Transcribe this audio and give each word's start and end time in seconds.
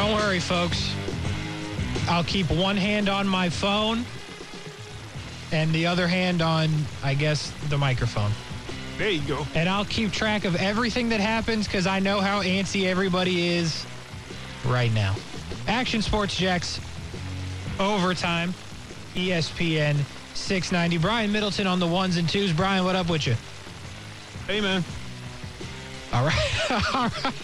Don't 0.00 0.14
worry, 0.14 0.40
folks. 0.40 0.94
I'll 2.08 2.24
keep 2.24 2.50
one 2.50 2.78
hand 2.78 3.10
on 3.10 3.28
my 3.28 3.50
phone 3.50 4.06
and 5.52 5.70
the 5.74 5.84
other 5.84 6.08
hand 6.08 6.40
on, 6.40 6.70
I 7.04 7.12
guess, 7.12 7.52
the 7.68 7.76
microphone. 7.76 8.30
There 8.96 9.10
you 9.10 9.20
go. 9.28 9.46
And 9.54 9.68
I'll 9.68 9.84
keep 9.84 10.10
track 10.10 10.46
of 10.46 10.56
everything 10.56 11.10
that 11.10 11.20
happens 11.20 11.66
because 11.66 11.86
I 11.86 11.98
know 11.98 12.22
how 12.22 12.42
antsy 12.42 12.86
everybody 12.86 13.48
is 13.48 13.84
right 14.64 14.90
now. 14.94 15.16
Action 15.68 16.00
Sports 16.00 16.34
Jax 16.34 16.80
overtime, 17.78 18.54
ESPN 19.14 19.96
690. 20.32 20.96
Brian 20.96 21.30
Middleton 21.30 21.66
on 21.66 21.78
the 21.78 21.86
ones 21.86 22.16
and 22.16 22.26
twos. 22.26 22.54
Brian, 22.54 22.86
what 22.86 22.96
up 22.96 23.10
with 23.10 23.26
you? 23.26 23.34
Hey, 24.46 24.62
man. 24.62 24.82
All 26.14 26.24
right. 26.24 26.70
All 26.94 27.10
right. 27.22 27.34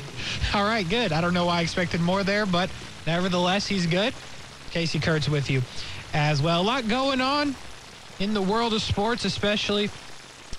All 0.54 0.64
right, 0.64 0.88
good. 0.88 1.12
I 1.12 1.20
don't 1.20 1.34
know 1.34 1.46
why 1.46 1.58
I 1.58 1.62
expected 1.62 2.00
more 2.00 2.24
there, 2.24 2.46
but 2.46 2.70
nevertheless, 3.06 3.66
he's 3.66 3.86
good. 3.86 4.14
Casey 4.70 5.00
Kurtz 5.00 5.28
with 5.28 5.50
you 5.50 5.62
as 6.12 6.42
well. 6.42 6.60
A 6.60 6.62
lot 6.62 6.88
going 6.88 7.20
on 7.20 7.56
in 8.18 8.34
the 8.34 8.42
world 8.42 8.72
of 8.74 8.82
sports, 8.82 9.24
especially 9.24 9.90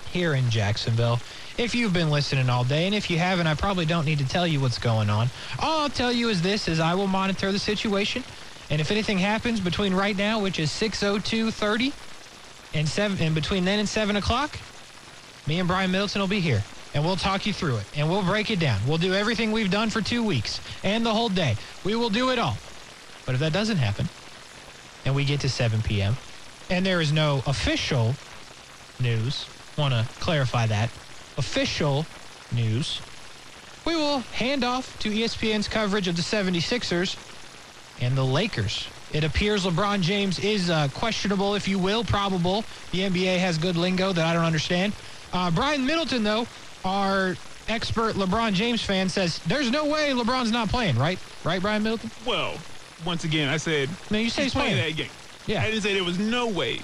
here 0.04 0.34
in 0.34 0.50
Jacksonville. 0.50 1.20
If 1.56 1.74
you've 1.74 1.92
been 1.92 2.10
listening 2.10 2.48
all 2.48 2.64
day, 2.64 2.86
and 2.86 2.94
if 2.94 3.10
you 3.10 3.18
haven't, 3.18 3.46
I 3.46 3.54
probably 3.54 3.86
don't 3.86 4.04
need 4.04 4.18
to 4.20 4.26
tell 4.26 4.46
you 4.46 4.60
what's 4.60 4.78
going 4.78 5.10
on. 5.10 5.30
All 5.58 5.82
I'll 5.82 5.90
tell 5.90 6.12
you 6.12 6.28
is 6.28 6.42
this: 6.42 6.68
is 6.68 6.80
I 6.80 6.94
will 6.94 7.08
monitor 7.08 7.52
the 7.52 7.58
situation, 7.58 8.24
and 8.70 8.80
if 8.80 8.90
anything 8.90 9.18
happens 9.18 9.60
between 9.60 9.94
right 9.94 10.16
now, 10.16 10.40
which 10.40 10.58
is 10.58 10.70
6:02:30, 10.70 11.94
and 12.72 12.88
seven, 12.88 13.18
and 13.20 13.34
between 13.34 13.64
then 13.64 13.78
and 13.78 13.88
seven 13.88 14.16
o'clock, 14.16 14.60
me 15.46 15.58
and 15.58 15.68
Brian 15.68 15.90
Middleton 15.90 16.20
will 16.20 16.28
be 16.28 16.40
here, 16.40 16.66
and 16.98 17.06
we'll 17.06 17.14
talk 17.14 17.46
you 17.46 17.52
through 17.52 17.76
it, 17.76 17.84
and 17.94 18.10
we'll 18.10 18.24
break 18.24 18.50
it 18.50 18.58
down. 18.58 18.80
We'll 18.84 18.98
do 18.98 19.14
everything 19.14 19.52
we've 19.52 19.70
done 19.70 19.88
for 19.88 20.02
two 20.02 20.24
weeks 20.24 20.60
and 20.82 21.06
the 21.06 21.14
whole 21.14 21.28
day. 21.28 21.54
We 21.84 21.94
will 21.94 22.10
do 22.10 22.30
it 22.30 22.40
all. 22.40 22.56
But 23.24 23.36
if 23.36 23.40
that 23.40 23.52
doesn't 23.52 23.76
happen, 23.76 24.08
and 25.04 25.14
we 25.14 25.24
get 25.24 25.38
to 25.42 25.48
7 25.48 25.80
p.m., 25.82 26.16
and 26.70 26.84
there 26.84 27.00
is 27.00 27.12
no 27.12 27.44
official 27.46 28.16
news, 28.98 29.46
want 29.76 29.94
to 29.94 30.08
clarify 30.18 30.66
that, 30.66 30.90
official 31.36 32.04
news, 32.52 33.00
we 33.84 33.94
will 33.94 34.18
hand 34.18 34.64
off 34.64 34.98
to 34.98 35.08
ESPN's 35.08 35.68
coverage 35.68 36.08
of 36.08 36.16
the 36.16 36.22
76ers 36.22 37.16
and 38.00 38.16
the 38.16 38.24
Lakers. 38.24 38.88
It 39.12 39.22
appears 39.22 39.64
LeBron 39.64 40.00
James 40.00 40.40
is 40.40 40.68
uh, 40.68 40.88
questionable, 40.94 41.54
if 41.54 41.68
you 41.68 41.78
will, 41.78 42.02
probable. 42.02 42.64
The 42.90 43.02
NBA 43.02 43.38
has 43.38 43.56
good 43.56 43.76
lingo 43.76 44.12
that 44.12 44.26
I 44.26 44.32
don't 44.32 44.44
understand. 44.44 44.94
Uh, 45.32 45.52
Brian 45.52 45.86
Middleton, 45.86 46.24
though, 46.24 46.48
our 46.84 47.36
expert 47.68 48.14
LeBron 48.14 48.52
James 48.54 48.82
fan, 48.82 49.08
says 49.08 49.38
there's 49.46 49.70
no 49.70 49.84
way 49.86 50.10
LeBron's 50.12 50.50
not 50.50 50.68
playing, 50.68 50.96
right? 50.96 51.18
Right, 51.44 51.60
Brian 51.60 51.82
Middleton? 51.82 52.10
Well, 52.26 52.54
once 53.04 53.24
again, 53.24 53.48
I 53.48 53.56
said 53.58 53.88
No, 54.10 54.18
you 54.18 54.30
say 54.30 54.44
he's 54.44 54.52
playing 54.54 54.76
playing. 54.76 54.96
that 54.96 55.02
game. 55.02 55.10
Yeah. 55.46 55.62
I 55.62 55.66
didn't 55.70 55.82
say 55.82 55.94
there 55.94 56.04
was 56.04 56.18
no 56.18 56.46
way. 56.48 56.80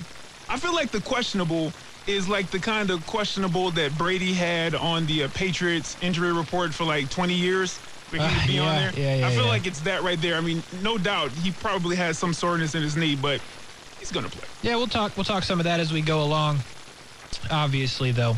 I 0.48 0.58
feel 0.58 0.74
like 0.74 0.90
the 0.90 1.00
questionable 1.00 1.72
is 2.06 2.28
like 2.28 2.50
the 2.50 2.58
kind 2.58 2.90
of 2.90 3.06
questionable 3.06 3.70
that 3.72 3.96
Brady 3.96 4.32
had 4.34 4.74
on 4.74 5.06
the 5.06 5.24
uh, 5.24 5.28
Patriots 5.34 5.96
injury 6.02 6.32
report 6.32 6.74
for 6.74 6.84
like 6.84 7.08
20 7.10 7.32
years. 7.34 7.78
For 8.08 8.16
him 8.16 8.22
Uh, 8.24 8.42
to 8.42 8.46
be 8.46 8.58
on 8.58 8.76
there. 8.76 8.92
yeah, 8.94 9.14
yeah, 9.16 9.26
I 9.26 9.30
feel 9.30 9.44
yeah. 9.44 9.48
like 9.48 9.66
it's 9.66 9.80
that 9.80 10.02
right 10.02 10.20
there. 10.20 10.36
I 10.36 10.40
mean, 10.42 10.62
no 10.82 10.98
doubt 10.98 11.30
he 11.32 11.50
probably 11.50 11.96
has 11.96 12.18
some 12.18 12.34
soreness 12.34 12.74
in 12.74 12.82
his 12.82 12.94
knee, 12.96 13.16
but 13.16 13.40
he's 13.98 14.12
gonna 14.12 14.28
play. 14.28 14.46
Yeah, 14.62 14.76
we'll 14.76 14.86
talk. 14.86 15.16
We'll 15.16 15.24
talk 15.24 15.42
some 15.44 15.58
of 15.60 15.64
that 15.64 15.80
as 15.80 15.90
we 15.92 16.02
go 16.02 16.22
along. 16.22 16.58
Obviously, 17.50 18.12
though, 18.12 18.36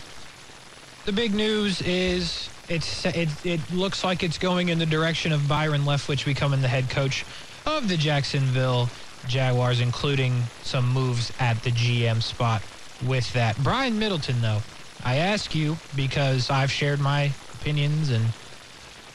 the 1.06 1.12
big 1.12 1.34
news 1.34 1.80
is 1.82 2.50
it's 2.68 3.06
it, 3.06 3.28
it 3.46 3.60
looks 3.72 4.02
like 4.02 4.24
it's 4.24 4.38
going 4.38 4.68
in 4.68 4.78
the 4.78 4.86
direction 4.86 5.32
of 5.32 5.48
Byron 5.48 5.82
Leftwich 5.82 6.24
becoming 6.24 6.60
the 6.60 6.68
head 6.68 6.90
coach 6.90 7.24
of 7.64 7.88
the 7.88 7.96
Jacksonville 7.96 8.88
Jaguars, 9.28 9.80
including 9.80 10.42
some 10.62 10.92
moves 10.92 11.32
at 11.38 11.62
the 11.62 11.70
GM 11.70 12.20
spot 12.20 12.60
with 13.06 13.32
that. 13.34 13.56
Brian 13.62 13.98
Middleton, 13.98 14.42
though, 14.42 14.58
I 15.04 15.16
ask 15.18 15.54
you 15.54 15.76
because 15.94 16.50
I've 16.50 16.72
shared 16.72 16.98
my 16.98 17.30
opinions 17.54 18.10
and 18.10 18.24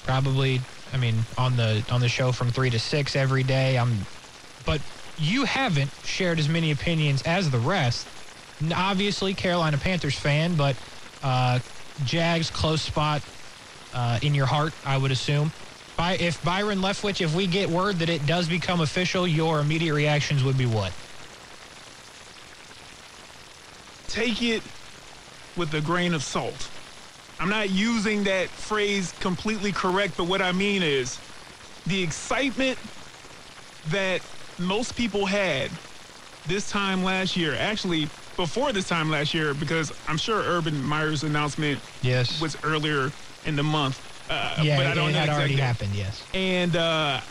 probably, 0.05 0.61
I 0.93 0.97
mean, 0.97 1.15
on 1.37 1.57
the 1.57 1.83
on 1.91 1.99
the 1.99 2.09
show 2.09 2.31
from 2.31 2.51
three 2.51 2.69
to 2.69 2.79
six 2.79 3.17
every 3.17 3.43
day. 3.43 3.77
I'm 3.77 3.97
but 4.65 4.79
you 5.17 5.43
haven't 5.43 5.91
shared 6.05 6.39
as 6.39 6.47
many 6.47 6.71
opinions 6.71 7.21
as 7.23 7.51
the 7.51 7.59
rest. 7.59 8.07
Obviously, 8.73 9.33
Carolina 9.33 9.77
Panthers 9.77 10.17
fan, 10.17 10.55
but 10.55 10.77
uh, 11.23 11.59
Jags 12.05 12.49
close 12.49 12.81
spot 12.81 13.21
uh, 13.93 14.19
in 14.21 14.33
your 14.33 14.45
heart, 14.45 14.73
I 14.85 14.97
would 14.97 15.11
assume. 15.11 15.51
By, 15.97 16.13
if 16.13 16.43
Byron 16.43 16.79
Leftwich, 16.79 17.21
if 17.21 17.35
we 17.35 17.47
get 17.47 17.69
word 17.69 17.97
that 17.99 18.09
it 18.09 18.25
does 18.25 18.47
become 18.47 18.81
official, 18.81 19.27
your 19.27 19.59
immediate 19.59 19.93
reactions 19.93 20.43
would 20.43 20.57
be 20.57 20.65
what? 20.65 20.93
take 24.11 24.41
it 24.41 24.61
with 25.55 25.73
a 25.73 25.79
grain 25.79 26.13
of 26.13 26.21
salt. 26.21 26.69
I'm 27.39 27.49
not 27.49 27.69
using 27.69 28.25
that 28.25 28.49
phrase 28.49 29.13
completely 29.21 29.71
correct, 29.71 30.15
but 30.17 30.25
what 30.25 30.41
I 30.41 30.51
mean 30.51 30.83
is 30.83 31.17
the 31.87 32.03
excitement 32.03 32.77
that 33.89 34.21
most 34.59 34.97
people 34.97 35.25
had 35.25 35.71
this 36.45 36.69
time 36.69 37.03
last 37.03 37.37
year, 37.37 37.55
actually 37.55 38.09
before 38.41 38.73
this 38.73 38.87
time 38.87 39.09
last 39.11 39.33
year, 39.35 39.53
because 39.53 39.91
I'm 40.07 40.17
sure 40.17 40.41
Urban 40.41 40.81
Meyer's 40.81 41.23
announcement 41.23 41.83
Yes. 42.01 42.41
was 42.41 42.57
earlier 42.63 43.13
in 43.45 43.55
the 43.55 43.63
month. 43.63 44.01
Uh, 44.29 44.55
yeah, 44.63 44.77
but 44.77 44.87
I 44.87 44.93
don't 44.95 45.09
it 45.09 45.13
know 45.13 45.19
had 45.19 45.29
already 45.29 45.55
happened. 45.57 45.93
Yes. 45.93 46.25
And 46.33 46.75
uh, 46.75 47.21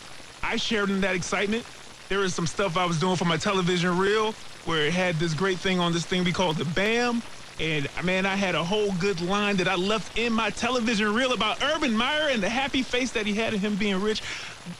I 0.41 0.55
shared 0.55 0.89
in 0.89 1.01
that 1.01 1.15
excitement. 1.15 1.65
There 2.09 2.19
was 2.19 2.33
some 2.33 2.47
stuff 2.47 2.77
I 2.77 2.85
was 2.85 2.97
doing 2.99 3.17
for 3.17 3.25
my 3.25 3.37
television 3.37 3.97
reel 3.97 4.35
where 4.63 4.85
it 4.85 4.93
had 4.93 5.19
this 5.19 5.33
great 5.33 5.59
thing 5.59 5.79
on 5.79 5.91
this 5.91 6.05
thing 6.05 6.23
we 6.23 6.31
call 6.31 6.53
the 6.53 6.65
BAM. 6.65 7.23
And 7.59 7.89
man, 8.03 8.25
I 8.25 8.35
had 8.35 8.55
a 8.55 8.63
whole 8.63 8.93
good 8.93 9.19
line 9.19 9.57
that 9.57 9.67
I 9.67 9.75
left 9.75 10.17
in 10.17 10.31
my 10.31 10.49
television 10.49 11.13
reel 11.13 11.33
about 11.33 11.61
Urban 11.61 11.95
Meyer 11.95 12.29
and 12.29 12.41
the 12.41 12.49
happy 12.49 12.83
face 12.83 13.11
that 13.11 13.25
he 13.27 13.33
had 13.33 13.53
of 13.53 13.59
him 13.59 13.75
being 13.75 13.99
rich. 13.99 14.21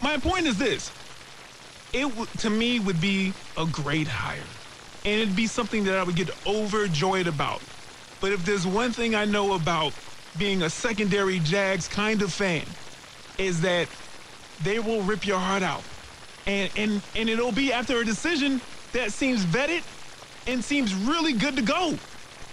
My 0.02 0.18
point 0.18 0.48
is 0.48 0.58
this 0.58 0.94
it 1.92 2.04
w- 2.04 2.28
to 2.38 2.50
me 2.50 2.80
would 2.80 3.02
be 3.02 3.36
a 3.58 3.66
great 3.66 4.08
hire. 4.08 4.61
And 5.04 5.22
it'd 5.22 5.36
be 5.36 5.48
something 5.48 5.84
that 5.86 5.96
I 5.96 6.04
would 6.04 6.16
get 6.16 6.30
overjoyed 6.46 7.28
about. 7.28 7.62
But 8.20 8.32
if 8.32 8.46
there's 8.46 8.68
one 8.68 8.92
thing 8.92 9.16
I 9.16 9.26
know 9.26 9.54
about 9.54 9.94
being 10.38 10.62
a 10.62 10.70
secondary 10.70 11.40
Jags 11.40 11.88
kind 11.88 12.22
of 12.22 12.32
fan, 12.32 12.64
is 13.38 13.62
that 13.62 13.88
they 14.64 14.80
will 14.80 15.02
rip 15.02 15.26
your 15.26 15.40
heart 15.40 15.64
out. 15.64 15.84
And 16.46 16.70
and 16.76 17.02
and 17.16 17.30
it'll 17.30 17.52
be 17.52 17.74
after 17.74 18.00
a 18.00 18.06
decision 18.06 18.62
that 18.94 19.12
seems 19.12 19.44
vetted 19.46 19.84
and 20.48 20.64
seems 20.64 20.94
really 20.94 21.34
good 21.34 21.56
to 21.56 21.62
go. 21.62 21.98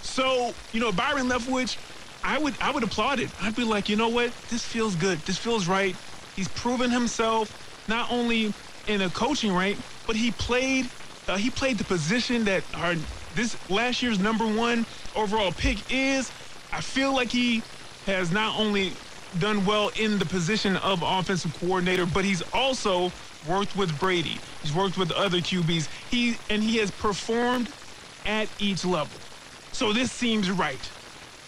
So, 0.00 0.54
you 0.72 0.81
know, 0.81 0.92
Byron 0.92 1.28
Leftwich, 1.28 1.76
I 2.25 2.38
would 2.38 2.54
I 2.60 2.70
would 2.70 2.82
applaud 2.82 3.20
it. 3.20 3.31
I'd 3.42 3.54
be 3.54 3.64
like, 3.64 3.88
you 3.88 3.97
know 3.97 4.08
what? 4.08 4.32
This 4.48 4.64
feels 4.64 4.94
good. 4.97 5.19
This 5.20 5.38
feels 5.38 5.69
right. 5.69 5.97
He's 6.34 6.48
proven 6.48 6.91
himself 6.91 7.84
not 7.88 8.10
only 8.10 8.53
in 8.87 9.03
a 9.03 9.10
coaching 9.10 9.54
rank, 9.54 9.78
but 10.06 10.16
he 10.16 10.31
played 10.32 10.91
uh, 11.28 11.36
he 11.36 11.50
played 11.50 11.78
the 11.78 11.84
position 11.84 12.44
that 12.46 12.64
our 12.74 12.96
this 13.34 13.56
last 13.70 14.02
year's 14.02 14.18
number 14.18 14.46
one 14.46 14.86
overall 15.14 15.52
pick 15.52 15.78
is. 15.92 16.32
I 16.72 16.80
feel 16.82 17.14
like 17.14 17.32
he 17.32 17.62
has 18.06 18.32
not 18.32 18.58
only 18.58 18.92
done 19.38 19.64
well 19.64 19.90
in 19.96 20.18
the 20.18 20.26
position 20.26 20.76
of 20.76 21.02
offensive 21.04 21.54
coordinator, 21.54 22.06
but 22.06 22.24
he's 22.24 22.42
also 22.52 23.12
worked 23.42 23.76
with 23.76 23.98
Brady. 23.98 24.42
He's 24.62 24.74
worked 24.74 24.98
with 24.98 25.12
other 25.12 25.38
QBs. 25.38 25.88
He 26.08 26.40
and 26.50 26.62
he 26.62 26.78
has 26.78 26.90
performed 26.90 27.72
at 28.26 28.50
each 28.58 28.84
level. 28.84 29.22
So 29.72 29.92
this 29.92 30.12
seems 30.12 30.50
right. 30.50 30.92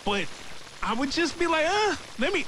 But 0.05 0.29
I 0.83 0.95
would 0.95 1.11
just 1.11 1.39
be 1.39 1.47
like, 1.47 1.67
uh, 1.69 1.97
let 2.19 2.33
me 2.33 2.47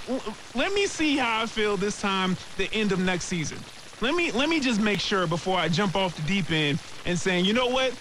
let 0.54 0.72
me 0.72 0.86
see 0.86 1.16
how 1.18 1.42
I 1.42 1.46
feel 1.46 1.76
this 1.76 2.00
time 2.00 2.38
the 2.56 2.72
end 2.72 2.92
of 2.92 3.00
next 3.00 3.26
season. 3.26 3.66
Let 4.02 4.16
me 4.16 4.32
let 4.32 4.48
me 4.48 4.58
just 4.58 4.80
make 4.80 4.98
sure 4.98 5.28
before 5.28 5.56
I 5.56 5.68
jump 5.68 5.94
off 5.94 6.16
the 6.16 6.22
deep 6.22 6.50
end 6.50 6.80
and 7.06 7.16
saying, 7.16 7.44
you 7.44 7.52
know 7.52 7.68
what? 7.68 7.92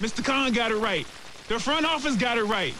Mr. 0.00 0.24
Khan 0.24 0.50
got 0.52 0.72
it 0.72 0.76
right. 0.76 1.06
The 1.48 1.58
front 1.58 1.84
office 1.84 2.16
got 2.16 2.38
it 2.38 2.44
right. 2.44 2.74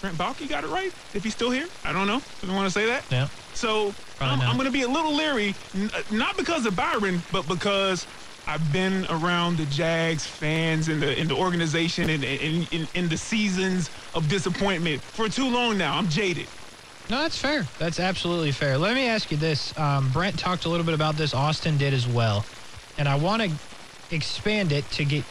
Trent 0.00 0.18
Baalke 0.18 0.48
got 0.48 0.64
it 0.64 0.66
right. 0.66 0.92
If 1.12 1.22
he's 1.22 1.32
still 1.32 1.52
here, 1.52 1.68
I 1.84 1.92
don't 1.92 2.08
know. 2.08 2.20
Doesn't 2.40 2.56
want 2.56 2.66
to 2.66 2.72
say 2.72 2.86
that. 2.86 3.04
Yeah. 3.08 3.28
So 3.52 3.94
I'm. 4.20 4.40
I'm 4.40 4.54
going 4.56 4.66
to 4.66 4.72
be 4.72 4.82
a 4.82 4.88
little 4.88 5.14
leery, 5.14 5.54
n- 5.74 5.90
not 6.10 6.36
because 6.36 6.66
of 6.66 6.74
Byron, 6.74 7.22
but 7.30 7.46
because 7.46 8.08
I've 8.48 8.72
been 8.72 9.06
around 9.10 9.58
the 9.58 9.66
Jags 9.66 10.26
fans 10.26 10.88
and 10.88 11.00
the 11.00 11.16
in 11.16 11.28
the 11.28 11.36
organization 11.36 12.10
and 12.10 12.24
in 12.24 13.08
the 13.08 13.16
seasons 13.16 13.90
of 14.12 14.26
disappointment 14.26 15.04
for 15.04 15.28
too 15.28 15.48
long 15.48 15.78
now. 15.78 15.96
I'm 15.96 16.08
jaded. 16.08 16.48
No, 17.10 17.18
that's 17.20 17.36
fair. 17.36 17.66
That's 17.78 18.00
absolutely 18.00 18.52
fair. 18.52 18.78
Let 18.78 18.94
me 18.94 19.06
ask 19.06 19.30
you 19.30 19.36
this. 19.36 19.76
Um, 19.78 20.10
Brent 20.10 20.38
talked 20.38 20.64
a 20.64 20.68
little 20.68 20.86
bit 20.86 20.94
about 20.94 21.16
this. 21.16 21.34
Austin 21.34 21.76
did 21.76 21.92
as 21.92 22.06
well. 22.08 22.44
And 22.98 23.08
I 23.08 23.16
want 23.16 23.42
to 23.42 23.50
expand 24.14 24.72
it 24.72 24.88
to 24.92 25.04
get. 25.04 25.24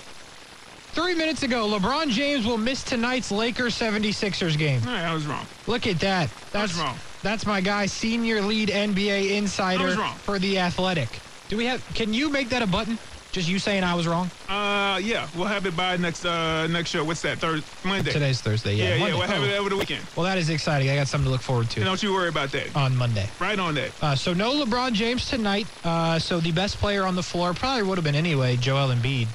Three 0.91 1.15
minutes 1.15 1.41
ago, 1.41 1.67
LeBron 1.67 2.09
James 2.09 2.45
will 2.45 2.59
miss 2.59 2.83
tonight's 2.83 3.31
Lakers 3.31 3.75
76ers 3.75 4.55
game. 4.57 4.79
Right, 4.81 5.01
I 5.01 5.11
was 5.13 5.25
wrong. 5.25 5.47
Look 5.65 5.87
at 5.87 5.99
that. 6.01 6.29
That's 6.51 6.77
wrong. 6.77 6.95
That's 7.23 7.47
my 7.47 7.61
guy, 7.61 7.87
senior 7.87 8.41
lead 8.43 8.69
NBA 8.69 9.31
insider 9.31 9.95
for 10.19 10.37
The 10.37 10.59
Athletic. 10.59 11.19
Do 11.49 11.57
we 11.57 11.65
have? 11.65 11.83
Can 11.95 12.13
you 12.13 12.29
make 12.29 12.49
that 12.49 12.61
a 12.61 12.67
button? 12.67 12.99
Just 13.33 13.49
you 13.49 13.57
saying 13.57 13.83
I 13.83 13.95
was 13.95 14.05
wrong. 14.07 14.29
Uh, 14.47 14.99
yeah, 15.01 15.27
we'll 15.35 15.47
have 15.47 15.65
it 15.65 15.75
by 15.75 15.97
next 15.97 16.23
uh 16.23 16.67
next 16.67 16.91
show. 16.91 17.03
What's 17.03 17.23
that? 17.23 17.39
Thursday, 17.39 17.65
Monday. 17.83 18.11
Today's 18.11 18.39
Thursday. 18.41 18.75
Yeah. 18.75 18.83
Yeah, 18.83 18.89
yeah, 18.93 18.99
Monday. 18.99 19.13
we'll 19.17 19.27
have 19.27 19.41
Oh. 19.41 19.45
it 19.45 19.57
over 19.57 19.69
the 19.71 19.75
weekend. 19.77 20.05
Well, 20.15 20.23
that 20.25 20.37
is 20.37 20.51
exciting. 20.51 20.87
I 20.91 20.95
got 20.95 21.07
something 21.07 21.25
to 21.25 21.31
look 21.31 21.41
forward 21.41 21.67
to 21.71 21.83
Don't 21.83 22.01
you 22.03 22.13
worry 22.13 22.29
about 22.29 22.51
that. 22.51 22.75
on 22.75 22.95
Monday. 22.95 23.27
Right 23.39 23.57
on 23.57 23.73
that. 23.73 23.89
Uh, 24.03 24.15
so 24.15 24.33
no 24.35 24.63
LeBron 24.63 24.93
James 24.93 25.27
tonight. 25.27 25.65
Uh, 25.83 26.19
so 26.19 26.39
the 26.39 26.51
best 26.51 26.77
player 26.77 27.07
on 27.07 27.15
the 27.15 27.23
floor 27.23 27.55
probably 27.55 27.81
would 27.81 27.97
have 27.97 28.05
been 28.05 28.13
anyway, 28.13 28.55
Joel 28.55 28.89
Embiid. 28.93 29.25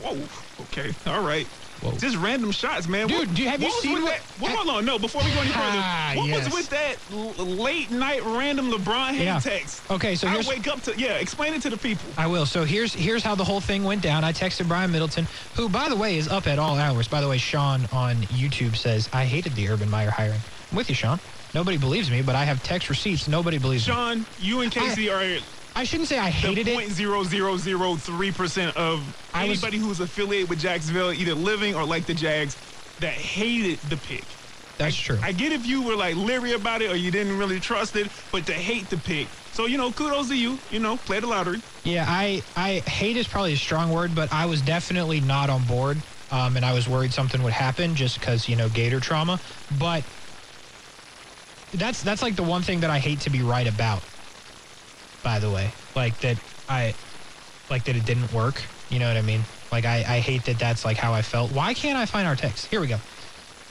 Whoa. 0.00 0.16
Okay. 0.66 0.94
All 1.10 1.22
right. 1.26 1.48
Whoa. 1.80 1.96
Just 1.96 2.16
random 2.16 2.50
shots, 2.52 2.86
man. 2.86 3.06
Dude, 3.08 3.18
What- 3.18 3.34
do 3.34 3.42
you- 3.42 3.48
have 3.48 3.62
you 3.62 3.70
seen 3.80 4.02
what- 4.02 4.10
that? 4.12 4.26
Well, 4.38 4.54
hold 4.54 4.68
on. 4.68 4.84
No, 4.84 4.98
before 4.98 5.22
we 5.24 5.30
go 5.32 5.40
any 5.40 5.48
further, 5.50 5.62
Ah, 5.64 6.12
what 6.14 6.28
yes. 6.28 6.44
was 6.44 6.54
with 6.54 6.68
that 6.70 6.98
l- 7.10 7.34
late 7.36 7.90
night 7.90 8.22
random 8.24 8.70
LeBron 8.70 9.14
hate 9.14 9.24
Yeah. 9.24 9.38
text? 9.40 9.84
Okay, 9.90 10.14
so 10.14 10.28
I 10.28 10.32
here's- 10.32 10.46
wake 10.46 10.68
up 10.68 10.82
to 10.82 10.94
yeah. 10.98 11.14
Explain 11.14 11.54
it 11.54 11.62
to 11.62 11.70
the 11.70 11.78
people. 11.78 12.12
I 12.18 12.26
will. 12.26 12.44
So 12.44 12.64
here's 12.64 12.92
here's 12.92 13.22
how 13.22 13.34
the 13.34 13.44
whole 13.44 13.62
thing 13.62 13.82
went 13.84 14.02
down. 14.02 14.24
I 14.24 14.32
texted 14.32 14.68
Brian 14.68 14.90
Middleton, 14.92 15.26
who 15.54 15.68
by 15.70 15.88
the 15.88 15.96
way 15.96 16.18
is 16.18 16.28
up 16.28 16.46
at 16.46 16.58
all 16.58 16.78
hours. 16.78 17.08
By 17.08 17.22
the 17.22 17.28
way, 17.28 17.38
Sean 17.38 17.86
on 17.92 18.24
YouTube 18.24 18.76
says 18.76 19.08
I 19.12 19.24
hated 19.24 19.54
the 19.54 19.68
Urban 19.70 19.88
Meyer 19.88 20.10
hiring. 20.10 20.44
I'm 20.70 20.76
with 20.76 20.88
you, 20.90 20.94
Sean. 20.94 21.18
Nobody 21.54 21.78
believes 21.78 22.10
me, 22.10 22.20
but 22.22 22.36
I 22.36 22.44
have 22.44 22.62
text 22.62 22.88
receipts. 22.90 23.26
Nobody 23.26 23.58
believes 23.58 23.88
me. 23.88 23.92
Sean, 23.94 24.26
you 24.36 24.60
and 24.60 24.70
Casey 24.70 25.08
are 25.10 25.22
I 25.76 25.84
shouldn't 25.84 26.08
say 26.08 26.18
I 26.18 26.26
the 26.26 26.30
hated 26.32 26.68
it. 26.68 26.74
point 26.74 26.90
zero 26.92 27.22
zero 27.24 27.56
zero 27.56 27.96
three 27.96 28.32
percent 28.32 28.76
of 28.76 29.14
I 29.32 29.44
was- 29.46 29.62
anybody 29.62 29.78
who's 29.78 30.00
affiliated 30.00 30.48
with 30.50 30.58
Jacksonville, 30.58 31.12
either 31.12 31.34
living 31.34 31.74
or 31.74 31.84
like 31.84 32.06
the 32.06 32.14
Jags, 32.14 32.56
that 32.98 33.12
hated 33.14 33.80
the 33.88 33.96
pick. 33.96 34.36
That's 34.78 34.96
true. 34.96 35.18
I 35.22 35.32
get 35.32 35.52
if 35.52 35.66
you 35.66 35.82
were 35.82 35.94
like 35.94 36.16
leery 36.16 36.52
about 36.52 36.80
it 36.80 36.90
or 36.90 36.96
you 36.96 37.10
didn't 37.10 37.36
really 37.36 37.60
trust 37.60 37.96
it, 37.96 38.10
but 38.32 38.46
to 38.46 38.54
hate 38.54 38.88
the 38.88 38.96
pick. 38.98 39.28
So 39.50 39.66
you 39.66 39.76
know, 39.78 39.92
kudos 39.92 40.28
to 40.28 40.34
you. 40.36 40.60
You 40.70 40.80
know, 40.80 40.96
play 40.96 41.20
the 41.20 41.26
lottery. 41.26 41.62
Yeah, 41.84 42.04
I, 42.08 42.42
I 42.56 42.82
hate 42.86 43.16
is 43.16 43.26
probably 43.28 43.52
a 43.54 43.56
strong 43.56 43.90
word, 43.90 44.14
but 44.14 44.32
I 44.32 44.46
was 44.46 44.60
definitely 44.62 45.20
not 45.20 45.48
on 45.50 45.64
board. 45.64 46.02
Um, 46.30 46.56
and 46.56 46.64
I 46.64 46.72
was 46.74 46.88
worried 46.88 47.12
something 47.12 47.42
would 47.42 47.52
happen 47.54 47.94
just 47.94 48.20
because, 48.20 48.48
you 48.48 48.54
know, 48.56 48.68
Gator 48.68 49.00
trauma. 49.00 49.40
But 49.70 50.04
that's 51.72 52.02
that's 52.02 52.22
like 52.22 52.36
the 52.36 52.42
one 52.42 52.62
thing 52.62 52.80
that 52.80 52.90
I 52.90 52.98
hate 52.98 53.20
to 53.22 53.30
be 53.30 53.42
right 53.42 53.66
about, 53.66 54.04
by 55.22 55.38
the 55.38 55.50
way. 55.50 55.70
Like 55.94 56.18
that 56.20 56.38
I 56.68 56.94
like 57.68 57.84
that 57.84 57.96
it 57.96 58.04
didn't 58.04 58.32
work. 58.32 58.62
You 58.88 58.98
know 58.98 59.08
what 59.08 59.16
I 59.16 59.22
mean? 59.22 59.42
Like 59.72 59.84
I, 59.84 59.98
I 59.98 60.18
hate 60.20 60.44
that 60.44 60.58
that's 60.58 60.84
like 60.84 60.96
how 60.96 61.12
I 61.12 61.22
felt. 61.22 61.52
Why 61.52 61.74
can't 61.74 61.96
I 61.96 62.06
find 62.06 62.26
our 62.26 62.36
text? 62.36 62.66
Here 62.66 62.80
we 62.80 62.86
go. 62.86 62.98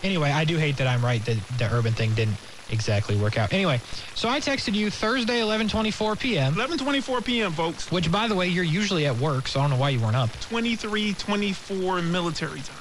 Anyway, 0.02 0.32
I 0.32 0.46
do 0.46 0.58
hate 0.58 0.78
that 0.78 0.88
I'm 0.88 1.04
right 1.04 1.24
that 1.26 1.38
the 1.58 1.70
urban 1.74 1.94
thing 1.94 2.14
didn't 2.14 2.38
exactly 2.70 3.18
work 3.18 3.38
out. 3.38 3.52
Anyway, 3.52 3.82
so 4.16 4.30
I 4.30 4.40
texted 4.40 4.74
you 4.74 4.90
Thursday 4.90 5.40
11:24 5.42 6.20
p.m. 6.20 6.54
11:24 6.56 7.26
p.m. 7.26 7.52
folks. 7.52 7.92
Which, 7.92 8.12
by 8.12 8.28
the 8.28 8.36
way, 8.36 8.48
you're 8.48 8.64
usually 8.64 9.06
at 9.08 9.18
work, 9.18 9.48
so 9.48 9.60
I 9.60 9.64
don't 9.64 9.72
know 9.72 9.78
why 9.78 9.90
you 9.90 10.00
weren't 10.00 10.16
up. 10.16 10.30
23:24 10.30 12.10
military 12.10 12.62
time. 12.62 12.78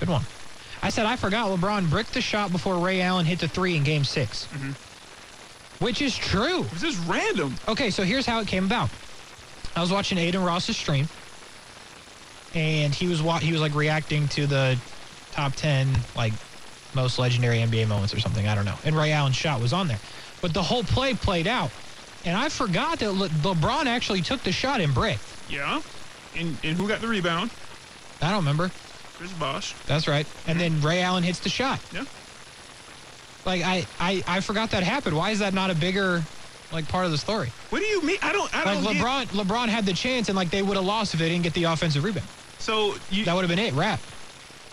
Good 0.00 0.08
one. 0.08 0.22
I 0.82 0.88
said 0.88 1.06
I 1.06 1.16
forgot 1.16 1.48
LeBron 1.48 1.88
bricked 1.90 2.14
the 2.14 2.20
shot 2.20 2.50
before 2.50 2.78
Ray 2.78 3.02
Allen 3.02 3.24
hit 3.24 3.38
the 3.38 3.46
three 3.46 3.76
in 3.76 3.84
Game 3.84 4.02
6 4.02 4.46
mm-hmm. 4.46 4.72
Which 5.78 6.00
is 6.00 6.16
true. 6.16 6.64
This 6.72 6.82
is 6.84 6.98
random. 6.98 7.56
Okay, 7.68 7.90
so 7.90 8.04
here's 8.04 8.26
how 8.26 8.40
it 8.40 8.46
came 8.46 8.64
about. 8.64 8.90
I 9.74 9.80
was 9.80 9.90
watching 9.90 10.18
Adin 10.18 10.42
Ross's 10.42 10.76
stream, 10.76 11.08
and 12.54 12.94
he 12.94 13.08
was 13.08 13.22
wa- 13.22 13.38
he 13.38 13.52
was 13.52 13.60
like 13.60 13.74
reacting 13.74 14.28
to 14.28 14.46
the 14.46 14.78
top 15.30 15.54
ten 15.54 15.94
like 16.14 16.34
most 16.94 17.18
legendary 17.18 17.58
NBA 17.58 17.88
moments 17.88 18.12
or 18.12 18.20
something. 18.20 18.46
I 18.46 18.54
don't 18.54 18.64
know. 18.66 18.78
And 18.84 18.96
Ray 18.96 19.12
Allen's 19.12 19.36
shot 19.36 19.60
was 19.60 19.72
on 19.72 19.88
there, 19.88 19.98
but 20.40 20.52
the 20.54 20.62
whole 20.62 20.84
play 20.84 21.14
played 21.14 21.46
out, 21.46 21.70
and 22.24 22.36
I 22.36 22.48
forgot 22.48 22.98
that 23.00 23.12
Le- 23.12 23.28
LeBron 23.30 23.86
actually 23.86 24.22
took 24.22 24.42
the 24.42 24.52
shot 24.52 24.80
and 24.80 24.94
bricked. 24.94 25.34
Yeah. 25.48 25.80
And 26.34 26.58
and 26.62 26.76
who 26.78 26.86
got 26.88 27.00
the 27.00 27.08
rebound? 27.08 27.50
I 28.20 28.28
don't 28.28 28.38
remember. 28.40 28.70
Chris 29.14 29.32
Bosh. 29.32 29.74
That's 29.86 30.06
right. 30.06 30.26
And 30.46 30.60
then 30.60 30.80
Ray 30.80 31.00
Allen 31.02 31.22
hits 31.22 31.40
the 31.40 31.48
shot. 31.48 31.80
Yeah. 31.92 32.04
Like 33.44 33.62
I, 33.62 33.86
I, 33.98 34.22
I 34.26 34.40
forgot 34.40 34.70
that 34.70 34.82
happened. 34.82 35.16
Why 35.16 35.30
is 35.30 35.40
that 35.40 35.52
not 35.54 35.70
a 35.70 35.74
bigger 35.74 36.22
like 36.70 36.88
part 36.88 37.04
of 37.04 37.10
the 37.10 37.18
story? 37.18 37.50
What 37.70 37.80
do 37.80 37.84
you 37.86 38.02
mean? 38.02 38.18
I 38.22 38.32
don't. 38.32 38.54
I 38.54 38.64
Like 38.74 38.84
don't 38.84 38.92
get- 38.94 39.02
LeBron, 39.04 39.26
LeBron 39.44 39.68
had 39.68 39.84
the 39.86 39.92
chance, 39.92 40.28
and 40.28 40.36
like 40.36 40.50
they 40.50 40.62
would 40.62 40.76
have 40.76 40.84
lost 40.86 41.14
if 41.14 41.20
they 41.20 41.28
didn't 41.28 41.42
get 41.44 41.54
the 41.54 41.64
offensive 41.64 42.04
rebound. 42.04 42.28
So 42.58 42.94
you. 43.10 43.24
That 43.24 43.34
would 43.34 43.42
have 43.42 43.48
been 43.50 43.58
it. 43.58 43.74
Wrap. 43.74 44.00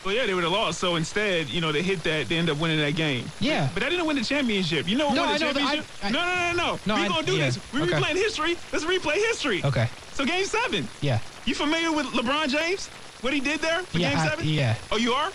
Well, 0.05 0.15
yeah, 0.15 0.25
they 0.25 0.33
would 0.33 0.43
have 0.45 0.53
lost. 0.53 0.79
So 0.79 0.95
instead, 0.95 1.49
you 1.49 1.59
know, 1.59 1.71
they 1.73 1.81
hit 1.81 2.03
that. 2.03 2.29
They 2.29 2.37
end 2.37 2.49
up 2.49 2.57
winning 2.57 2.79
that 2.79 2.95
game. 2.95 3.25
Yeah. 3.39 3.69
But 3.73 3.81
that 3.83 3.89
didn't 3.89 4.05
win 4.05 4.15
the 4.15 4.23
championship. 4.23 4.87
You 4.87 4.95
know 4.97 5.09
who 5.09 5.15
No, 5.15 5.23
won 5.25 5.29
the 5.39 5.45
I 5.45 5.47
know 5.47 5.53
that- 5.53 5.61
I- 5.61 5.75
championship? 5.75 6.03
I- 6.05 6.09
no, 6.11 6.19
no, 6.25 6.35
no, 6.35 6.53
no. 6.53 6.79
No, 6.85 6.95
we 6.95 7.01
I- 7.01 7.07
gonna 7.09 7.25
do 7.25 7.35
yeah. 7.35 7.45
this. 7.47 7.59
We're 7.73 7.81
okay. 7.83 7.93
replaying 7.93 8.15
history. 8.15 8.55
Let's 8.71 8.85
replay 8.85 9.15
history. 9.15 9.61
Okay. 9.65 9.89
So 10.13 10.25
game 10.25 10.45
seven. 10.45 10.87
Yeah. 11.01 11.19
You 11.45 11.53
familiar 11.55 11.91
with 11.91 12.05
LeBron 12.07 12.47
James? 12.47 12.91
What 13.21 13.33
he 13.33 13.41
did 13.41 13.59
there 13.61 13.83
for 13.83 13.97
Yeah. 13.97 14.11
game 14.11 14.19
I- 14.19 14.27
seven? 14.29 14.47
yeah. 14.47 14.75
Oh, 14.91 14.97
you 14.97 15.11
are? 15.13 15.33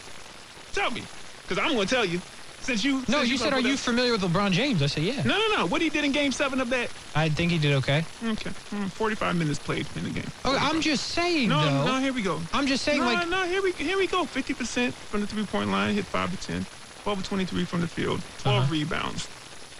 Tell 0.72 0.90
me, 0.90 1.02
because 1.46 1.58
I'm 1.62 1.74
gonna 1.74 1.84
tell 1.86 2.04
you. 2.06 2.22
Since 2.64 2.82
you. 2.82 3.04
No, 3.08 3.18
since 3.18 3.28
you 3.30 3.36
said, 3.36 3.52
are 3.52 3.60
you 3.60 3.76
familiar 3.76 4.12
with 4.12 4.22
LeBron 4.22 4.50
James? 4.52 4.80
I 4.82 4.86
said, 4.86 5.02
yeah. 5.02 5.22
No, 5.22 5.36
no, 5.38 5.56
no. 5.58 5.66
What 5.66 5.82
he 5.82 5.90
did 5.90 6.04
in 6.04 6.12
game 6.12 6.32
seven 6.32 6.60
of 6.60 6.70
that? 6.70 6.90
I 7.14 7.28
think 7.28 7.52
he 7.52 7.58
did 7.58 7.74
okay. 7.74 8.06
Okay. 8.24 8.50
Mm, 8.72 8.90
45 8.92 9.36
minutes 9.36 9.58
played 9.58 9.88
in 9.94 10.04
the 10.04 10.10
game. 10.10 10.32
Okay, 10.44 10.56
I'm 10.58 10.80
just 10.80 11.08
saying 11.08 11.50
No, 11.50 11.60
though. 11.62 11.84
no. 11.84 12.00
Here 12.00 12.12
we 12.14 12.22
go. 12.22 12.42
I'm 12.52 12.66
just 12.66 12.82
saying 12.82 13.00
no, 13.00 13.06
like 13.06 13.28
no, 13.28 13.46
here 13.46 13.62
we 13.62 13.72
here 13.76 13.98
we 13.98 14.06
go. 14.06 14.24
Fifty 14.24 14.54
percent 14.54 14.96
from 15.10 15.20
the 15.20 15.26
three 15.26 15.44
point 15.44 15.70
line, 15.70 15.94
hit 15.94 16.06
five 16.06 16.30
to 16.30 16.36
ten. 16.38 16.66
12 17.02 17.18
of 17.18 17.24
23 17.26 17.64
from 17.66 17.80
the 17.82 17.88
field, 17.88 18.22
12 18.38 18.62
Uh-huh. 18.62 18.72
rebounds. 18.72 19.28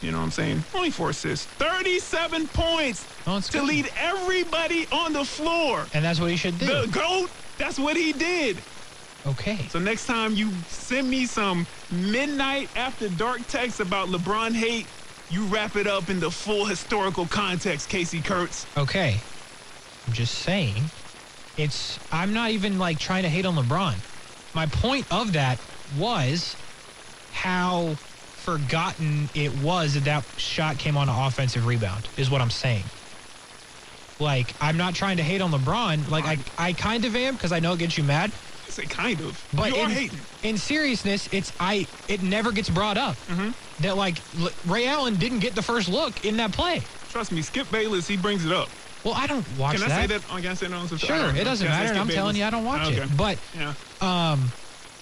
You 0.02 0.10
know 0.10 0.18
what 0.18 0.24
I'm 0.24 0.30
saying? 0.30 0.66
Only 0.74 0.90
four 0.90 1.08
assists. 1.08 1.46
37 1.58 2.48
points 2.48 3.06
Oh, 3.26 3.40
to 3.40 3.50
good. 3.50 3.62
lead 3.66 3.90
everybody 3.96 4.86
on 4.92 5.14
the 5.14 5.24
floor. 5.24 5.88
and 5.94 6.04
that's 6.04 6.20
what 6.20 6.30
he 6.30 6.36
should 6.36 6.58
do. 6.58 6.66
The 6.66 6.86
GOAT, 6.88 7.30
that's 7.58 7.78
what 7.78 7.96
he 7.96 8.12
did. 8.12 8.64
Okay. 9.26 9.68
So 9.68 9.78
next 9.78 10.06
time 10.06 10.34
you 10.34 10.64
send 10.66 11.08
me 11.08 11.26
some 11.26 11.66
midnight 11.90 12.70
after 12.76 13.08
dark 13.08 13.46
text 13.46 13.80
about 13.80 14.08
LeBron 14.08 14.54
hate, 14.54 14.86
you 15.30 15.46
wrap 15.46 15.76
it 15.76 15.86
up 15.86 16.10
in 16.10 16.20
the 16.20 16.30
full 16.30 16.66
historical 16.66 17.26
context, 17.26 17.88
Casey 17.88 18.20
Kurtz. 18.20 18.66
Okay. 18.76 19.24
I'm 20.06 20.12
just 20.12 20.34
saying 20.34 20.90
it's 21.56 21.98
I'm 22.12 22.32
not 22.34 22.50
even 22.50 22.78
like 22.78 22.98
trying 22.98 23.22
to 23.22 23.28
hate 23.30 23.46
on 23.46 23.54
LeBron. 23.56 24.02
My 24.54 24.66
point 24.66 25.06
of 25.10 25.32
that 25.32 25.58
was 25.96 26.56
how 27.30 27.98
forgotten 28.34 29.30
it 29.34 29.52
was 29.54 29.94
that 29.94 30.04
that 30.04 30.26
shot 30.36 30.78
came 30.78 30.96
on 30.98 31.08
an 31.08 31.14
offensive 31.16 31.66
rebound 31.66 32.10
is 32.16 32.30
what 32.30 32.42
I'm 32.42 32.50
saying. 32.50 32.90
Like 34.20 34.54
I'm 34.60 34.76
not 34.76 34.94
trying 34.94 35.16
to 35.16 35.22
hate 35.22 35.40
on 35.40 35.50
LeBron. 35.50 36.08
Like 36.08 36.26
I 36.26 36.44
I 36.58 36.72
kind 36.74 37.04
of 37.06 37.16
am 37.16 37.34
because 37.34 37.52
I 37.52 37.60
know 37.60 37.72
it 37.72 37.78
gets 37.78 37.96
you 37.96 38.04
mad. 38.04 38.32
I 38.66 38.70
say 38.70 38.86
kind 38.86 39.20
of. 39.20 39.46
But 39.52 39.70
you 39.70 39.76
are 39.76 39.84
in, 39.84 39.90
hating. 39.90 40.26
in 40.42 40.56
seriousness, 40.56 41.28
it's 41.32 41.52
I. 41.60 41.88
It 42.08 42.22
never 42.22 42.52
gets 42.52 42.70
brought 42.70 42.96
up 42.98 43.18
Mm-hmm. 43.28 43.50
that 43.80 43.96
like 43.96 44.22
L- 44.38 44.50
Ray 44.64 44.86
Allen 44.86 45.16
didn't 45.16 45.40
get 45.40 45.54
the 45.54 45.62
first 45.62 45.88
look 45.88 46.24
in 46.24 46.36
that 46.38 46.52
play. 46.52 46.88
Trust 47.08 47.32
me, 47.32 47.42
Skip 47.42 47.70
Bayless, 47.70 48.06
he 48.08 48.16
brings 48.16 48.44
it 48.44 48.52
up. 48.52 48.70
Well, 49.04 49.14
I 49.14 49.26
don't 49.26 49.46
watch 49.48 49.74
Can 49.76 49.84
I 49.84 49.88
that. 49.88 50.00
say 50.00 50.06
that? 50.18 50.24
Oh, 50.30 50.36
can 50.36 50.46
I 50.46 50.54
say 50.54 50.66
that 50.66 50.74
on 50.74 50.88
some 50.88 50.98
Sure, 50.98 51.34
it 51.34 51.44
doesn't 51.44 51.66
matter. 51.68 51.98
I'm 51.98 52.08
telling 52.08 52.36
you, 52.36 52.44
I 52.44 52.50
don't 52.50 52.64
watch 52.64 52.88
okay. 52.88 53.02
it. 53.02 53.16
But 53.16 53.38
Yeah. 53.54 53.74
um, 54.00 54.54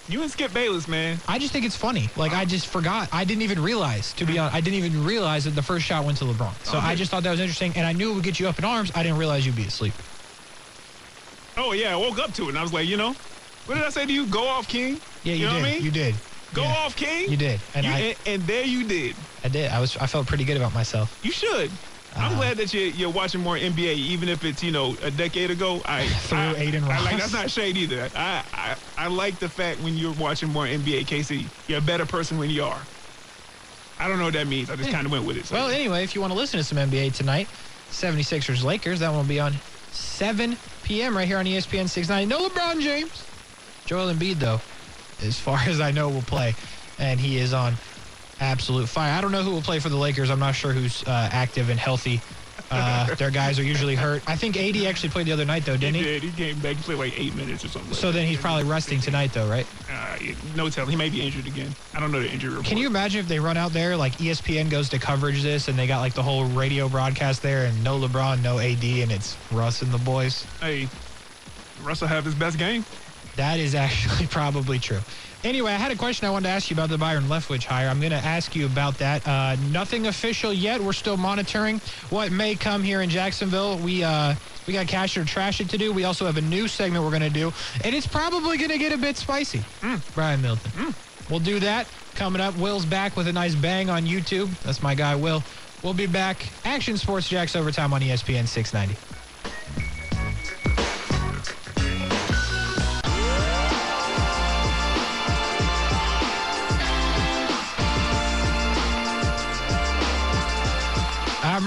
You 0.08 0.22
and 0.22 0.30
Skip 0.30 0.52
Bayless, 0.52 0.88
man. 0.88 1.22
I 1.28 1.38
just 1.38 1.52
think 1.52 1.64
it's 1.64 1.76
funny. 1.76 2.10
Like 2.16 2.32
I 2.32 2.44
just 2.44 2.66
forgot. 2.66 3.08
I 3.12 3.24
didn't 3.24 3.42
even 3.42 3.60
realize. 3.60 4.12
To 4.14 4.26
be 4.26 4.38
honest, 4.38 4.56
I 4.56 4.60
didn't 4.60 4.84
even 4.84 5.04
realize 5.04 5.44
that 5.44 5.54
the 5.54 5.62
first 5.62 5.86
shot 5.86 6.04
went 6.04 6.18
to 6.18 6.24
LeBron. 6.24 6.66
So 6.66 6.78
I 6.78 6.96
just 6.96 7.10
thought 7.12 7.22
that 7.22 7.30
was 7.30 7.38
interesting, 7.40 7.76
and 7.76 7.86
I 7.86 7.92
knew 7.92 8.10
it 8.10 8.14
would 8.14 8.24
get 8.24 8.40
you 8.40 8.48
up 8.48 8.58
in 8.58 8.64
arms. 8.64 8.90
I 8.94 9.04
didn't 9.04 9.18
realize 9.18 9.46
you'd 9.46 9.54
be 9.54 9.66
asleep. 9.66 10.02
Oh, 11.56 11.72
yeah, 11.72 11.92
I 11.92 11.96
woke 11.96 12.18
up 12.18 12.32
to 12.34 12.46
it 12.46 12.48
and 12.50 12.58
I 12.58 12.62
was 12.62 12.72
like, 12.72 12.86
you 12.86 12.96
know, 12.96 13.14
what 13.64 13.74
did 13.74 13.84
I 13.84 13.90
say 13.90 14.06
to 14.06 14.12
you? 14.12 14.26
Go 14.26 14.48
off, 14.48 14.66
King. 14.68 15.00
Yeah, 15.22 15.34
you, 15.34 15.46
know 15.46 15.52
did. 15.54 15.64
I 15.64 15.70
mean? 15.72 15.82
You 15.82 15.90
did. 15.90 16.20
Go 16.52 16.62
Yeah. 16.62 16.74
off, 16.84 16.96
King. 16.96 17.30
You 17.30 17.36
did, 17.36 17.64
and 17.74 17.86
You- 17.86 17.92
I, 17.92 17.98
and, 17.98 18.16
and 18.26 18.46
there 18.46 18.64
you 18.64 18.84
did. 18.84 19.26
I 19.42 19.48
did. 19.48 19.70
I 19.70 19.80
was. 19.80 19.96
I 19.96 20.06
felt 20.06 20.26
pretty 20.26 20.44
good 20.44 20.56
about 20.56 20.72
myself. 20.72 21.16
You 21.22 21.32
should. 21.32 21.78
I'm 22.14 22.34
Uh, 22.34 22.36
glad 22.36 22.58
that 22.58 22.74
you're, 22.74 22.88
you're 22.88 23.08
watching 23.10 23.40
more 23.40 23.56
NBA, 23.56 23.94
even 23.94 24.28
if 24.28 24.44
it's 24.44 24.62
you 24.62 24.70
know 24.70 24.96
a 25.00 25.10
decade 25.10 25.50
ago. 25.50 25.80
I 25.86 26.06
Through 26.28 26.38
I, 26.38 26.54
Adin 26.56 26.84
I 26.84 27.00
like 27.02 27.16
that's 27.18 27.32
not 27.32 27.50
shade 27.50 27.78
either. 27.78 28.10
I, 28.14 28.44
I 28.52 28.76
I 28.98 29.06
like 29.08 29.38
the 29.38 29.48
fact 29.48 29.80
when 29.80 29.96
you're 29.96 30.12
watching 30.12 30.50
more 30.50 30.66
NBA, 30.66 31.06
KC, 31.06 31.50
you're 31.68 31.78
a 31.78 31.82
better 31.82 32.04
person 32.04 32.36
when 32.38 32.50
you 32.50 32.64
are. 32.64 32.86
I 33.98 34.08
don't 34.08 34.18
know 34.18 34.24
what 34.24 34.34
that 34.34 34.46
means. 34.48 34.68
I 34.68 34.76
just 34.76 34.88
Yeah. 34.90 34.96
kind 34.96 35.06
of 35.06 35.12
went 35.12 35.24
with 35.24 35.36
it. 35.38 35.46
So. 35.46 35.54
Well, 35.54 35.68
anyway, 35.68 36.02
if 36.04 36.14
you 36.14 36.20
want 36.20 36.32
to 36.32 36.36
listen 36.36 36.58
to 36.58 36.64
some 36.64 36.76
NBA 36.76 37.14
tonight, 37.14 37.48
76ers 37.90 38.62
Lakers, 38.62 39.00
that 39.00 39.08
one 39.08 39.18
will 39.18 39.24
be 39.24 39.40
on 39.40 39.62
7 39.90 40.58
p.m. 40.82 41.16
right 41.16 41.26
here 41.28 41.38
on 41.38 41.46
ESPN 41.46 41.88
690. 41.88 42.26
No 42.26 42.48
LeBron 42.48 42.80
James. 42.82 43.31
Joel 43.86 44.12
Embiid, 44.12 44.36
though, 44.36 44.60
as 45.26 45.38
far 45.38 45.58
as 45.66 45.80
I 45.80 45.90
know, 45.90 46.08
will 46.08 46.22
play, 46.22 46.54
and 46.98 47.18
he 47.18 47.38
is 47.38 47.52
on 47.52 47.74
absolute 48.40 48.88
fire. 48.88 49.12
I 49.12 49.20
don't 49.20 49.32
know 49.32 49.42
who 49.42 49.50
will 49.52 49.62
play 49.62 49.78
for 49.78 49.88
the 49.88 49.96
Lakers. 49.96 50.30
I'm 50.30 50.40
not 50.40 50.54
sure 50.54 50.72
who's 50.72 51.02
uh, 51.04 51.28
active 51.32 51.68
and 51.68 51.78
healthy. 51.78 52.20
Uh, 52.70 53.14
their 53.16 53.30
guys 53.30 53.58
are 53.58 53.62
usually 53.62 53.94
hurt. 53.94 54.22
I 54.26 54.34
think 54.34 54.56
AD 54.56 54.76
actually 54.84 55.10
played 55.10 55.26
the 55.26 55.32
other 55.32 55.44
night, 55.44 55.64
though, 55.64 55.76
didn't 55.76 55.96
he? 55.96 56.02
did. 56.02 56.22
He 56.22 56.30
came 56.32 56.58
back. 56.60 56.76
He 56.76 56.82
played 56.82 56.98
like 56.98 57.18
eight 57.20 57.34
minutes 57.34 57.64
or 57.64 57.68
something. 57.68 57.92
So 57.92 58.10
then 58.10 58.26
he's 58.26 58.40
probably 58.40 58.64
resting 58.64 59.00
tonight, 59.00 59.32
though, 59.32 59.48
right? 59.48 59.66
Uh, 59.90 60.16
no 60.56 60.68
telling. 60.70 60.90
He 60.90 60.96
may 60.96 61.10
be 61.10 61.20
injured 61.22 61.46
again. 61.46 61.74
I 61.94 62.00
don't 62.00 62.10
know 62.10 62.20
the 62.20 62.30
injury 62.30 62.50
report. 62.50 62.66
Can 62.66 62.78
you 62.78 62.86
imagine 62.86 63.20
if 63.20 63.28
they 63.28 63.38
run 63.38 63.56
out 63.56 63.72
there 63.72 63.96
like 63.96 64.12
ESPN 64.18 64.70
goes 64.70 64.88
to 64.90 64.98
coverage 64.98 65.42
this 65.42 65.68
and 65.68 65.78
they 65.78 65.86
got 65.86 66.00
like 66.00 66.14
the 66.14 66.22
whole 66.22 66.44
radio 66.46 66.88
broadcast 66.88 67.42
there 67.42 67.66
and 67.66 67.84
no 67.84 67.98
LeBron, 67.98 68.42
no 68.42 68.58
AD, 68.58 68.82
and 68.82 69.12
it's 69.12 69.36
Russ 69.50 69.82
and 69.82 69.92
the 69.92 69.98
boys? 69.98 70.46
Hey, 70.60 70.88
Russell 71.82 72.08
have 72.08 72.24
his 72.24 72.34
best 72.34 72.58
game. 72.58 72.84
That 73.36 73.58
is 73.58 73.74
actually 73.86 74.26
probably 74.26 74.78
true. 74.78 75.00
Anyway, 75.44 75.72
I 75.72 75.76
had 75.76 75.90
a 75.90 75.96
question 75.96 76.28
I 76.28 76.30
wanted 76.30 76.46
to 76.48 76.52
ask 76.52 76.70
you 76.70 76.74
about 76.74 76.88
the 76.88 76.98
Byron 76.98 77.24
Leftwich 77.24 77.64
hire. 77.64 77.88
I'm 77.88 77.98
going 77.98 78.12
to 78.12 78.16
ask 78.16 78.54
you 78.54 78.64
about 78.64 78.98
that. 78.98 79.26
Uh, 79.26 79.56
nothing 79.72 80.06
official 80.06 80.52
yet. 80.52 80.80
We're 80.80 80.92
still 80.92 81.16
monitoring 81.16 81.80
what 82.10 82.30
may 82.30 82.54
come 82.54 82.84
here 82.84 83.02
in 83.02 83.10
Jacksonville. 83.10 83.76
We 83.78 84.04
uh, 84.04 84.36
we 84.68 84.72
got 84.72 84.86
cash 84.86 85.16
or 85.16 85.24
trash 85.24 85.60
it 85.60 85.68
to 85.70 85.78
do. 85.78 85.92
We 85.92 86.04
also 86.04 86.26
have 86.26 86.36
a 86.36 86.42
new 86.42 86.68
segment 86.68 87.02
we're 87.02 87.10
going 87.10 87.22
to 87.22 87.30
do, 87.30 87.52
and 87.84 87.92
it's 87.92 88.06
probably 88.06 88.56
going 88.56 88.70
to 88.70 88.78
get 88.78 88.92
a 88.92 88.98
bit 88.98 89.16
spicy. 89.16 89.62
Brian 90.14 90.40
Middleton. 90.40 90.94
We'll 91.28 91.40
do 91.40 91.58
that 91.60 91.88
coming 92.14 92.40
up. 92.40 92.56
Will's 92.56 92.86
back 92.86 93.16
with 93.16 93.26
a 93.26 93.32
nice 93.32 93.56
bang 93.56 93.90
on 93.90 94.04
YouTube. 94.04 94.48
That's 94.60 94.82
my 94.82 94.94
guy, 94.94 95.16
Will. 95.16 95.42
We'll 95.82 95.94
be 95.94 96.06
back. 96.06 96.48
Action 96.64 96.96
Sports 96.96 97.28
Jax 97.28 97.56
overtime 97.56 97.92
on 97.92 98.00
ESPN 98.00 98.46
690. 98.46 99.11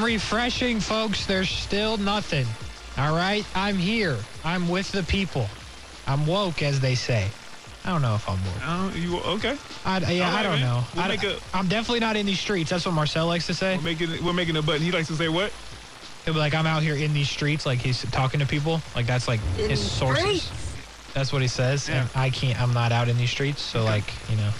Refreshing, 0.05 0.79
folks. 0.79 1.25
There's 1.25 1.49
still 1.49 1.97
nothing. 1.97 2.45
All 2.97 3.15
right? 3.15 3.45
I'm 3.55 3.75
here. 3.75 4.17
I'm 4.43 4.67
with 4.69 4.91
the 4.91 5.03
people. 5.03 5.47
I'm 6.07 6.25
woke, 6.27 6.61
as 6.61 6.79
they 6.79 6.95
say. 6.95 7.27
I 7.83 7.89
don't 7.89 8.01
know 8.01 8.15
if 8.15 8.27
I'm 8.29 8.37
woke. 8.43 8.67
Uh, 8.95 8.97
you 8.97 9.17
okay? 9.37 9.57
I, 9.83 9.97
yeah, 10.11 10.27
All 10.27 10.31
right, 10.33 10.39
I 10.39 10.43
don't 10.43 10.51
man. 10.53 10.61
know. 10.61 10.83
We'll 10.95 11.03
I, 11.03 11.07
make 11.09 11.23
a- 11.23 11.39
I'm 11.53 11.67
definitely 11.67 11.99
not 11.99 12.15
in 12.15 12.25
these 12.25 12.39
streets. 12.39 12.69
That's 12.69 12.85
what 12.85 12.93
Marcel 12.93 13.27
likes 13.27 13.47
to 13.47 13.53
say. 13.53 13.77
We're 13.77 13.83
making 13.83 14.23
we're 14.25 14.33
making 14.33 14.55
a 14.57 14.61
button. 14.61 14.81
He 14.81 14.91
likes 14.91 15.07
to 15.07 15.15
say 15.15 15.27
what? 15.29 15.51
He'll 16.23 16.33
be 16.33 16.39
like, 16.39 16.55
I'm 16.55 16.65
out 16.65 16.81
here 16.81 16.95
in 16.95 17.13
these 17.13 17.29
streets. 17.29 17.65
Like 17.65 17.79
he's 17.79 18.01
talking 18.11 18.39
to 18.39 18.45
people. 18.47 18.81
Like 18.95 19.05
that's 19.05 19.27
like 19.27 19.39
In 19.59 19.69
his 19.69 19.79
sources. 19.91 20.23
streets. 20.43 20.73
That's 21.13 21.31
what 21.31 21.41
he 21.43 21.47
says. 21.47 21.87
Yeah. 21.87 22.01
And 22.01 22.09
I 22.15 22.29
can't, 22.31 22.59
I'm 22.59 22.73
not 22.73 22.91
out 22.91 23.07
in 23.09 23.17
these 23.17 23.29
streets. 23.29 23.61
So 23.61 23.83
like, 23.83 24.03
you 24.29 24.35
know, 24.37 24.51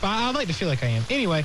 but 0.00 0.06
I'd 0.08 0.34
like 0.36 0.46
to 0.48 0.54
feel 0.54 0.68
like 0.68 0.82
I 0.84 0.88
am. 0.88 1.02
Anyway, 1.10 1.44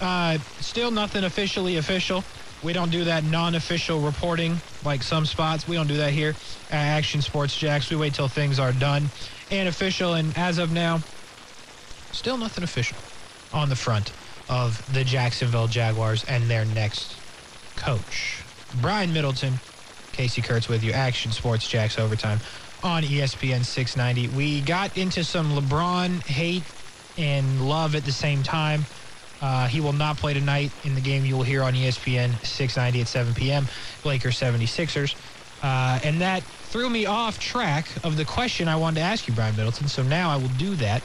uh, 0.00 0.38
still 0.60 0.90
nothing 0.90 1.22
officially 1.24 1.76
official. 1.76 2.24
We 2.64 2.72
don't 2.72 2.90
do 2.90 3.04
that 3.04 3.24
non-official 3.24 4.00
reporting 4.00 4.56
like 4.82 5.02
some 5.02 5.26
spots. 5.26 5.68
We 5.68 5.76
don't 5.76 5.86
do 5.86 5.98
that 5.98 6.14
here 6.14 6.34
at 6.70 6.96
Action 6.96 7.20
Sports 7.20 7.54
Jax. 7.54 7.90
We 7.90 7.96
wait 7.96 8.14
till 8.14 8.26
things 8.26 8.58
are 8.58 8.72
done 8.72 9.10
and 9.50 9.68
official. 9.68 10.14
And 10.14 10.36
as 10.38 10.56
of 10.56 10.72
now, 10.72 11.00
still 12.12 12.38
nothing 12.38 12.64
official 12.64 12.96
on 13.52 13.68
the 13.68 13.76
front 13.76 14.12
of 14.48 14.82
the 14.94 15.04
Jacksonville 15.04 15.68
Jaguars 15.68 16.24
and 16.24 16.50
their 16.50 16.64
next 16.64 17.20
coach. 17.76 18.42
Brian 18.80 19.12
Middleton, 19.12 19.60
Casey 20.12 20.40
Kurtz 20.40 20.66
with 20.66 20.82
you, 20.82 20.92
Action 20.92 21.32
Sports 21.32 21.68
Jax 21.68 21.98
Overtime 21.98 22.40
on 22.82 23.02
ESPN 23.02 23.62
690. 23.62 24.28
We 24.28 24.62
got 24.62 24.96
into 24.96 25.22
some 25.22 25.52
LeBron 25.52 26.26
hate 26.26 26.64
and 27.18 27.60
love 27.60 27.94
at 27.94 28.04
the 28.04 28.12
same 28.12 28.42
time. 28.42 28.86
Uh, 29.44 29.66
he 29.68 29.78
will 29.82 29.92
not 29.92 30.16
play 30.16 30.32
tonight 30.32 30.72
in 30.84 30.94
the 30.94 31.02
game 31.02 31.22
you 31.26 31.36
will 31.36 31.42
hear 31.42 31.62
on 31.62 31.74
ESPN 31.74 32.42
690 32.46 33.02
at 33.02 33.08
7 33.08 33.34
p.m. 33.34 33.66
Lakers 34.02 34.40
76ers. 34.40 35.16
Uh, 35.60 35.98
and 36.02 36.22
that 36.22 36.42
threw 36.44 36.88
me 36.88 37.04
off 37.04 37.38
track 37.38 37.88
of 38.04 38.16
the 38.16 38.24
question 38.24 38.68
I 38.68 38.76
wanted 38.76 39.00
to 39.00 39.06
ask 39.06 39.28
you, 39.28 39.34
Brian 39.34 39.54
Middleton. 39.54 39.86
So 39.88 40.02
now 40.02 40.30
I 40.30 40.36
will 40.36 40.48
do 40.48 40.76
that. 40.76 41.02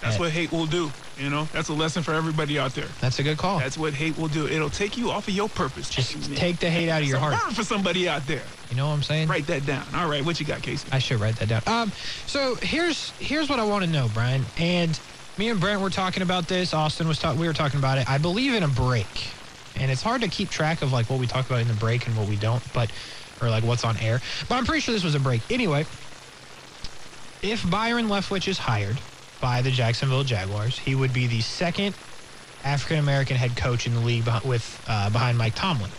That's 0.00 0.14
Yeah. 0.14 0.20
what 0.20 0.30
hate 0.30 0.52
will 0.52 0.66
do. 0.66 0.92
You 1.16 1.30
know, 1.30 1.48
that's 1.52 1.68
a 1.68 1.72
lesson 1.72 2.04
for 2.04 2.14
everybody 2.14 2.60
out 2.60 2.74
there. 2.74 2.88
That's 3.00 3.18
a 3.18 3.24
good 3.24 3.38
call. 3.38 3.58
That's 3.58 3.76
what 3.76 3.92
hate 3.94 4.16
will 4.16 4.28
do. 4.28 4.46
It'll 4.46 4.70
take 4.70 4.96
you 4.96 5.10
off 5.10 5.26
of 5.26 5.34
your 5.34 5.48
purpose. 5.48 5.88
Just 5.88 6.28
man. 6.28 6.36
take 6.38 6.58
the 6.60 6.70
hate 6.70 6.88
out 6.88 7.02
of 7.02 7.08
your 7.08 7.16
It's 7.18 7.26
a 7.26 7.28
heart. 7.30 7.46
word 7.46 7.56
for 7.56 7.64
somebody 7.64 8.08
out 8.08 8.26
there. 8.26 8.42
You 8.70 8.76
know 8.76 8.86
what 8.88 8.94
I'm 8.94 9.02
saying? 9.02 9.26
Write 9.28 9.46
that 9.48 9.64
down. 9.64 9.86
All 9.94 10.08
right, 10.08 10.24
what 10.24 10.38
you 10.38 10.46
got, 10.46 10.62
Casey? 10.62 10.88
I 10.92 10.98
should 11.00 11.20
write 11.20 11.36
that 11.36 11.48
down. 11.48 11.62
Um, 11.66 11.92
so 12.26 12.56
here's 12.62 13.14
here's 13.18 13.48
what 13.48 13.58
I 13.60 13.64
want 13.64 13.84
to 13.84 13.90
know, 13.90 14.08
Brian. 14.08 14.44
And 14.56 14.98
me 15.38 15.48
and 15.48 15.60
Brent 15.60 15.80
were 15.80 15.90
talking 15.90 16.22
about 16.22 16.48
this. 16.48 16.72
Austin 16.72 17.08
was 17.08 17.18
talking. 17.18 17.40
We 17.40 17.46
were 17.46 17.52
talking 17.52 17.78
about 17.78 17.98
it. 17.98 18.08
I 18.08 18.18
believe 18.18 18.54
in 18.54 18.62
a 18.62 18.68
break, 18.68 19.06
and 19.76 19.90
it's 19.90 20.02
hard 20.02 20.22
to 20.22 20.28
keep 20.28 20.50
track 20.50 20.82
of 20.82 20.92
like 20.92 21.10
what 21.10 21.18
we 21.18 21.26
talk 21.26 21.46
about 21.46 21.60
in 21.60 21.68
the 21.68 21.74
break 21.74 22.06
and 22.06 22.16
what 22.16 22.28
we 22.28 22.36
don't, 22.36 22.62
but 22.72 22.90
or 23.40 23.50
like 23.50 23.64
what's 23.64 23.84
on 23.84 23.96
air. 23.98 24.20
But 24.48 24.56
I'm 24.56 24.64
pretty 24.64 24.80
sure 24.80 24.94
this 24.94 25.04
was 25.04 25.14
a 25.14 25.20
break. 25.20 25.42
Anyway, 25.50 25.86
if 27.42 27.68
Byron 27.68 28.06
Leftwich 28.06 28.48
is 28.48 28.58
hired 28.58 28.98
by 29.40 29.60
the 29.62 29.70
Jacksonville 29.70 30.24
Jaguars, 30.24 30.78
he 30.78 30.94
would 30.94 31.12
be 31.12 31.26
the 31.26 31.40
second 31.40 31.94
African 32.64 32.98
American 32.98 33.36
head 33.36 33.56
coach 33.56 33.86
in 33.86 33.94
the 33.94 34.00
league 34.00 34.24
beh- 34.24 34.44
with 34.44 34.84
uh, 34.88 35.10
behind 35.10 35.36
Mike 35.36 35.54
Tomlin. 35.54 35.90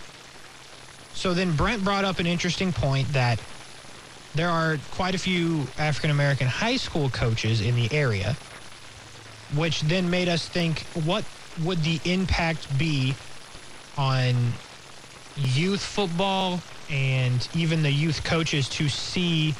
So 1.14 1.34
then 1.34 1.56
Brent 1.56 1.84
brought 1.84 2.06
up 2.06 2.20
an 2.20 2.28
interesting 2.28 2.74
point 2.74 3.10
that 3.14 3.40
there 4.34 4.50
are 4.50 4.78
quite 4.92 5.16
a 5.16 5.18
few 5.18 5.68
African 5.78 6.10
American 6.10 6.48
high 6.48 6.78
school 6.78 7.10
coaches 7.10 7.62
in 7.62 7.76
the 7.76 7.92
area, 7.94 8.36
which 9.58 9.82
then 9.82 10.10
made 10.10 10.30
us 10.30 10.50
think 10.50 10.88
what 10.94 11.26
would 11.58 11.84
the 11.84 12.02
impact 12.06 12.76
be 12.78 13.18
on 13.98 14.60
youth 15.36 15.84
football 15.84 16.64
and 16.90 17.50
even 17.54 17.84
the 17.84 17.92
youth 17.92 18.24
coaches 18.24 18.70
to 18.70 18.90
see 18.90 19.58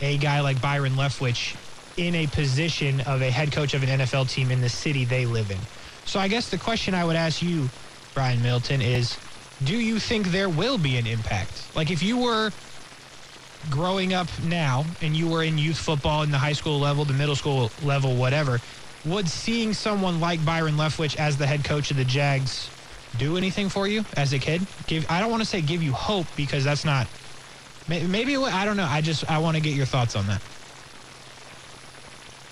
a 0.00 0.18
guy 0.18 0.40
like 0.40 0.60
Byron 0.60 0.94
Leftwich 0.94 1.56
in 1.96 2.14
a 2.14 2.26
position 2.26 3.00
of 3.00 3.22
a 3.22 3.30
head 3.30 3.52
coach 3.52 3.74
of 3.74 3.82
an 3.82 4.00
NFL 4.00 4.28
team 4.30 4.50
in 4.50 4.60
the 4.60 4.68
city 4.68 5.04
they 5.04 5.26
live 5.26 5.50
in. 5.50 5.68
So 6.04 6.20
I 6.20 6.28
guess 6.28 6.50
the 6.50 6.58
question 6.58 6.94
I 6.94 7.04
would 7.04 7.16
ask 7.16 7.42
you, 7.42 7.72
Brian 8.14 8.42
Middleton, 8.42 8.82
is 8.82 9.18
do 9.62 9.76
you 9.76 9.98
think 9.98 10.28
there 10.28 10.50
will 10.50 10.78
be 10.78 10.96
an 10.98 11.06
impact? 11.06 11.70
Like 11.74 11.90
if 11.90 12.02
you 12.02 12.18
were 12.18 12.52
growing 13.68 14.12
up 14.14 14.38
now 14.40 14.86
and 15.00 15.16
you 15.16 15.28
were 15.28 15.42
in 15.42 15.58
youth 15.58 15.78
football 15.78 16.22
in 16.22 16.30
the 16.30 16.38
high 16.38 16.52
school 16.52 16.80
level, 16.80 17.04
the 17.04 17.14
middle 17.14 17.36
school 17.36 17.72
level, 17.78 18.16
whatever, 18.16 18.60
would 19.06 19.28
seeing 19.28 19.72
someone 19.72 20.20
like 20.20 20.44
Byron 20.44 20.74
Leftwich 20.76 21.16
as 21.16 21.36
the 21.36 21.46
head 21.46 21.64
coach 21.64 21.90
of 21.90 21.96
the 21.96 22.04
Jags 22.04 22.68
do 23.16 23.36
anything 23.36 23.68
for 23.68 23.86
you 23.86 24.04
as 24.16 24.32
a 24.32 24.38
kid? 24.38 24.66
Give 24.86 25.06
I 25.08 25.20
don't 25.20 25.30
want 25.30 25.42
to 25.42 25.48
say 25.48 25.62
give 25.62 25.82
you 25.82 25.92
hope 25.92 26.26
because 26.36 26.64
that's 26.64 26.84
not 26.84 27.06
maybe 27.88 28.34
it 28.34 28.38
would- 28.38 28.52
I 28.52 28.64
don't 28.64 28.76
know. 28.76 28.86
I 28.88 29.00
just 29.00 29.30
I 29.30 29.38
want 29.38 29.56
to 29.56 29.60
get 29.60 29.74
your 29.74 29.86
thoughts 29.86 30.16
on 30.16 30.26
that. 30.26 30.42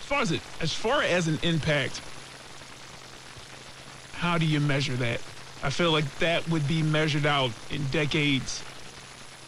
As 0.01 0.07
far 0.07 0.21
as 0.21 0.31
it, 0.33 0.41
as 0.61 0.73
far 0.73 1.03
as 1.03 1.27
an 1.27 1.39
impact, 1.43 2.01
how 4.13 4.39
do 4.39 4.47
you 4.47 4.61
measure 4.61 4.95
that? 4.97 5.21
I 5.63 5.71
feel 5.71 5.91
like 5.93 6.05
that 6.19 6.47
would 6.49 6.69
be 6.69 6.83
measured 6.83 7.27
out 7.27 7.51
in 7.71 7.85
decades 7.91 8.63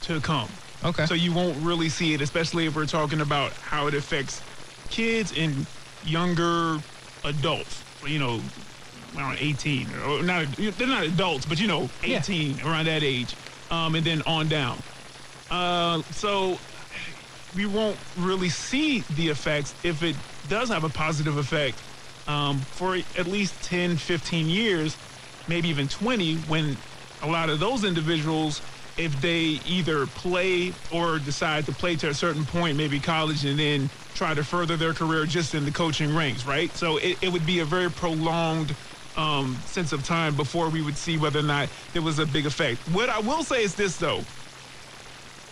to 0.02 0.20
come. 0.20 0.48
Okay. 0.84 1.06
So 1.06 1.14
you 1.14 1.32
won't 1.32 1.56
really 1.58 1.88
see 1.88 2.14
it, 2.14 2.20
especially 2.20 2.66
if 2.66 2.74
we're 2.74 2.86
talking 2.86 3.20
about 3.20 3.52
how 3.52 3.86
it 3.86 3.94
affects 3.94 4.40
kids 4.88 5.32
and 5.36 5.66
younger 6.04 6.78
adults. 7.26 7.82
You 8.06 8.18
know, 8.18 8.40
around 9.16 9.38
18 9.40 9.88
or 10.06 10.22
not. 10.22 10.46
They're 10.56 10.86
not 10.86 11.04
adults, 11.04 11.46
but 11.46 11.60
you 11.60 11.66
know, 11.66 11.88
Yeah. 12.04 12.18
18 12.18 12.60
around 12.62 12.86
that 12.86 13.02
age, 13.02 13.34
um, 13.70 13.94
and 13.94 14.04
then 14.04 14.22
on 14.26 14.48
down. 14.48 14.82
Uh, 15.50 16.02
so 16.12 16.58
we 17.54 17.66
won't 17.66 17.96
really 18.18 18.48
see 18.48 19.00
the 19.16 19.28
effects 19.28 19.74
if 19.82 20.02
it 20.02 20.16
does 20.48 20.68
have 20.68 20.84
a 20.84 20.88
positive 20.88 21.36
effect 21.38 21.78
um, 22.28 22.58
for 22.58 22.96
at 23.16 23.26
least 23.26 23.54
10, 23.64 23.96
15 23.96 24.48
years, 24.48 24.96
maybe 25.48 25.68
even 25.68 25.88
20, 25.88 26.36
when 26.48 26.76
a 27.22 27.26
lot 27.26 27.48
of 27.48 27.60
those 27.60 27.84
individuals, 27.84 28.60
if 28.96 29.20
they 29.20 29.60
either 29.66 30.06
play 30.06 30.72
or 30.90 31.18
decide 31.18 31.66
to 31.66 31.72
play 31.72 31.96
to 31.96 32.08
a 32.08 32.14
certain 32.14 32.46
point, 32.46 32.76
maybe 32.76 33.00
college, 33.00 33.44
and 33.44 33.58
then 33.58 33.90
try 34.14 34.34
to 34.34 34.44
further 34.44 34.76
their 34.76 34.94
career 34.94 35.26
just 35.26 35.54
in 35.54 35.64
the 35.64 35.72
coaching 35.72 36.14
ranks, 36.14 36.46
right? 36.46 36.74
So 36.76 36.96
it, 36.98 37.18
it 37.22 37.28
would 37.32 37.46
be 37.46 37.60
a 37.60 37.64
very 37.66 37.90
prolonged 37.90 38.76
um, 39.16 39.62
sense 39.66 39.92
of 39.92 40.02
time 40.02 40.36
before 40.36 40.70
we 40.70 40.82
would 40.82 40.96
see 40.96 41.18
whether 41.18 41.40
or 41.40 41.44
not 41.44 41.70
there 41.92 42.02
was 42.02 42.18
a 42.18 42.26
big 42.26 42.46
effect. 42.46 42.88
What 42.88 43.10
I 43.10 43.20
will 43.20 43.44
say 43.44 43.62
is 43.62 43.74
this, 43.74 43.98
though. 43.98 44.26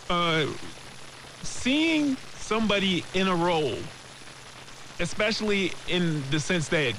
Uh, 0.09 0.47
seeing 1.43 2.17
somebody 2.35 3.07
in 3.15 3.29
a 3.29 3.37
role, 3.37 3.91
especially 5.01 5.73
in 5.87 6.29
the 6.31 6.41
sense 6.41 6.69
that 6.69 6.95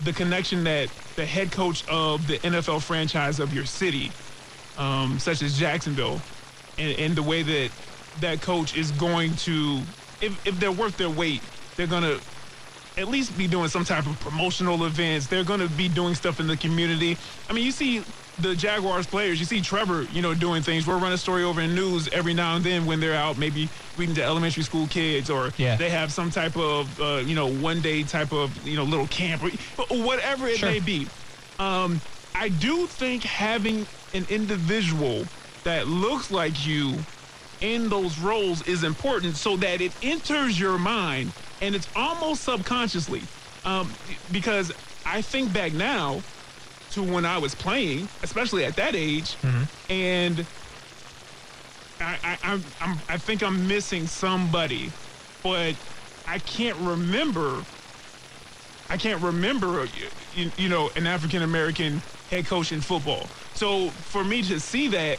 the 0.00 0.12
connection 0.12 0.64
that 0.64 0.90
the 1.16 1.26
head 1.26 1.52
coach 1.52 1.84
of 1.88 2.26
the 2.26 2.38
NFL 2.40 2.82
franchise 2.82 3.40
of 3.40 3.52
your 3.52 3.66
city, 3.66 4.12
um, 4.80 5.18
such 5.18 5.42
as 5.42 5.56
Jacksonville, 5.58 6.20
and, 6.78 6.98
and 6.98 7.16
the 7.16 7.22
way 7.22 7.42
that 7.42 7.70
that 8.20 8.40
coach 8.40 8.74
is 8.74 8.90
going 8.92 9.36
to, 9.36 9.82
if, 10.20 10.36
if 10.44 10.58
they're 10.58 10.72
worth 10.72 10.96
their 10.96 11.10
weight, 11.10 11.42
they're 11.76 11.86
going 11.86 12.02
to 12.02 12.20
at 12.96 13.08
least 13.08 13.36
be 13.36 13.46
doing 13.46 13.68
some 13.68 13.84
type 13.84 14.06
of 14.06 14.18
promotional 14.18 14.84
events. 14.84 15.26
They're 15.28 15.44
going 15.44 15.60
to 15.60 15.68
be 15.68 15.88
doing 15.88 16.14
stuff 16.14 16.40
in 16.40 16.46
the 16.48 16.56
community. 16.56 17.18
I 17.48 17.52
mean, 17.52 17.64
you 17.64 17.72
see 17.72 18.02
the 18.38 18.54
Jaguars 18.56 19.06
players. 19.06 19.38
You 19.38 19.46
see 19.46 19.60
Trevor, 19.60 20.04
you 20.10 20.22
know, 20.22 20.34
doing 20.34 20.62
things. 20.62 20.86
We'll 20.86 20.98
run 20.98 21.12
a 21.12 21.18
story 21.18 21.44
over 21.44 21.60
in 21.60 21.74
news 21.74 22.08
every 22.12 22.34
now 22.34 22.56
and 22.56 22.64
then 22.64 22.86
when 22.86 22.98
they're 23.00 23.14
out, 23.14 23.36
maybe 23.38 23.70
reading 23.96 24.14
to 24.16 24.22
elementary 24.24 24.62
school 24.64 24.86
kids, 24.88 25.30
or 25.30 25.52
Yeah. 25.56 25.76
they 25.76 25.90
have 25.90 26.10
some 26.12 26.30
type 26.30 26.56
of, 26.56 26.98
uh, 27.00 27.22
you 27.24 27.34
know, 27.34 27.48
one 27.48 27.80
day 27.82 28.02
type 28.02 28.32
of, 28.32 28.66
you 28.66 28.76
know, 28.76 28.84
little 28.84 29.06
camp, 29.08 29.42
or 29.44 29.50
whatever 30.04 30.48
it 30.48 30.58
Sure. 30.58 30.70
may 30.70 30.80
be. 30.80 31.06
Um, 31.58 32.00
I 32.34 32.48
do 32.48 32.86
think 32.86 33.24
having 33.24 33.86
an 34.12 34.26
individual 34.28 35.24
that 35.64 35.86
looks 35.86 36.30
like 36.30 36.66
you 36.66 37.06
in 37.60 37.88
those 37.88 38.18
roles 38.18 38.62
is 38.62 38.82
important 38.82 39.36
so 39.36 39.56
that 39.58 39.80
it 39.80 39.92
enters 40.02 40.58
your 40.58 40.78
mind 40.78 41.32
and 41.60 41.74
it's 41.74 41.88
almost 41.94 42.42
subconsciously. 42.42 43.22
Um, 43.64 43.92
because 44.30 44.72
I 45.04 45.20
think 45.20 45.52
back 45.52 45.72
now 45.74 46.22
to 46.90 47.02
when 47.02 47.26
I 47.26 47.38
was 47.38 47.54
playing, 47.54 48.08
especially 48.22 48.64
at 48.64 48.76
that 48.76 48.96
age, 48.96 49.36
and 49.90 50.46
I, 52.00 52.18
I, 52.24 52.38
I'm, 52.42 52.64
I'm, 52.80 53.02
I 53.08 53.18
think 53.18 53.42
I'm 53.42 53.68
missing 53.68 54.06
somebody, 54.06 54.90
but 55.42 55.74
I 56.26 56.38
can't 56.38 56.78
remember. 56.78 57.66
I 58.88 58.96
can't 58.96 59.22
remember, 59.22 59.86
you, 60.34 60.50
you 60.56 60.68
know, 60.68 60.90
an 60.96 61.06
African 61.06 61.42
American 61.42 62.02
head 62.30 62.46
coach 62.46 62.72
in 62.72 62.80
football. 62.80 63.28
So 63.60 63.90
for 63.90 64.24
me 64.24 64.40
to 64.44 64.58
see 64.58 64.88
that, 64.88 65.18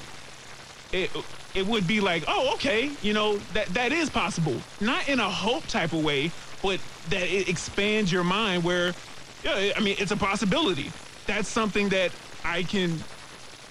it 0.91 1.11
it 1.53 1.67
would 1.67 1.85
be 1.85 2.01
like, 2.01 2.23
oh, 2.27 2.55
okay, 2.55 2.89
you 3.03 3.13
know, 3.13 3.37
that 3.53 3.71
that 3.75 3.91
is 3.91 4.09
possible. 4.09 4.55
Not 4.79 5.07
in 5.07 5.19
a 5.19 5.29
hope 5.29 5.67
type 5.67 5.93
of 5.93 6.03
way, 6.03 6.31
but 6.63 6.79
that 7.09 7.21
it 7.21 7.47
expands 7.47 8.11
your 8.11 8.23
mind 8.23 8.63
where, 8.63 8.95
yeah, 9.43 9.73
I 9.77 9.79
mean, 9.79 9.95
it's 9.99 10.09
a 10.09 10.17
possibility. 10.17 10.91
That's 11.27 11.49
something 11.49 11.89
that 11.89 12.13
I 12.43 12.63
can 12.63 13.05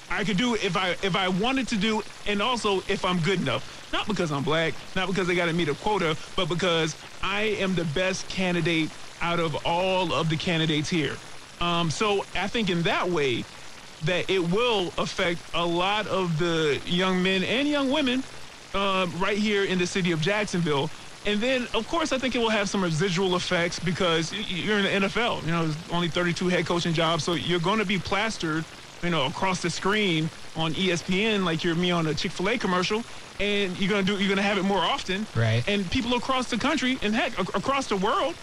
I 0.09 0.23
could 0.23 0.37
do 0.37 0.55
if 0.55 0.77
I 0.77 0.95
if 1.03 1.17
I 1.17 1.27
wanted 1.27 1.67
to 1.71 1.77
do, 1.77 2.01
and 2.27 2.41
also 2.41 2.81
if 2.87 3.05
I'm 3.05 3.19
good 3.19 3.41
enough. 3.41 3.65
Not 3.93 4.07
because 4.07 4.31
I'm 4.31 4.45
black, 4.45 4.75
not 4.95 5.09
because 5.09 5.29
I 5.29 5.35
got 5.35 5.47
to 5.47 5.53
meet 5.53 5.69
a 5.69 5.75
quota, 5.75 6.17
but 6.37 6.47
because 6.49 6.95
I 7.25 7.43
am 7.59 7.75
the 7.75 7.85
best 7.87 8.29
candidate 8.29 8.93
out 9.21 9.41
of 9.41 9.57
all 9.67 10.13
of 10.13 10.29
the 10.29 10.37
candidates 10.37 10.89
here. 10.89 11.17
Um, 11.61 11.91
so 11.91 12.25
I 12.37 12.47
think 12.47 12.71
in 12.71 12.85
that 12.85 13.11
way, 13.11 13.45
that 14.03 14.31
it 14.31 14.49
will 14.49 14.93
affect 14.99 15.43
a 15.55 15.65
lot 15.65 16.07
of 16.07 16.39
the 16.39 16.81
young 16.85 17.23
men 17.23 17.43
and 17.45 17.69
young 17.69 17.91
women 17.91 18.25
um, 18.75 19.19
right 19.21 19.37
here 19.39 19.65
in 19.65 19.79
the 19.79 19.87
city 19.87 20.13
of 20.13 20.21
Jacksonville. 20.21 20.91
And 21.27 21.41
then, 21.41 21.69
of 21.75 21.87
course, 21.87 22.13
I 22.13 22.19
think 22.19 22.35
it 22.35 22.39
will 22.39 22.49
have 22.51 22.71
some 22.71 22.83
residual 22.83 23.37
effects 23.37 23.79
because 23.79 24.33
you're 24.33 24.79
in 24.79 25.03
the 25.03 25.09
NFL. 25.09 25.45
You 25.45 25.51
know, 25.51 25.63
there's 25.65 25.77
only 25.91 26.09
32 26.09 26.49
head 26.49 26.67
coaching 26.67 26.95
jobs, 26.95 27.25
so 27.25 27.35
you're 27.35 27.61
going 27.61 27.79
to 27.79 27.85
be 27.85 27.99
plastered, 27.99 28.65
you 29.03 29.11
know, 29.11 29.27
across 29.27 29.61
the 29.61 29.69
screen 29.69 30.31
on 30.57 30.73
ESPN 30.73 31.45
like 31.45 31.63
you're 31.63 31.75
me 31.75 31.91
on 31.91 32.07
a 32.07 32.15
Chick-fil-A 32.15 32.59
commercial, 32.59 33.05
and 33.39 33.79
you're 33.79 33.91
going 33.91 34.05
to 34.05 34.13
do 34.13 34.19
you're 34.19 34.29
going 34.29 34.39
to 34.39 34.43
have 34.43 34.57
it 34.57 34.63
more 34.65 34.81
often. 34.81 35.27
Right. 35.37 35.63
And 35.69 35.91
people 35.91 36.15
across 36.15 36.49
the 36.49 36.57
country 36.59 36.99
and 37.03 37.15
heck 37.15 37.39
ac- 37.39 37.51
across 37.55 37.87
the 37.87 37.97
world 37.97 38.35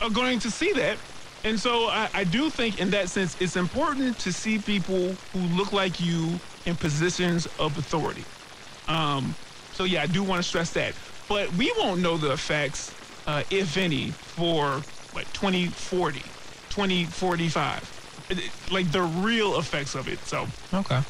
are 0.00 0.10
going 0.10 0.40
to 0.40 0.50
see 0.50 0.72
that. 0.74 0.98
And 1.44 1.58
so 1.60 1.86
I, 1.88 2.10
I 2.14 2.24
do 2.24 2.50
think 2.50 2.78
in 2.78 2.90
that 2.90 3.10
sense, 3.10 3.36
it's 3.40 3.56
important 3.56 4.18
to 4.20 4.32
see 4.32 4.58
people 4.58 5.18
who 5.32 5.40
look 5.40 5.72
like 5.72 6.00
you 6.00 6.42
in 6.66 6.76
positions 6.76 7.46
of 7.58 7.78
authority. 7.78 8.26
Um, 8.88 9.36
so 9.72 9.84
yeah, 9.84 10.02
I 10.02 10.06
do 10.06 10.22
want 10.24 10.42
to 10.42 10.48
stress 10.48 10.72
that. 10.72 10.96
But 11.28 11.52
we 11.54 11.72
won't 11.78 12.00
know 12.00 12.18
the 12.18 12.32
effects, 12.32 12.96
uh, 13.26 13.44
if 13.50 13.76
any, 13.76 14.12
for 14.22 14.86
like 15.14 15.32
2040, 15.32 16.34
2045. 16.70 17.94
It- 18.28 18.38
it- 18.38 18.52
Like 18.70 18.90
the 18.92 19.02
real 19.02 19.58
effects 19.58 19.94
of 19.94 20.08
it. 20.08 20.26
So 20.26 20.48
Okay. 20.74 21.00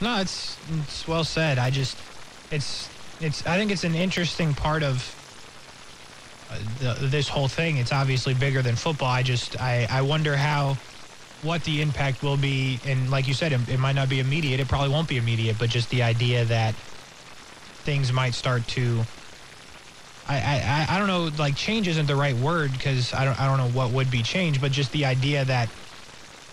No, 0.00 0.20
it's 0.20 0.60
it's 0.68 1.06
well 1.06 1.24
said. 1.24 1.58
I 1.58 1.70
just 1.70 2.04
it's 2.50 2.90
it's 3.20 3.44
I 3.46 3.58
think 3.58 3.70
it's 3.72 3.84
an 3.84 3.94
interesting 3.94 4.54
part 4.54 4.82
of 4.82 5.16
the, 6.58 7.08
this 7.10 7.28
whole 7.28 7.48
thing. 7.48 7.78
It's 7.78 7.92
obviously 7.92 8.34
bigger 8.34 8.62
than 8.62 8.76
football. 8.76 9.08
I 9.10 9.22
just 9.22 9.60
I 9.60 9.86
I 9.90 10.02
wonder 10.02 10.36
how 10.36 10.80
what 11.40 11.64
the 11.64 11.82
impact 11.82 12.22
will 12.22 12.36
be 12.38 12.80
and 12.84 13.10
like 13.10 13.26
you 13.28 13.34
said 13.34 13.52
it, 13.52 13.68
it 13.68 13.78
might 13.78 13.94
not 13.94 14.08
be 14.08 14.20
immediate. 14.20 14.60
It 14.60 14.68
probably 14.68 14.90
won't 14.90 15.08
be 15.08 15.16
immediate, 15.18 15.58
but 15.58 15.70
just 15.70 15.90
the 15.90 16.02
idea 16.02 16.44
that 16.46 16.82
things 17.84 18.12
might 18.12 18.34
start 18.34 18.68
to 18.68 19.08
I, 20.26 20.36
I, 20.38 20.86
I- 20.96 20.98
don't 20.98 21.08
know 21.08 21.30
like 21.42 21.56
change 21.56 21.88
isn't 21.88 22.06
the 22.06 22.16
right 22.16 22.36
word 22.36 22.72
because 22.72 23.14
I 23.14 23.24
don't 23.24 23.38
I 23.40 23.46
don't 23.46 23.58
know 23.58 23.68
what 23.68 23.92
would 23.92 24.10
be 24.10 24.22
change, 24.22 24.60
but 24.60 24.72
just 24.72 24.92
the 24.92 25.06
idea 25.06 25.44
that 25.46 25.72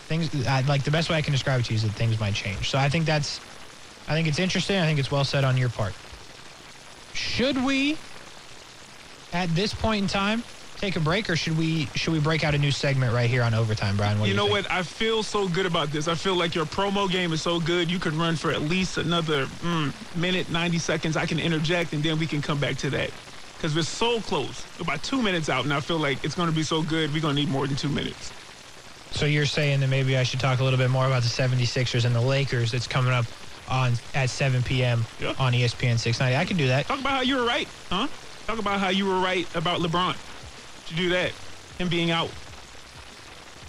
things 0.08 0.30
I, 0.48 0.62
like 0.62 0.84
the 0.84 0.92
best 0.92 1.10
way 1.10 1.18
I 1.18 1.24
can 1.24 1.34
describe 1.34 1.60
it 1.62 1.66
to 1.68 1.74
you 1.74 1.78
is 1.78 1.84
that 1.84 1.96
things 1.96 2.20
might 2.20 2.36
change. 2.36 2.70
So 2.72 2.78
I 2.80 2.90
think 2.90 3.06
that's 3.08 3.42
I 4.08 4.14
think 4.16 4.28
it's 4.28 4.40
interesting. 4.40 4.78
I 4.78 4.86
think 4.86 5.00
it's 5.00 5.12
well 5.12 5.26
said 5.26 5.44
on 5.46 5.58
your 5.58 5.70
part. 5.70 5.98
Should 7.14 7.58
we 7.64 8.02
at 9.34 9.54
this 9.56 9.74
point 9.74 10.04
in 10.04 10.08
time 10.08 10.44
take 10.78 10.96
a 10.96 11.00
break 11.00 11.30
or 11.30 11.36
should 11.36 11.58
we 11.58 11.88
should 11.96 12.14
we 12.14 12.20
break 12.20 12.44
out 12.44 12.54
a 12.56 12.58
new 12.58 12.72
segment 12.72 13.14
right 13.14 13.30
here 13.30 13.44
on 13.44 13.54
overtime, 13.54 13.98
Brian? 13.98 14.20
What 14.20 14.26
do 14.26 14.32
you 14.32 14.34
you 14.36 14.38
know 14.38 14.54
think? 14.54 14.68
what? 14.68 14.72
I 14.72 14.84
feel 14.84 15.24
so 15.24 15.48
good 15.48 15.66
about 15.66 15.92
this. 15.92 16.08
I 16.08 16.16
feel 16.16 16.36
like 16.36 16.56
your 16.56 16.66
promo 16.66 17.10
game 17.10 17.34
is 17.34 17.42
so 17.42 17.60
good. 17.60 17.92
You 17.92 18.00
can 18.00 18.18
run 18.18 18.36
for 18.36 18.52
at 18.52 18.62
least 18.62 18.98
another 18.98 19.48
mm, 19.48 19.92
minute, 20.16 20.50
90 20.50 20.78
seconds. 20.80 21.18
I 21.18 21.26
can 21.26 21.40
interject 21.40 21.94
and 21.94 22.04
then 22.04 22.20
we 22.20 22.28
can 22.28 22.42
come 22.42 22.60
back 22.60 22.78
to 22.78 22.90
that. 22.92 23.10
Because 23.58 23.76
we're 23.76 23.82
so 23.82 24.22
close. 24.22 24.68
About 24.80 25.02
two 25.02 25.20
minutes 25.20 25.50
out, 25.50 25.64
and 25.64 25.74
I 25.74 25.80
feel 25.80 25.98
like 25.98 26.24
it's 26.24 26.36
going 26.36 26.48
to 26.48 26.56
be 26.56 26.62
so 26.62 26.84
good, 26.84 27.12
we're 27.12 27.22
going 27.22 27.36
to 27.36 27.42
need 27.42 27.50
more 27.50 27.66
than 27.66 27.76
two 27.76 27.90
minutes. 27.90 28.32
So 29.10 29.26
you're 29.26 29.48
saying 29.48 29.80
that 29.80 29.88
maybe 29.88 30.16
I 30.16 30.22
should 30.22 30.40
talk 30.40 30.60
a 30.60 30.64
little 30.64 30.78
bit 30.78 30.92
more 30.92 31.08
about 31.08 31.24
the 31.24 31.30
76ers 31.30 32.06
and 32.06 32.14
the 32.14 32.22
Lakers 32.22 32.72
that's 32.72 32.86
coming 32.86 33.12
up 33.14 33.26
on 33.68 33.94
at 34.14 34.30
7 34.30 34.62
p.m. 34.62 35.04
Yeah. 35.20 35.34
on 35.40 35.54
ESPN 35.54 35.98
690. 35.98 36.36
I 36.38 36.46
can 36.46 36.56
do 36.56 36.68
that. 36.68 36.86
Talk 36.86 37.00
about 37.00 37.14
how 37.14 37.22
you 37.22 37.38
were 37.38 37.46
right, 37.46 37.68
huh? 37.90 38.08
Talk 38.48 38.60
about 38.60 38.80
how 38.80 38.88
you 38.90 39.06
were 39.06 39.20
right 39.20 39.46
about 39.56 39.82
LeBron. 39.82 40.16
To 40.88 40.96
do 40.96 41.10
that, 41.10 41.34
him 41.78 41.90
being 41.90 42.12
out. 42.12 42.30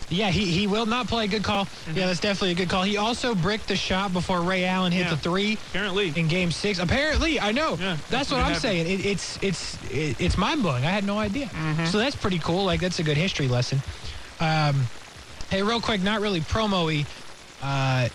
Yeah, 0.09 0.31
he, 0.31 0.47
he 0.53 0.69
will 0.69 0.87
not 0.87 1.09
play. 1.09 1.27
Good 1.27 1.43
call. 1.43 1.67
Yeah, 1.93 2.07
that's 2.07 2.21
definitely 2.21 2.53
a 2.53 2.55
good 2.55 2.69
call. 2.71 2.85
He 2.85 2.97
also 2.97 3.35
bricked 3.35 3.67
the 3.67 3.75
shot 3.77 4.13
before 4.13 4.41
Ray 4.41 4.65
Allen 4.65 4.93
hit 4.93 5.01
Yeah. 5.07 5.11
the 5.11 5.17
three 5.17 5.55
Apparently. 5.71 6.13
in 6.17 6.29
Game 6.29 6.53
Six. 6.53 6.79
Apparently, 6.79 7.41
I 7.41 7.51
know. 7.51 7.71
Yeah, 7.73 7.97
that's 7.97 8.09
that's 8.09 8.31
what 8.31 8.37
what 8.37 8.47
I'm 8.47 8.53
happened. 8.53 8.63
saying. 8.63 8.87
It, 8.87 9.05
it's 9.05 9.39
it's 9.43 9.75
it, 9.91 10.21
it's 10.21 10.39
mind 10.39 10.63
blowing. 10.63 10.85
I 10.87 10.91
had 10.91 11.05
no 11.05 11.19
idea. 11.19 11.47
Mm-hmm. 11.47 11.87
So 11.87 11.99
that's 11.99 12.15
pretty 12.17 12.39
cool. 12.39 12.65
Like 12.65 12.81
that's 12.81 13.01
a 13.01 13.03
good 13.03 13.17
history 13.17 13.49
lesson. 13.49 13.83
Um, 14.39 14.87
hey, 15.51 15.63
real 15.65 15.81
quick, 15.81 16.01
not 16.03 16.21
really 16.21 16.41
promo-y. 16.41 17.05
Uh, 17.61 18.09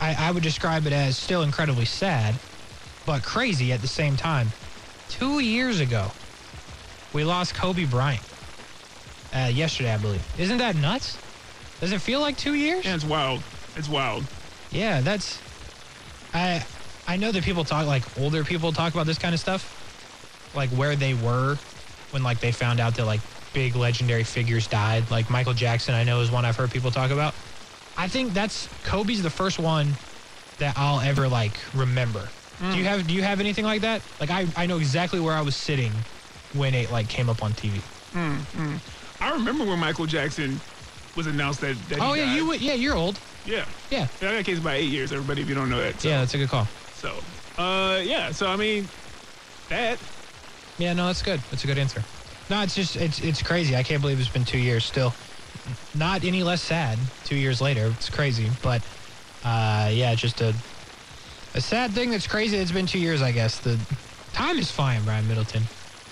I, 0.00 0.16
I 0.18 0.30
would 0.30 0.42
describe 0.42 0.86
it 0.86 0.94
as 0.94 1.18
still 1.18 1.42
incredibly 1.42 1.84
sad, 1.84 2.34
but 3.04 3.22
crazy 3.22 3.70
at 3.72 3.82
the 3.82 3.86
same 3.88 4.16
time. 4.16 4.48
Two 5.10 5.40
years 5.40 5.80
ago, 5.80 6.10
we 7.12 7.24
lost 7.24 7.54
Kobe 7.54 7.84
Bryant. 7.84 8.22
Uh, 9.34 9.50
yesterday, 9.52 9.92
I 9.92 9.96
believe. 9.98 10.40
Isn't 10.40 10.58
that 10.58 10.76
nuts? 10.76 11.18
Does 11.80 11.92
it 11.92 12.00
feel 12.00 12.20
like 12.20 12.36
two 12.36 12.54
years? 12.54 12.84
Yeah, 12.84 12.94
it's 12.94 13.04
wild. 13.04 13.42
It's 13.76 13.88
wild. 13.88 14.24
Yeah, 14.70 15.00
that's. 15.00 15.40
I 16.32 16.64
I 17.06 17.16
know 17.16 17.32
that 17.32 17.42
people 17.42 17.64
talk 17.64 17.86
like 17.86 18.02
older 18.18 18.44
people 18.44 18.72
talk 18.72 18.94
about 18.94 19.06
this 19.06 19.18
kind 19.18 19.34
of 19.34 19.40
stuff, 19.40 20.52
like 20.54 20.70
where 20.70 20.94
they 20.96 21.14
were 21.14 21.56
when 22.12 22.22
like 22.22 22.40
they 22.40 22.52
found 22.52 22.80
out 22.80 22.94
that 22.96 23.04
like 23.04 23.20
big 23.52 23.76
legendary 23.76 24.24
figures 24.24 24.66
died. 24.66 25.10
Like 25.10 25.28
Michael 25.28 25.54
Jackson, 25.54 25.94
I 25.94 26.04
know 26.04 26.20
is 26.20 26.30
one 26.30 26.44
I've 26.44 26.56
heard 26.56 26.70
people 26.70 26.90
talk 26.90 27.10
about. 27.10 27.34
I 27.96 28.08
think 28.08 28.32
that's 28.32 28.68
Kobe's 28.84 29.22
the 29.22 29.30
first 29.30 29.58
one 29.58 29.92
that 30.58 30.74
I'll 30.76 31.00
ever 31.00 31.28
like 31.28 31.58
remember. 31.74 32.28
Do 32.60 32.76
you 32.76 32.84
have 32.84 33.06
Do 33.06 33.14
you 33.14 33.22
have 33.22 33.40
anything 33.40 33.64
like 33.64 33.80
that? 33.82 34.02
Like 34.20 34.30
I 34.30 34.46
I 34.54 34.66
know 34.66 34.76
exactly 34.78 35.18
where 35.18 35.34
I 35.34 35.40
was 35.40 35.56
sitting 35.56 36.04
when 36.52 36.74
it 36.74 36.90
like 36.90 37.08
came 37.08 37.28
up 37.30 37.42
on 37.42 37.54
TV. 37.54 37.84
I 38.14 39.30
remember 39.32 39.64
when 39.64 39.78
Michael 39.78 40.06
Jackson 40.06 40.62
was 41.14 41.26
announced 41.26 41.60
that. 41.62 41.88
that 41.88 41.98
he 41.98 42.04
Oh 42.04 42.14
yeah, 42.14 42.24
died. 42.26 42.36
you 42.36 42.46
would- 42.46 42.60
yeah 42.60 42.74
you're 42.74 42.94
old. 42.96 43.20
Yeah. 43.44 43.64
Yeah 43.90 44.08
Yeah, 44.20 44.30
I 44.30 44.36
got 44.36 44.44
kids 44.44 44.58
about 44.58 44.74
eight 44.76 44.90
years, 44.90 45.12
everybody, 45.12 45.40
if 45.42 45.48
you 45.48 45.54
don't 45.54 45.70
know 45.70 45.80
that. 45.80 46.00
So, 46.00 46.08
yeah 46.08 46.18
that's 46.18 46.34
a 46.34 46.38
good 46.38 46.48
call. 46.50 46.68
So, 46.92 47.24
uh, 47.56 48.00
yeah. 48.04 48.30
So, 48.32 48.46
I 48.46 48.56
mean, 48.56 48.90
that. 49.70 50.00
Yeah, 50.76 50.92
no, 50.94 51.06
that's 51.06 51.22
good. 51.22 51.42
That's 51.50 51.64
a 51.64 51.66
good 51.66 51.78
answer. 51.78 52.04
No, 52.50 52.60
it's 52.62 52.74
just 52.74 52.96
it's 52.96 53.20
it's 53.20 53.42
crazy. 53.42 53.74
I 53.76 53.82
can't 53.82 54.00
believe 54.00 54.18
it's 54.20 54.28
been 54.30 54.44
two 54.44 54.58
years 54.58 54.84
still. 54.84 55.16
Not 55.94 56.24
any 56.24 56.42
less 56.42 56.62
sad 56.62 57.10
two 57.24 57.36
years 57.36 57.60
later. 57.60 57.88
It's 57.88 58.10
crazy, 58.10 58.50
but 58.50 58.82
uh, 59.42 59.90
yeah, 59.92 60.14
just 60.14 60.40
a 60.40 60.56
a 61.54 61.60
sad 61.60 61.92
thing 61.92 62.10
that's 62.10 62.26
crazy. 62.26 62.56
It's 62.56 62.72
been 62.72 62.86
two 62.86 62.98
years, 62.98 63.22
I 63.22 63.32
guess. 63.32 63.58
The 63.58 63.78
time 64.32 64.58
is 64.58 64.70
flying, 64.70 65.02
Brian 65.04 65.26
Middleton, 65.28 65.62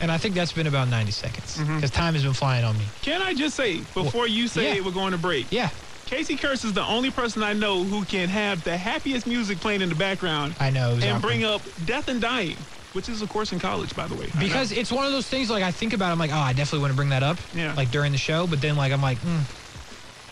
and 0.01 0.11
I 0.11 0.18
think 0.18 0.35
that's 0.35 0.53
been 0.53 0.66
about 0.66 0.88
ninety 0.88 1.12
seconds 1.12 1.59
because 1.59 1.90
time 1.90 2.14
has 2.14 2.24
been 2.24 2.33
flying 2.33 2.64
on 2.64 2.77
me. 2.79 2.85
Can 3.03 3.22
I 3.22 3.35
just 3.35 3.57
say, 3.57 3.81
before 3.94 4.27
you 4.27 4.48
say 4.48 4.77
yeah. 4.77 4.85
we're 4.85 4.90
going 4.92 5.12
to 5.12 5.18
break, 5.18 5.46
Yeah, 5.51 5.70
Casey 6.07 6.37
Kurtz 6.37 6.64
is 6.64 6.72
the 6.72 6.85
only 6.85 7.11
person 7.11 7.42
I 7.42 7.53
know 7.53 7.85
who 7.85 8.05
can 8.05 8.29
have 8.29 8.62
the 8.64 8.77
happiest 8.77 9.27
music 9.27 9.61
playing 9.61 9.83
in 9.83 9.88
the 9.88 9.94
background 9.94 10.57
I 10.59 10.70
know. 10.70 10.92
and 10.94 11.05
awkward. 11.05 11.22
bring 11.22 11.44
up 11.44 11.62
Death 11.85 12.09
and 12.09 12.20
Dying, 12.20 12.57
which 12.94 13.09
is, 13.09 13.22
of 13.22 13.29
course, 13.29 13.53
in 13.53 13.59
college, 13.61 13.94
by 13.94 14.07
the 14.09 14.14
way. 14.14 14.29
Because 14.38 14.72
it's 14.72 14.90
one 14.90 15.05
of 15.07 15.12
those 15.12 15.29
things 15.29 15.51
like 15.51 15.62
I 15.62 15.70
think 15.70 15.92
about. 15.92 16.09
it, 16.09 16.12
I'm 16.12 16.18
like, 16.18 16.33
oh, 16.33 16.37
I 16.38 16.53
definitely 16.53 16.81
want 16.81 16.92
to 16.92 16.96
bring 16.96 17.11
that 17.11 17.22
up, 17.22 17.38
Yeah. 17.55 17.74
like 17.74 17.90
during 17.90 18.12
the 18.12 18.18
show. 18.18 18.46
But 18.46 18.61
then 18.61 18.74
like 18.77 18.92
I'm 18.92 19.03
like, 19.03 19.18
mm, 19.18 19.40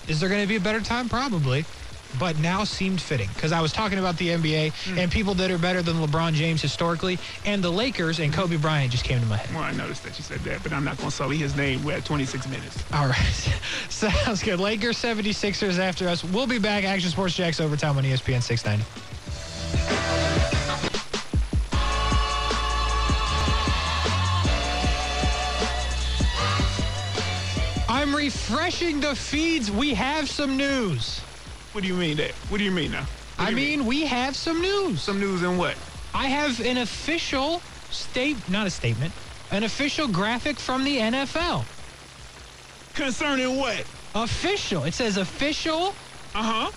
is 0.08 0.18
there 0.20 0.28
going 0.28 0.42
to 0.42 0.48
be 0.48 0.56
a 0.56 0.60
better 0.60 0.80
time? 0.80 1.08
Probably, 1.08 1.64
but 2.18 2.38
now 2.38 2.64
seemed 2.64 3.00
fitting 3.00 3.28
because 3.34 3.52
I 3.52 3.60
was 3.60 3.72
talking 3.72 3.98
about 3.98 4.16
the 4.18 4.28
NBA 4.28 4.72
hmm. 4.72 4.98
and 4.98 5.10
people 5.10 5.34
that 5.34 5.50
are 5.50 5.58
better 5.58 5.82
than 5.82 5.96
LeBron 5.96 6.32
James 6.32 6.62
historically, 6.62 7.18
and 7.44 7.62
the 7.62 7.70
Lakers 7.70 8.18
and 8.18 8.32
Kobe 8.32 8.56
Bryant 8.56 8.92
just 8.92 9.04
came 9.04 9.20
to 9.20 9.26
my 9.26 9.36
head. 9.36 9.54
Well, 9.54 9.64
I 9.64 9.72
noticed 9.72 10.04
that 10.04 10.18
you 10.18 10.24
said 10.24 10.40
that, 10.40 10.62
but 10.62 10.72
I'm 10.72 10.84
not 10.84 10.96
going 10.96 11.10
to 11.10 11.16
sully 11.16 11.36
his 11.36 11.56
name. 11.56 11.84
We're 11.84 11.96
at 11.96 12.04
26 12.04 12.48
minutes. 12.48 12.84
All 12.92 13.06
right. 13.06 13.16
Sounds 13.88 14.42
good. 14.42 14.60
Lakers 14.60 14.98
76ers 14.98 15.78
after 15.78 16.08
us. 16.08 16.24
We'll 16.24 16.46
be 16.46 16.58
back. 16.58 16.84
Action 16.84 17.10
Sports 17.10 17.34
Jax 17.34 17.60
overtime 17.60 17.96
on 17.96 18.04
ESPN 18.04 18.42
690. 18.42 18.84
I'm 27.88 28.14
refreshing 28.14 29.00
the 29.00 29.16
feeds. 29.16 29.70
We 29.70 29.92
have 29.94 30.28
some 30.30 30.56
news. 30.56 31.20
What 31.76 31.82
do 31.82 31.88
you 31.88 31.94
mean 31.94 32.16
that? 32.16 32.30
What 32.48 32.56
do 32.56 32.64
you 32.64 32.70
mean 32.70 32.92
now? 32.92 33.02
What 33.36 33.48
I 33.48 33.50
do 33.50 33.60
you 33.60 33.76
mean, 33.76 33.84
we 33.84 34.06
have 34.06 34.34
some 34.34 34.62
news. 34.62 35.02
some 35.02 35.20
news 35.20 35.42
in 35.42 35.58
what? 35.58 35.76
I 36.14 36.26
have 36.28 36.58
an 36.60 36.78
official 36.78 37.60
state, 37.90 38.38
not 38.48 38.66
a 38.66 38.70
statement, 38.70 39.12
an 39.50 39.62
official 39.62 40.08
graphic 40.08 40.58
from 40.58 40.84
the 40.84 40.96
NFL. 40.96 41.66
Concerning 42.94 43.58
what? 43.58 43.84
Official. 44.14 44.84
It 44.84 44.94
says 44.94 45.18
official. 45.18 45.88
Uh 46.34 46.42
huh. 46.42 46.70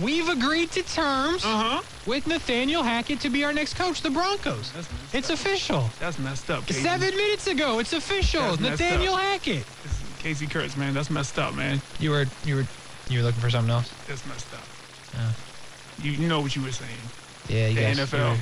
We've 0.00 0.28
agreed 0.28 0.70
to 0.78 0.84
terms 0.84 1.44
Uh 1.44 1.48
huh. 1.48 1.82
with 2.06 2.28
Nathaniel 2.28 2.84
Hackett 2.84 3.18
to 3.22 3.30
be 3.30 3.42
our 3.42 3.52
next 3.52 3.74
coach, 3.74 4.00
the 4.00 4.10
Broncos. 4.10 4.70
That's 4.70 4.88
messed 4.92 5.14
It's 5.16 5.30
official. 5.30 5.90
That's 5.98 6.20
messed 6.20 6.48
up. 6.52 6.64
Casey. 6.68 6.82
Seven 6.82 7.16
minutes 7.16 7.48
ago, 7.48 7.80
it's 7.80 7.94
official. 7.94 8.42
That's 8.56 8.60
Nathaniel 8.78 9.14
up. 9.14 9.22
Hackett. 9.22 9.64
Casey 10.20 10.46
Kurtz, 10.46 10.76
man. 10.76 10.94
That's 10.94 11.10
messed 11.10 11.36
up, 11.36 11.52
man. 11.56 11.82
You 11.98 12.10
were 12.12 12.26
you 12.44 12.54
were 12.54 12.66
you 13.10 13.18
were 13.18 13.24
looking 13.26 13.40
for 13.40 13.50
something 13.50 13.70
else. 13.72 13.92
That's 14.08 14.24
messed 14.26 14.52
up. 14.54 14.60
Yeah. 15.14 15.30
You, 16.04 16.12
you 16.12 16.28
know 16.28 16.40
what 16.40 16.54
you 16.56 16.62
were 16.62 16.70
saying. 16.72 16.90
Yeah, 17.48 17.68
you 17.68 17.74
The 17.74 17.80
guys- 17.82 17.98
NFL. 17.98 18.36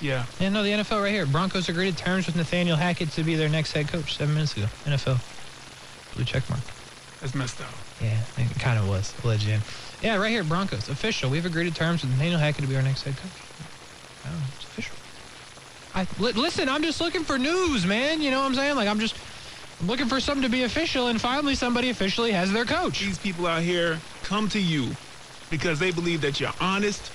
Yeah. 0.00 0.24
Yeah, 0.40 0.48
no, 0.48 0.62
the 0.64 0.70
NFL 0.70 1.00
right 1.02 1.12
here. 1.12 1.26
Broncos 1.26 1.68
agreed 1.68 1.96
to 1.96 2.02
terms 2.04 2.26
with 2.26 2.34
Nathaniel 2.34 2.76
Hackett 2.76 3.10
to 3.12 3.22
be 3.22 3.36
their 3.36 3.48
next 3.48 3.72
head 3.72 3.86
coach 3.88 4.16
seven 4.16 4.34
minutes 4.34 4.56
ago. 4.56 4.66
NFL. 4.84 5.20
Blue 6.16 6.24
check 6.24 6.48
mark. 6.50 6.60
That's 7.20 7.34
messed 7.36 7.60
up. 7.60 7.68
Yeah, 8.02 8.18
it 8.36 8.58
kind 8.58 8.78
of 8.80 8.88
was. 8.88 9.14
Legend. 9.24 9.62
Yeah, 10.02 10.16
right 10.16 10.30
here, 10.30 10.42
Broncos. 10.42 10.88
Official. 10.88 11.30
We've 11.30 11.46
agreed 11.46 11.68
to 11.68 11.74
terms 11.74 12.02
with 12.02 12.10
Nathaniel 12.10 12.40
Hackett 12.40 12.62
to 12.62 12.68
be 12.68 12.74
our 12.74 12.82
next 12.82 13.02
head 13.04 13.14
coach. 13.16 13.30
Oh, 14.26 14.50
it's 14.56 14.64
official. 14.64 14.96
I, 15.94 16.06
li- 16.18 16.32
listen, 16.32 16.68
I'm 16.68 16.82
just 16.82 17.00
looking 17.00 17.22
for 17.22 17.38
news, 17.38 17.86
man. 17.86 18.20
You 18.20 18.32
know 18.32 18.40
what 18.40 18.46
I'm 18.46 18.54
saying? 18.56 18.74
Like, 18.74 18.88
I'm 18.88 18.98
just 18.98 19.14
looking 19.82 20.06
for 20.06 20.20
something 20.20 20.42
to 20.42 20.48
be 20.48 20.62
official, 20.64 21.08
and 21.08 21.20
finally 21.20 21.54
somebody 21.54 21.90
officially 21.90 22.32
has 22.32 22.52
their 22.52 22.64
coach. 22.64 23.00
These 23.00 23.18
people 23.18 23.46
out 23.46 23.62
here 23.62 23.98
come 24.22 24.48
to 24.50 24.60
you 24.60 24.90
because 25.50 25.78
they 25.78 25.90
believe 25.90 26.20
that 26.22 26.40
you're 26.40 26.52
honest, 26.60 27.10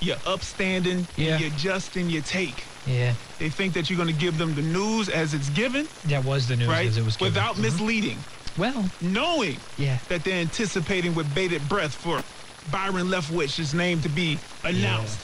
you're 0.00 0.16
upstanding, 0.26 1.06
Yeah. 1.16 1.38
you're 1.38 1.50
just 1.50 1.96
in 1.96 2.10
your 2.10 2.22
take. 2.22 2.64
yeah, 2.86 3.12
They 3.38 3.50
think 3.50 3.74
that 3.74 3.90
you're 3.90 3.98
going 3.98 4.12
to 4.12 4.18
give 4.20 4.38
them 4.38 4.54
the 4.54 4.62
news 4.62 5.08
as 5.08 5.34
it's 5.34 5.50
given, 5.50 5.86
that 6.06 6.24
was 6.24 6.48
the 6.48 6.56
news 6.56 6.68
right? 6.68 6.88
as 6.88 6.96
it 6.96 7.04
was 7.04 7.16
given. 7.16 7.34
Without 7.34 7.56
Mhm. 7.56 7.60
misleading, 7.62 8.18
Well, 8.56 8.90
knowing 9.00 9.58
yeah. 9.76 9.98
that 10.08 10.24
they're 10.24 10.40
anticipating 10.40 11.14
with 11.14 11.32
bated 11.34 11.68
breath 11.68 11.94
for 11.94 12.22
Byron 12.70 13.08
Leftwich's 13.08 13.74
name 13.74 14.00
to 14.02 14.08
be 14.08 14.38
announced. 14.64 15.18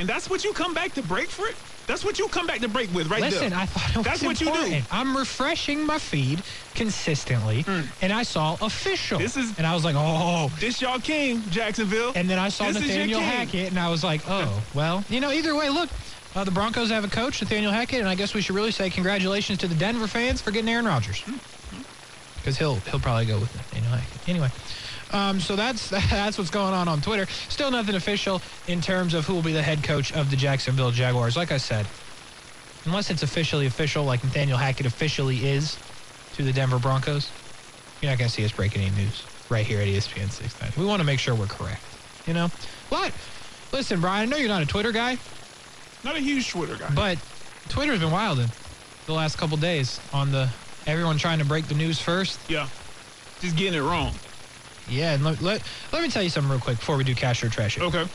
And 0.00 0.08
that's 0.08 0.30
what 0.30 0.42
you 0.44 0.54
come 0.54 0.72
back 0.72 0.94
to 0.94 1.02
break 1.02 1.30
for 1.30 1.46
it? 1.46 1.56
That's 1.86 2.02
what 2.06 2.18
you 2.18 2.26
come 2.28 2.46
back 2.46 2.60
to 2.60 2.68
break 2.68 2.90
with 2.94 3.10
right 3.10 3.20
Listen, 3.20 3.50
there. 3.50 3.58
I 3.58 3.66
thought 3.66 3.90
it 3.90 3.96
was 3.98 4.06
That's 4.06 4.22
what 4.22 4.40
you 4.40 4.46
do. 4.46 4.52
important. 4.54 4.86
I'm 4.90 5.14
refreshing 5.14 5.84
my 5.84 5.98
feed 5.98 6.42
consistently, 6.74 7.66
and 8.00 8.10
I 8.12 8.22
saw 8.22 8.56
official. 8.62 9.18
This 9.18 9.36
is- 9.36 9.52
and 9.58 9.66
I 9.66 9.74
was 9.74 9.84
like, 9.84 9.96
oh. 9.98 10.50
This 10.58 10.80
y'all 10.80 11.00
king, 11.00 11.50
Jacksonville. 11.50 12.12
And 12.16 12.30
then 12.30 12.38
I 12.38 12.48
saw 12.48 12.64
This 12.72 12.80
Nathaniel. 12.80 13.20
Hackett, 13.20 13.68
and 13.68 13.78
I 13.78 13.90
was 13.90 14.02
like, 14.02 14.22
oh, 14.26 14.62
well, 14.74 15.04
you 15.10 15.20
know, 15.20 15.32
either 15.32 15.54
way, 15.54 15.68
look, 15.68 15.90
uh, 16.34 16.44
the 16.44 16.50
Broncos 16.50 16.88
have 16.90 17.04
a 17.04 17.08
coach, 17.08 17.42
Nathaniel 17.42 17.72
Hackett, 17.72 18.00
and 18.00 18.08
I 18.08 18.14
guess 18.14 18.32
we 18.32 18.40
should 18.40 18.54
really 18.54 18.70
say 18.70 18.88
congratulations 18.88 19.58
to 19.58 19.68
the 19.68 19.74
Denver 19.74 20.06
fans 20.06 20.40
for 20.40 20.50
getting 20.50 20.70
Aaron 20.70 20.86
Rodgers. 20.86 21.22
Because 22.36 22.56
he'll 22.56 22.80
he'll 22.90 23.00
probably 23.00 23.26
go 23.26 23.38
with 23.38 23.54
Nathaniel 23.54 23.92
Hackett. 23.92 24.26
Anyway. 24.26 24.50
Um, 25.12 25.40
so 25.40 25.56
that's 25.56 25.88
that's 26.10 26.38
what's 26.38 26.50
going 26.50 26.72
on 26.74 26.88
on 26.88 27.00
Twitter. 27.00 27.26
Still 27.48 27.70
nothing 27.70 27.94
official 27.94 28.40
in 28.68 28.80
terms 28.80 29.14
of 29.14 29.26
who 29.26 29.34
will 29.34 29.42
be 29.42 29.52
the 29.52 29.62
head 29.62 29.82
coach 29.82 30.12
of 30.12 30.30
the 30.30 30.36
Jacksonville 30.36 30.90
Jaguars. 30.90 31.36
Like 31.36 31.52
I 31.52 31.56
said, 31.58 31.86
unless 32.84 33.10
it's 33.10 33.22
officially 33.22 33.66
official, 33.66 34.04
like 34.04 34.22
Nathaniel 34.22 34.58
Hackett 34.58 34.86
officially 34.86 35.46
is 35.48 35.78
to 36.34 36.42
the 36.42 36.52
Denver 36.52 36.78
Broncos, 36.78 37.30
you're 38.00 38.10
not 38.10 38.18
going 38.18 38.28
to 38.28 38.34
see 38.34 38.44
us 38.44 38.52
break 38.52 38.76
any 38.76 38.90
news 38.90 39.24
right 39.48 39.66
here 39.66 39.80
at 39.80 39.86
ESPN 39.88 40.30
690. 40.30 40.80
We 40.80 40.86
want 40.86 41.00
to 41.00 41.04
make 41.06 41.18
sure 41.18 41.34
we're 41.34 41.46
correct, 41.46 41.82
you 42.26 42.32
know? 42.34 42.48
But 42.88 43.12
listen, 43.72 44.00
Brian, 44.00 44.28
I 44.28 44.30
know 44.30 44.36
you're 44.36 44.48
not 44.48 44.62
a 44.62 44.66
Twitter 44.66 44.92
guy, 44.92 45.18
Not 46.04 46.16
a 46.16 46.20
huge 46.20 46.48
Twitter 46.48 46.76
guy. 46.76 46.88
but 46.94 47.18
Twitter's 47.68 47.98
been 47.98 48.12
wilding 48.12 48.48
the 49.06 49.12
last 49.12 49.36
couple 49.38 49.56
days 49.56 50.00
on 50.12 50.30
the 50.30 50.48
everyone 50.86 51.18
trying 51.18 51.40
to 51.40 51.44
break 51.44 51.66
the 51.66 51.74
news 51.74 52.00
first. 52.00 52.38
yeah. 52.48 52.68
Just 53.40 53.56
getting 53.56 53.74
it 53.74 53.82
wrong. 53.82 54.12
Yeah, 54.90 55.12
and 55.14 55.24
let, 55.24 55.40
let, 55.40 55.62
let 55.92 56.02
me 56.02 56.08
tell 56.08 56.22
you 56.22 56.28
something 56.30 56.50
real 56.50 56.60
quick 56.60 56.78
before 56.78 56.96
we 56.96 57.04
do 57.04 57.14
cash 57.14 57.42
or 57.44 57.48
trash 57.48 57.76
it. 57.76 57.82
Okay. 57.82 58.06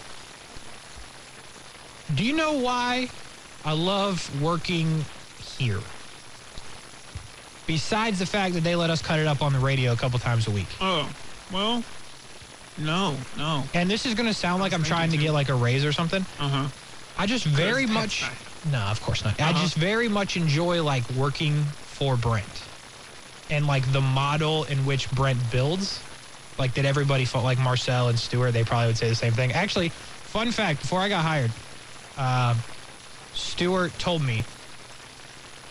Do 2.14 2.24
you 2.24 2.36
know 2.36 2.60
why 2.60 3.10
I 3.64 3.74
love 3.74 4.30
working 4.42 5.06
here? 5.58 5.80
Besides 7.66 8.20
the 8.20 8.26
fact 8.26 8.54
that 8.54 8.64
they 8.64 8.76
let 8.76 8.90
us 8.90 9.02
cut 9.02 9.20
it 9.20 9.26
up 9.26 9.42
on 9.42 9.54
the 9.54 9.60
radio 9.60 9.94
a 9.94 9.96
couple 9.96 10.20
times 10.20 10.48
a 10.48 10.52
week. 10.52 10.68
Oh, 10.82 11.10
well, 11.52 11.84
no, 12.78 13.16
no. 13.38 13.64
And 13.74 13.90
this 13.90 14.06
is 14.06 14.14
going 14.14 14.28
to 14.28 14.34
sound 14.36 14.62
like 14.62 14.74
I'm 14.74 14.84
trying 14.84 15.10
to 15.12 15.18
get 15.18 15.32
like 15.32 15.50
a 15.50 15.56
raise 15.56 15.84
or 15.84 15.92
something. 15.94 16.24
Uh 16.40 16.50
huh. 16.50 16.68
I 17.18 17.26
just 17.26 17.46
very 17.46 17.86
much 17.86 18.30
No, 18.72 18.80
of 18.80 19.02
course 19.02 19.24
not. 19.24 19.40
I 19.42 19.52
Uh-huh. 19.52 19.62
just 19.62 19.76
very 19.76 20.10
much 20.10 20.36
enjoy 20.36 20.84
like 20.84 21.10
working 21.12 21.64
for 21.64 22.18
Brent. 22.18 22.46
And 23.50 23.66
like 23.66 23.90
the 23.94 24.02
model 24.02 24.66
in 24.66 24.86
which 24.86 25.10
Brent 25.12 25.40
builds. 25.52 26.02
Like 26.58 26.76
that 26.76 26.86
everybody 26.86 27.26
felt 27.26 27.44
like 27.44 27.58
Marcel 27.58 28.08
and 28.08 28.18
Stewart, 28.18 28.54
they 28.54 28.64
probably 28.64 28.88
would 28.88 28.98
say 28.98 29.10
the 29.10 29.16
same 29.16 29.34
thing. 29.34 29.52
Actually, 29.52 29.90
fun 30.24 30.52
fact, 30.52 30.82
before 30.82 31.00
I 31.02 31.10
got 31.10 31.24
hired, 31.24 31.54
uh, 32.16 32.56
Stewart 33.34 33.98
told 34.00 34.22
me 34.22 34.48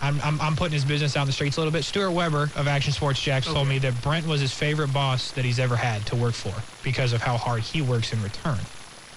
I'm, 0.01 0.21
I'm, 0.21 0.39
I'm 0.41 0.57
putting 0.57 0.75
his 0.75 0.85
business 0.85 1.15
down 1.15 1.27
the 1.27 1.33
streets 1.33 1.57
a 1.57 1.61
little 1.61 1.73
bit. 1.73 1.85
Stuart 1.85 2.13
Weber 2.13 2.53
of 2.55 2.69
Action 2.69 2.93
Sports 2.93 3.19
Jax 3.21 3.47
told 3.47 3.67
me 3.69 3.79
that 3.79 4.03
Brent 4.03 4.27
was 4.27 4.43
his 4.43 4.53
favorite 4.53 4.89
boss 4.89 5.33
that 5.33 5.47
he's 5.47 5.59
ever 5.59 5.77
had 5.77 6.07
to 6.09 6.17
work 6.17 6.35
for 6.35 6.67
because 6.83 7.15
of 7.15 7.23
how 7.23 7.39
hard 7.39 7.63
he 7.63 7.81
works 7.81 8.13
in 8.13 8.21
return. 8.21 8.67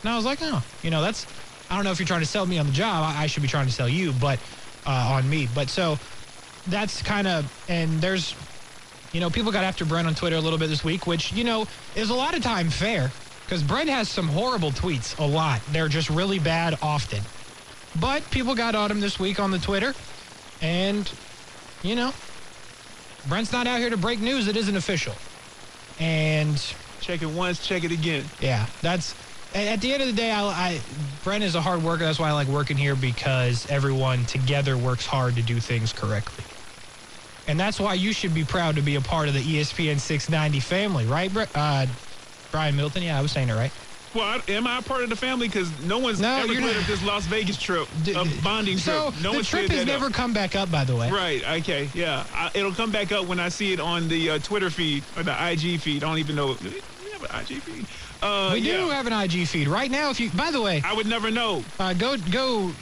And 0.03 0.09
I 0.09 0.15
was 0.15 0.23
like, 0.23 0.39
oh, 0.41 0.63
you 0.81 0.89
know, 0.89 1.01
that's, 1.01 1.27
I 1.69 1.75
don't 1.75 1.83
know 1.83 1.91
if 1.91 1.99
you're 1.99 2.05
trying 2.07 2.21
to 2.21 2.25
sell 2.25 2.45
me 2.45 2.57
on 2.57 2.65
the 2.65 2.71
job. 2.71 3.03
I, 3.03 3.23
I 3.23 3.27
should 3.27 3.41
be 3.41 3.49
trying 3.49 3.67
to 3.67 3.73
sell 3.73 3.89
you, 3.89 4.13
but 4.13 4.39
uh, 4.85 5.15
on 5.15 5.27
me. 5.27 5.47
But 5.47 5.69
so 5.69 5.99
that's 6.65 7.01
kind 7.01 7.27
of, 7.27 7.49
and 7.67 8.01
there's, 8.01 8.37
you 9.17 9.21
know, 9.21 9.31
people 9.31 9.51
got 9.51 9.63
after 9.63 9.83
Brent 9.83 10.07
on 10.07 10.13
Twitter 10.13 10.35
a 10.35 10.39
little 10.39 10.59
bit 10.59 10.67
this 10.67 10.83
week, 10.83 11.07
which, 11.07 11.33
you 11.33 11.43
know, 11.43 11.65
is 11.95 12.11
a 12.11 12.13
lot 12.13 12.37
of 12.37 12.43
time 12.43 12.69
fair 12.69 13.11
because 13.43 13.63
Brent 13.63 13.89
has 13.89 14.07
some 14.07 14.27
horrible 14.27 14.69
tweets, 14.69 15.17
a 15.17 15.25
lot. 15.25 15.59
They're 15.71 15.87
just 15.87 16.11
really 16.11 16.37
bad 16.37 16.77
often. 16.83 17.23
But 17.99 18.29
people 18.29 18.53
got 18.53 18.75
on 18.75 18.91
him 18.91 18.99
this 18.99 19.19
week 19.19 19.39
on 19.39 19.49
the 19.49 19.57
Twitter, 19.57 19.95
and, 20.61 21.11
you 21.81 21.95
know, 21.95 22.13
Brent's 23.27 23.51
not 23.51 23.65
out 23.65 23.79
here 23.79 23.89
to 23.89 23.97
break 23.97 24.19
news 24.19 24.45
that 24.45 24.55
isn't 24.55 24.75
official. 24.75 25.15
And 25.99 26.63
Check 27.01 27.23
it 27.23 27.29
once, 27.31 27.65
check 27.65 27.83
it 27.83 27.91
again. 27.91 28.23
yeah, 28.39 28.67
that's 28.83 29.15
at 29.55 29.81
the 29.81 29.93
end 29.93 30.03
of 30.03 30.09
the 30.09 30.13
day. 30.13 30.29
I, 30.29 30.43
I 30.43 30.81
Brent 31.23 31.43
is 31.43 31.55
a 31.55 31.61
hard 31.61 31.81
worker. 31.81 32.03
That's 32.03 32.19
why 32.19 32.29
I 32.29 32.33
like 32.33 32.49
working 32.49 32.77
here 32.77 32.95
because 32.95 33.67
everyone 33.71 34.25
together 34.25 34.77
works 34.77 35.07
hard 35.07 35.37
to 35.37 35.41
do 35.41 35.59
things 35.59 35.91
correctly. 35.91 36.43
And 37.47 37.57
that's 37.59 37.79
why 37.79 37.93
you 37.93 38.11
should 38.11 38.33
be 38.33 38.43
proud 38.43 38.75
to 38.75 38.81
be 38.81 38.95
a 38.95 39.01
part 39.01 39.29
of 39.29 39.33
the 39.33 39.41
ESPN 39.41 39.99
690 39.99 40.59
family, 40.59 41.05
right, 41.05 41.31
uh, 41.55 41.87
Brian 42.51 42.75
Middleton? 42.75 43.03
Yeah, 43.03 43.17
I 43.17 43.21
was 43.21 43.31
saying 43.31 43.49
it 43.49 43.53
right. 43.53 43.73
Well, 44.13 44.25
I- 44.47 44.51
am 44.51 44.67
I 44.67 44.79
a 44.79 44.81
part 44.81 45.03
of 45.03 45.09
the 45.09 45.15
family? 45.15 45.47
Because 45.47 45.71
no 45.77 45.99
one's 45.99 46.19
No, 46.19 46.37
ever 46.37 46.47
cleared 46.47 46.75
up 46.77 46.85
this 46.87 47.03
Las 47.03 47.25
Vegas 47.27 47.57
trip, 47.57 47.87
D- 48.01 48.13
a 48.13 48.25
bonding 48.41 48.77
so 48.77 49.11
trip. 49.11 49.23
No 49.23 49.31
the 49.31 49.37
one's 49.37 49.47
trip 49.49 49.69
has 49.69 49.85
never 49.85 50.07
up. 50.07 50.13
come 50.13 50.33
back 50.33 50.55
up, 50.55 50.71
by 50.71 50.85
the 50.85 50.95
way. 50.95 51.09
Right. 51.11 51.43
Okay. 51.61 51.91
Yeah. 51.93 52.25
I, 52.33 52.49
it'll 52.53 52.73
come 52.73 52.91
back 52.91 53.11
up 53.11 53.27
when 53.27 53.39
I 53.39 53.49
see 53.49 53.73
it 53.73 53.79
on 53.79 54.07
the 54.07 54.31
uh, 54.31 54.39
Twitter 54.39 54.69
feed 54.69 55.05
or 55.15 55.23
the 55.23 55.31
IG 55.51 55.79
feed. 55.81 56.03
I 56.03 56.07
don't 56.07 56.17
even 56.19 56.35
know. 56.35 56.55
Do 56.57 56.69
we 56.69 57.11
have 57.13 57.23
an 57.29 57.41
IG 57.41 57.61
feed? 57.63 57.89
Uh, 58.21 58.51
We 58.53 58.61
do 58.61 58.69
yeah. 58.69 58.93
have 58.93 59.07
an 59.07 59.13
IG 59.13 59.47
feed 59.47 59.67
right 59.67 59.91
now. 59.91 60.09
If 60.09 60.19
you, 60.19 60.31
by 60.31 60.51
the 60.51 60.61
way, 60.61 60.81
I 60.83 60.93
would 60.93 61.07
never 61.07 61.29
know. 61.29 61.65
uh, 61.79 61.93
go 61.93 62.17
go 62.17 62.75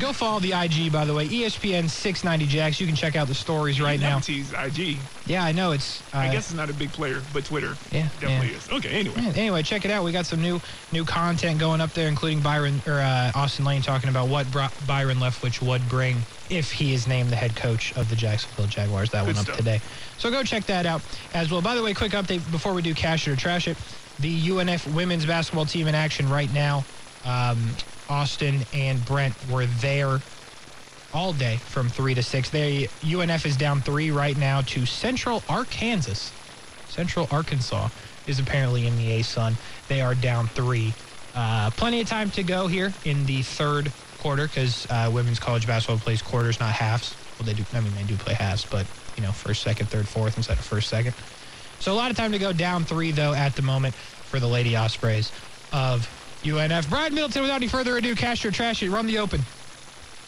Go 0.00 0.14
follow 0.14 0.40
the 0.40 0.52
IG, 0.52 0.90
by 0.90 1.04
the 1.04 1.12
way, 1.12 1.28
ESPN 1.28 1.88
690 1.90 2.46
Jacks. 2.46 2.80
You 2.80 2.86
can 2.86 2.96
check 2.96 3.16
out 3.16 3.28
the 3.28 3.34
stories 3.34 3.82
right 3.82 4.00
now. 4.00 4.18
Tease 4.18 4.50
IG. 4.54 4.96
Yeah, 5.26 5.44
I 5.44 5.52
know 5.52 5.72
it's. 5.72 6.00
Uh, 6.14 6.18
I 6.18 6.28
guess 6.32 6.46
it's 6.46 6.54
not 6.54 6.70
a 6.70 6.72
big 6.72 6.90
player, 6.90 7.20
but 7.34 7.44
Twitter 7.44 7.76
Yeah, 7.92 8.08
definitely 8.18 8.48
yeah. 8.52 8.56
is. 8.56 8.70
Okay, 8.70 8.88
anyway. 8.88 9.16
Yeah, 9.20 9.32
anyway, 9.36 9.62
check 9.62 9.84
it 9.84 9.90
out. 9.90 10.02
We 10.02 10.10
got 10.10 10.24
some 10.24 10.40
new 10.40 10.58
new 10.90 11.04
content 11.04 11.60
going 11.60 11.82
up 11.82 11.92
there, 11.92 12.08
including 12.08 12.40
Byron 12.40 12.80
or 12.86 12.94
uh, 13.00 13.30
Austin 13.34 13.66
Lane 13.66 13.82
talking 13.82 14.08
about 14.08 14.28
what 14.28 14.50
Bri- 14.50 14.68
Byron 14.86 15.18
Leftwich 15.18 15.60
would 15.60 15.86
bring 15.90 16.16
if 16.48 16.72
he 16.72 16.94
is 16.94 17.06
named 17.06 17.28
the 17.28 17.36
head 17.36 17.54
coach 17.54 17.94
of 17.94 18.08
the 18.08 18.16
Jacksonville 18.16 18.66
Jaguars. 18.68 19.10
That 19.10 19.26
Good 19.26 19.36
went 19.36 19.38
up 19.38 19.44
stuff. 19.44 19.56
today. 19.58 19.80
So 20.16 20.30
go 20.30 20.42
check 20.42 20.64
that 20.64 20.86
out 20.86 21.02
as 21.34 21.50
well. 21.50 21.60
By 21.60 21.74
the 21.74 21.82
way, 21.82 21.92
quick 21.92 22.12
update 22.12 22.50
before 22.50 22.72
we 22.72 22.80
do 22.80 22.94
cash 22.94 23.28
it 23.28 23.32
or 23.32 23.36
trash 23.36 23.68
it. 23.68 23.76
The 24.20 24.48
UNF 24.48 24.92
women's 24.94 25.26
basketball 25.26 25.66
team 25.66 25.86
in 25.88 25.94
action 25.94 26.28
right 26.30 26.52
now. 26.54 26.84
Um, 27.26 27.68
Austin 28.10 28.60
and 28.74 29.02
Brent 29.06 29.34
were 29.50 29.66
there 29.66 30.20
all 31.14 31.32
day 31.32 31.56
from 31.56 31.88
3 31.88 32.14
to 32.14 32.22
6. 32.22 32.50
They 32.50 32.88
UNF 33.02 33.46
is 33.46 33.56
down 33.56 33.80
3 33.80 34.10
right 34.10 34.36
now 34.36 34.60
to 34.62 34.84
Central 34.84 35.42
Arkansas. 35.48 36.30
Central 36.88 37.28
Arkansas 37.30 37.88
is 38.26 38.38
apparently 38.38 38.86
in 38.86 38.96
the 38.98 39.20
ASUN. 39.20 39.54
They 39.88 40.00
are 40.00 40.14
down 40.14 40.48
3. 40.48 40.92
Uh, 41.34 41.70
plenty 41.70 42.00
of 42.00 42.08
time 42.08 42.30
to 42.32 42.42
go 42.42 42.66
here 42.66 42.92
in 43.04 43.24
the 43.26 43.42
third 43.42 43.92
quarter 44.18 44.48
because 44.48 44.86
uh, 44.90 45.10
women's 45.12 45.38
college 45.38 45.66
basketball 45.66 45.98
plays 45.98 46.20
quarters, 46.20 46.58
not 46.60 46.72
halves. 46.72 47.14
Well, 47.38 47.46
they 47.46 47.54
do. 47.54 47.64
I 47.72 47.80
mean, 47.80 47.94
they 47.94 48.02
do 48.02 48.16
play 48.16 48.34
halves, 48.34 48.66
but 48.66 48.86
you 49.16 49.22
know, 49.22 49.32
first, 49.32 49.62
second, 49.62 49.88
third, 49.88 50.08
fourth 50.08 50.36
instead 50.36 50.58
of 50.58 50.64
first, 50.64 50.88
second. 50.88 51.14
So 51.78 51.92
a 51.92 51.94
lot 51.94 52.10
of 52.10 52.16
time 52.16 52.32
to 52.32 52.38
go. 52.38 52.52
Down 52.52 52.84
three 52.84 53.12
though 53.12 53.32
at 53.32 53.54
the 53.54 53.62
moment 53.62 53.94
for 53.94 54.40
the 54.40 54.46
Lady 54.48 54.76
Ospreys 54.76 55.32
of 55.72 56.06
UNF. 56.42 56.88
Brian 56.88 57.14
Middleton, 57.14 57.42
without 57.42 57.56
any 57.56 57.68
further 57.68 57.96
ado, 57.98 58.14
cash 58.14 58.44
or 58.44 58.50
trash 58.50 58.82
it. 58.82 58.90
Run 58.90 59.06
the 59.06 59.18
open. 59.18 59.40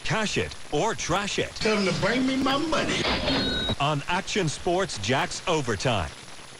Cash 0.03 0.37
it 0.37 0.53
or 0.73 0.95
trash 0.95 1.39
it 1.39 1.49
Tell 1.55 1.77
them 1.77 1.85
to 1.85 2.01
bring 2.01 2.27
me 2.27 2.35
my 2.35 2.57
money. 2.57 3.01
on 3.79 4.03
Action 4.09 4.49
Sports 4.49 4.97
Jack's 4.99 5.41
Overtime. 5.47 6.09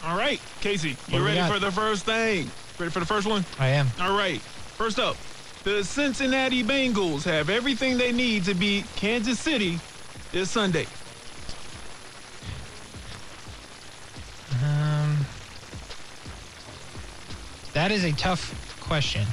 All 0.06 0.18
right, 0.18 0.42
Casey, 0.62 0.96
you 1.10 1.20
we 1.20 1.26
ready 1.26 1.38
got? 1.38 1.52
for 1.52 1.60
the 1.60 1.72
first 1.72 2.06
thing? 2.06 2.50
Ready 2.80 2.92
for 2.92 3.00
the 3.00 3.06
first 3.06 3.28
one? 3.28 3.46
I 3.60 3.68
am. 3.68 3.88
All 4.00 4.18
right. 4.18 4.40
First 4.42 4.98
up, 4.98 5.18
the 5.64 5.84
Cincinnati 5.84 6.64
Bengals 6.64 7.24
have 7.26 7.50
everything 7.50 7.98
they 7.98 8.12
need 8.12 8.44
to 8.46 8.54
beat 8.54 8.86
Kansas 8.96 9.40
City 9.40 9.78
this 10.32 10.50
Sunday. 10.50 10.88
Um, 14.64 15.26
that 17.74 17.92
is 17.92 18.04
a 18.04 18.12
tough 18.14 18.78
question. 18.82 19.26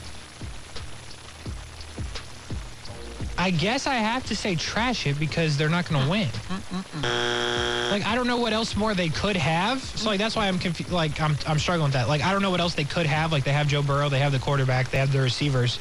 I 3.41 3.51
guess 3.51 3.87
I 3.87 3.95
have 3.95 4.27
to 4.27 4.37
say 4.37 4.55
trash 4.55 5.07
it 5.07 5.19
because 5.19 5.57
they're 5.57 5.71
not 5.71 5.89
going 5.89 6.05
to 6.05 6.11
win. 6.11 6.29
Like 7.91 8.05
I 8.07 8.15
don't 8.15 8.27
know 8.27 8.37
what 8.37 8.53
else 8.53 8.77
more 8.77 8.95
they 8.95 9.09
could 9.09 9.37
have. 9.37 9.81
So 9.83 10.11
like 10.11 10.19
that's 10.19 10.37
why 10.37 10.47
I'm 10.47 10.59
confused. 10.59 10.93
Like 10.93 11.19
I'm 11.21 11.37
I'm 11.47 11.59
struggling 11.59 11.87
with 11.87 11.95
that. 11.95 12.07
Like 12.07 12.23
I 12.23 12.33
don't 12.33 12.43
know 12.43 12.51
what 12.51 12.61
else 12.61 12.75
they 12.75 12.85
could 12.85 13.07
have. 13.07 13.33
Like 13.33 13.45
they 13.45 13.53
have 13.53 13.67
Joe 13.67 13.83
Burrow, 13.83 14.11
they 14.11 14.19
have 14.19 14.33
the 14.33 14.39
quarterback, 14.39 14.91
they 14.91 14.99
have 14.99 15.11
the 15.11 15.21
receivers. 15.21 15.79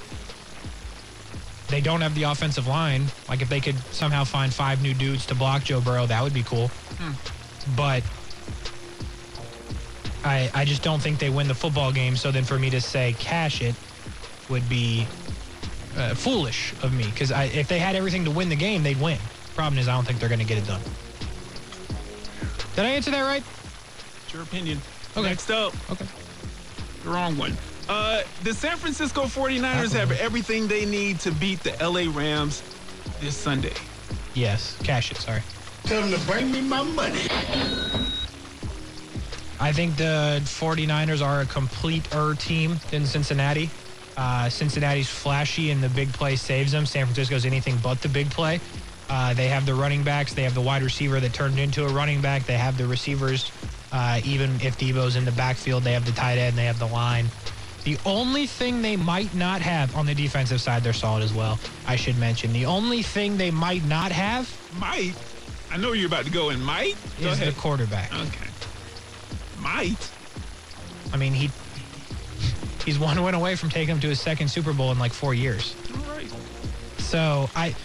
They 1.67 1.81
don't 1.81 1.99
have 2.01 2.15
the 2.15 2.23
offensive 2.23 2.65
line. 2.65 3.03
Like 3.27 3.41
if 3.41 3.49
they 3.49 3.59
could 3.59 3.77
somehow 3.91 4.23
find 4.23 4.53
five 4.53 4.81
new 4.81 4.93
dudes 4.93 5.25
to 5.27 5.35
block 5.35 5.63
Joe 5.65 5.81
Burrow, 5.81 6.05
that 6.05 6.23
would 6.23 6.33
be 6.33 6.43
cool. 6.43 6.71
But 7.75 8.03
I 10.23 10.49
I 10.53 10.63
just 10.63 10.81
don't 10.81 11.01
think 11.01 11.19
they 11.19 11.29
win 11.29 11.49
the 11.49 11.53
football 11.55 11.91
game. 11.91 12.15
So 12.15 12.31
then 12.31 12.45
for 12.45 12.57
me 12.57 12.69
to 12.69 12.79
say 12.79 13.15
cash 13.19 13.61
it 13.61 13.75
would 14.49 14.67
be 14.69 15.05
uh, 15.97 16.13
foolish 16.15 16.73
of 16.83 16.93
me 16.93 17.05
because 17.05 17.31
if 17.31 17.67
they 17.67 17.79
had 17.79 17.95
everything 17.95 18.25
to 18.25 18.31
win 18.31 18.49
the 18.49 18.55
game, 18.55 18.83
they'd 18.83 18.99
win. 18.99 19.19
Problem 19.55 19.77
is, 19.79 19.87
I 19.87 19.93
don't 19.95 20.05
think 20.05 20.19
they're 20.19 20.29
going 20.29 20.39
to 20.39 20.45
get 20.45 20.57
it 20.57 20.65
done. 20.67 20.81
Did 22.75 22.85
I 22.85 22.89
answer 22.89 23.11
that 23.11 23.21
right? 23.23 23.43
It's 24.23 24.33
your 24.33 24.43
opinion. 24.43 24.79
Okay. 25.17 25.27
Next 25.27 25.49
up, 25.49 25.73
Okay. 25.91 26.05
the 27.03 27.09
wrong 27.09 27.37
one. 27.37 27.57
Uh, 27.89 28.21
the 28.43 28.53
San 28.53 28.77
Francisco 28.77 29.23
49ers 29.23 29.91
have 29.93 30.11
everything 30.11 30.67
they 30.67 30.85
need 30.85 31.19
to 31.21 31.31
beat 31.31 31.59
the 31.63 31.71
LA 31.81 32.05
Rams 32.15 32.61
this 33.19 33.35
Sunday. 33.35 33.73
Yes, 34.35 34.77
cash 34.83 35.11
it. 35.11 35.17
Sorry. 35.17 35.41
Tell 35.85 36.01
them 36.01 36.11
to 36.17 36.25
bring 36.27 36.51
me 36.51 36.61
my 36.61 36.83
money. 36.83 37.25
I 39.59 39.73
think 39.73 39.97
the 39.97 40.39
49ers 40.45 41.25
are 41.25 41.41
a 41.41 41.45
complete-er 41.45 42.35
team 42.35 42.79
than 42.91 43.05
Cincinnati. 43.05 43.69
Uh, 44.19 44.49
Cincinnati's 44.49 45.09
flashy 45.09 45.71
and 45.71 45.81
the 45.81 45.87
big 45.87 46.11
play 46.11 46.35
saves 46.35 46.73
them. 46.73 46.85
San 46.85 47.05
Francisco's 47.05 47.45
anything 47.45 47.77
but 47.81 48.01
the 48.01 48.09
big 48.09 48.29
play. 48.29 48.59
Uh, 49.09 49.33
they 49.33 49.47
have 49.47 49.65
the 49.65 49.73
running 49.73 50.03
backs. 50.03 50.33
They 50.33 50.43
have 50.43 50.53
the 50.53 50.61
wide 50.61 50.83
receiver 50.83 51.21
that 51.21 51.31
turned 51.33 51.57
into 51.57 51.85
a 51.85 51.87
running 51.87 52.21
back. 52.21 52.45
They 52.45 52.57
have 52.57 52.77
the 52.77 52.85
receivers. 52.85 53.49
Uh, 53.93 54.19
even 54.25 54.55
if 54.55 54.77
Deebo's 54.77 55.15
in 55.15 55.23
the 55.23 55.31
backfield, 55.31 55.83
they 55.83 55.93
have 55.93 56.05
the 56.05 56.11
tight 56.11 56.37
end. 56.37 56.57
They 56.57 56.65
have 56.65 56.79
the 56.79 56.87
line. 56.87 57.27
The 57.85 57.97
only 58.05 58.45
thing 58.45 58.81
they 58.81 58.97
might 58.97 59.33
not 59.33 59.61
have 59.61 59.95
on 59.95 60.05
the 60.05 60.13
defensive 60.13 60.59
side, 60.59 60.83
they're 60.83 60.91
solid 60.91 61.23
as 61.23 61.33
well. 61.33 61.57
I 61.87 61.95
should 61.95 62.17
mention 62.17 62.51
the 62.51 62.65
only 62.65 63.01
thing 63.01 63.37
they 63.37 63.51
might 63.51 63.85
not 63.85 64.11
have 64.11 64.53
Might. 64.77 65.13
I 65.71 65.77
know 65.77 65.93
you're 65.93 66.07
about 66.07 66.25
to 66.25 66.31
go 66.31 66.49
in 66.49 66.61
might. 66.61 66.95
Go 67.21 67.29
is 67.29 67.39
ahead. 67.39 67.53
the 67.53 67.59
quarterback. 67.59 68.13
Okay. 68.13 68.49
Might. 69.61 70.11
I 71.13 71.17
mean, 71.17 71.33
he 71.33 71.49
he's 72.83 72.99
one 72.99 73.21
win 73.21 73.35
away 73.35 73.55
from 73.55 73.69
taking 73.69 73.95
him 73.95 74.01
to 74.01 74.09
his 74.09 74.19
second 74.19 74.47
Super 74.47 74.73
Bowl 74.73 74.91
in 74.91 74.99
like 74.99 75.13
four 75.13 75.33
years. 75.33 75.75
Right. 76.07 76.31
So 76.97 77.49
I, 77.55 77.75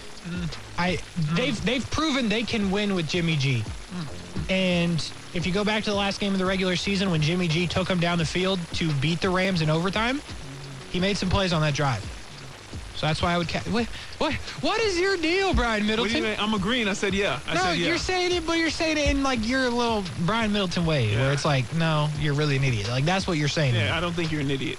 I 0.78 0.98
they've 1.34 1.64
they've 1.64 1.88
proven 1.90 2.28
they 2.28 2.42
can 2.42 2.70
win 2.70 2.94
with 2.94 3.08
Jimmy 3.08 3.36
G. 3.36 3.64
And 4.50 5.00
if 5.32 5.46
you 5.46 5.52
go 5.52 5.64
back 5.64 5.84
to 5.84 5.90
the 5.90 5.96
last 5.96 6.20
game 6.20 6.32
of 6.32 6.38
the 6.38 6.44
regular 6.44 6.76
season 6.76 7.10
when 7.10 7.22
Jimmy 7.22 7.48
G 7.48 7.66
took 7.66 7.88
him 7.88 8.00
down 8.00 8.18
the 8.18 8.26
field 8.26 8.60
to 8.74 8.92
beat 8.94 9.20
the 9.20 9.30
Rams 9.30 9.62
in 9.62 9.70
overtime, 9.70 10.20
he 10.90 11.00
made 11.00 11.16
some 11.16 11.30
plays 11.30 11.52
on 11.52 11.62
that 11.62 11.74
drive. 11.74 12.04
That's 13.04 13.20
why 13.20 13.34
I 13.34 13.38
would. 13.38 13.48
Ca- 13.50 13.60
what, 13.70 13.84
what 14.16 14.32
what 14.62 14.80
is 14.80 14.98
your 14.98 15.18
deal, 15.18 15.52
Brian 15.52 15.86
Middleton? 15.86 16.16
you 16.16 16.22
mean? 16.22 16.36
I'm 16.38 16.54
agreeing. 16.54 16.88
I 16.88 16.94
said 16.94 17.12
yeah. 17.12 17.38
I 17.46 17.52
no, 17.54 17.60
said 17.60 17.72
yeah. 17.78 17.88
you're 17.88 17.98
saying 17.98 18.32
it, 18.32 18.46
but 18.46 18.54
you're 18.56 18.70
saying 18.70 18.96
it 18.96 19.10
in 19.10 19.22
like 19.22 19.46
your 19.46 19.68
little 19.68 20.02
Brian 20.20 20.50
Middleton 20.52 20.86
way, 20.86 21.10
Yeah. 21.10 21.20
where 21.20 21.32
it's 21.34 21.44
like, 21.44 21.70
no, 21.74 22.08
you're 22.18 22.32
really 22.32 22.56
an 22.56 22.64
idiot. 22.64 22.88
Like 22.88 23.04
that's 23.04 23.26
what 23.26 23.36
you're 23.36 23.48
saying. 23.48 23.74
yeah, 23.74 23.94
I 23.94 24.00
don't 24.00 24.14
think 24.14 24.32
you're 24.32 24.40
an 24.40 24.50
idiot. 24.50 24.78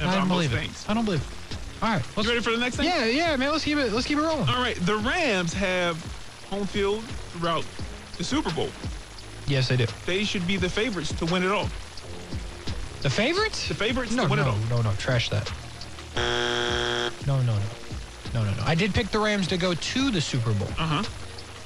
I 0.00 0.16
don't 0.16 0.28
believe 0.28 0.54
it. 0.54 0.70
I 0.88 0.94
don't 0.94 1.04
believe 1.04 1.20
it. 1.20 1.82
All 1.82 1.90
right, 1.92 2.02
You 2.16 2.22
ready 2.22 2.40
for 2.40 2.52
the 2.52 2.56
next 2.56 2.76
thing? 2.76 2.86
yeah, 2.86 3.04
yeah, 3.04 3.36
man. 3.36 3.50
Let's 3.52 3.64
keep 3.64 3.76
it. 3.76 3.92
Let's 3.92 4.06
keep 4.06 4.16
it 4.16 4.22
rolling. 4.22 4.48
All 4.48 4.62
right. 4.62 4.76
The 4.86 4.96
Rams 4.96 5.52
have 5.52 5.96
home 6.48 6.64
field 6.66 7.04
throughout 7.34 7.66
the 8.16 8.24
Super 8.24 8.50
Bowl. 8.52 8.70
Yes, 9.46 9.68
they 9.68 9.76
do. 9.76 9.86
They 10.06 10.24
should 10.24 10.46
be 10.46 10.56
the 10.56 10.70
favorites 10.70 11.12
to 11.18 11.26
win 11.26 11.42
it 11.42 11.50
all. 11.50 11.68
The 13.02 13.10
favorites? 13.10 13.68
The 13.68 13.74
favorites 13.74 14.12
No, 14.12 14.24
to 14.24 14.30
win 14.30 14.38
no, 14.38 14.46
it 14.46 14.48
all. 14.48 14.58
no, 14.70 14.82
no. 14.90 14.92
Trash 14.96 15.28
that. 15.30 15.52
No, 16.16 17.40
no, 17.40 17.42
no, 17.42 17.58
no, 18.34 18.44
no, 18.44 18.54
no. 18.54 18.62
I 18.64 18.74
did 18.74 18.94
pick 18.94 19.10
the 19.10 19.18
Rams 19.18 19.46
to 19.48 19.56
go 19.56 19.74
to 19.74 20.10
the 20.10 20.20
Super 20.20 20.52
Bowl, 20.52 20.68
Uh 20.78 20.86
huh. 20.86 21.02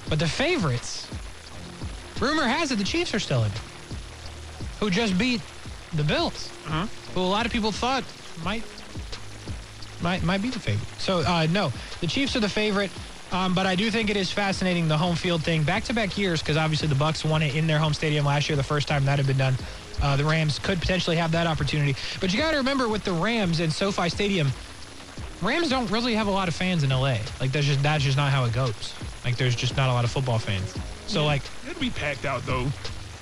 but 0.09 0.18
the 0.18 0.28
favorites. 0.28 1.09
Rumor 2.20 2.44
has 2.46 2.70
it 2.72 2.76
the 2.76 2.85
Chiefs 2.85 3.14
are 3.14 3.18
still 3.20 3.44
in 3.44 3.50
it. 3.52 3.61
Who 4.80 4.90
just 4.90 5.18
beat 5.18 5.40
the 5.94 6.04
Bills? 6.04 6.50
Uh 6.66 6.70
huh. 6.70 6.87
who 7.14 7.20
a 7.20 7.22
lot 7.22 7.46
of 7.46 7.52
people 7.52 7.72
thought 7.72 8.04
might 8.44 8.64
might 10.02 10.22
might 10.22 10.42
be 10.42 10.50
the 10.50 10.59
favorite. 10.61 10.88
So 10.98 11.20
uh, 11.20 11.46
no, 11.50 11.72
the 12.00 12.06
Chiefs 12.06 12.37
are 12.37 12.40
the 12.40 12.48
favorite. 12.48 12.90
Um, 13.32 13.54
but 13.54 13.66
I 13.66 13.74
do 13.74 13.90
think 13.90 14.09
it 14.09 14.16
is 14.16 14.30
fascinating 14.30 14.87
the 14.87 14.96
home 14.96 15.16
field 15.16 15.42
thing, 15.42 15.64
back-to-back 15.64 16.16
years, 16.16 16.40
because 16.40 16.56
obviously 16.56 16.87
the 16.87 16.94
Bucs 16.94 17.28
won 17.28 17.42
it 17.42 17.56
in 17.56 17.66
their 17.66 17.78
home 17.78 17.92
stadium 17.92 18.24
last 18.24 18.48
year, 18.48 18.54
the 18.54 18.62
first 18.62 18.87
time 18.87 19.04
that 19.06 19.18
had 19.18 19.26
been 19.26 19.37
done. 19.37 19.56
Uh, 20.02 20.16
the 20.16 20.24
Rams 20.24 20.59
could 20.59 20.80
potentially 20.80 21.16
have 21.16 21.32
that 21.32 21.46
opportunity, 21.46 21.96
but 22.20 22.32
you 22.32 22.38
got 22.38 22.50
to 22.52 22.59
remember 22.59 22.88
with 22.88 23.02
the 23.04 23.12
Rams 23.12 23.61
and 23.61 23.72
SoFi 23.72 24.09
Stadium, 24.09 24.52
Rams 25.42 25.68
don't 25.68 25.90
really 25.90 26.14
have 26.14 26.26
a 26.26 26.30
lot 26.30 26.48
of 26.48 26.54
fans 26.54 26.82
in 26.82 26.90
LA. 26.90 27.18
Like 27.40 27.52
that's 27.52 27.66
just 27.66 27.82
that's 27.82 28.04
just 28.04 28.16
not 28.16 28.30
how 28.32 28.44
it 28.44 28.52
goes. 28.52 28.94
Like 29.24 29.37
there's 29.37 29.56
just 29.56 29.76
not 29.76 29.88
a 29.88 29.92
lot 29.92 30.04
of 30.04 30.11
football 30.11 30.38
fans. 30.38 30.74
So 31.06 31.24
like 31.24 31.42
It'd 31.64 31.78
be 31.78 31.90
packed 31.90 32.24
out 32.24 32.44
though. 32.46 32.66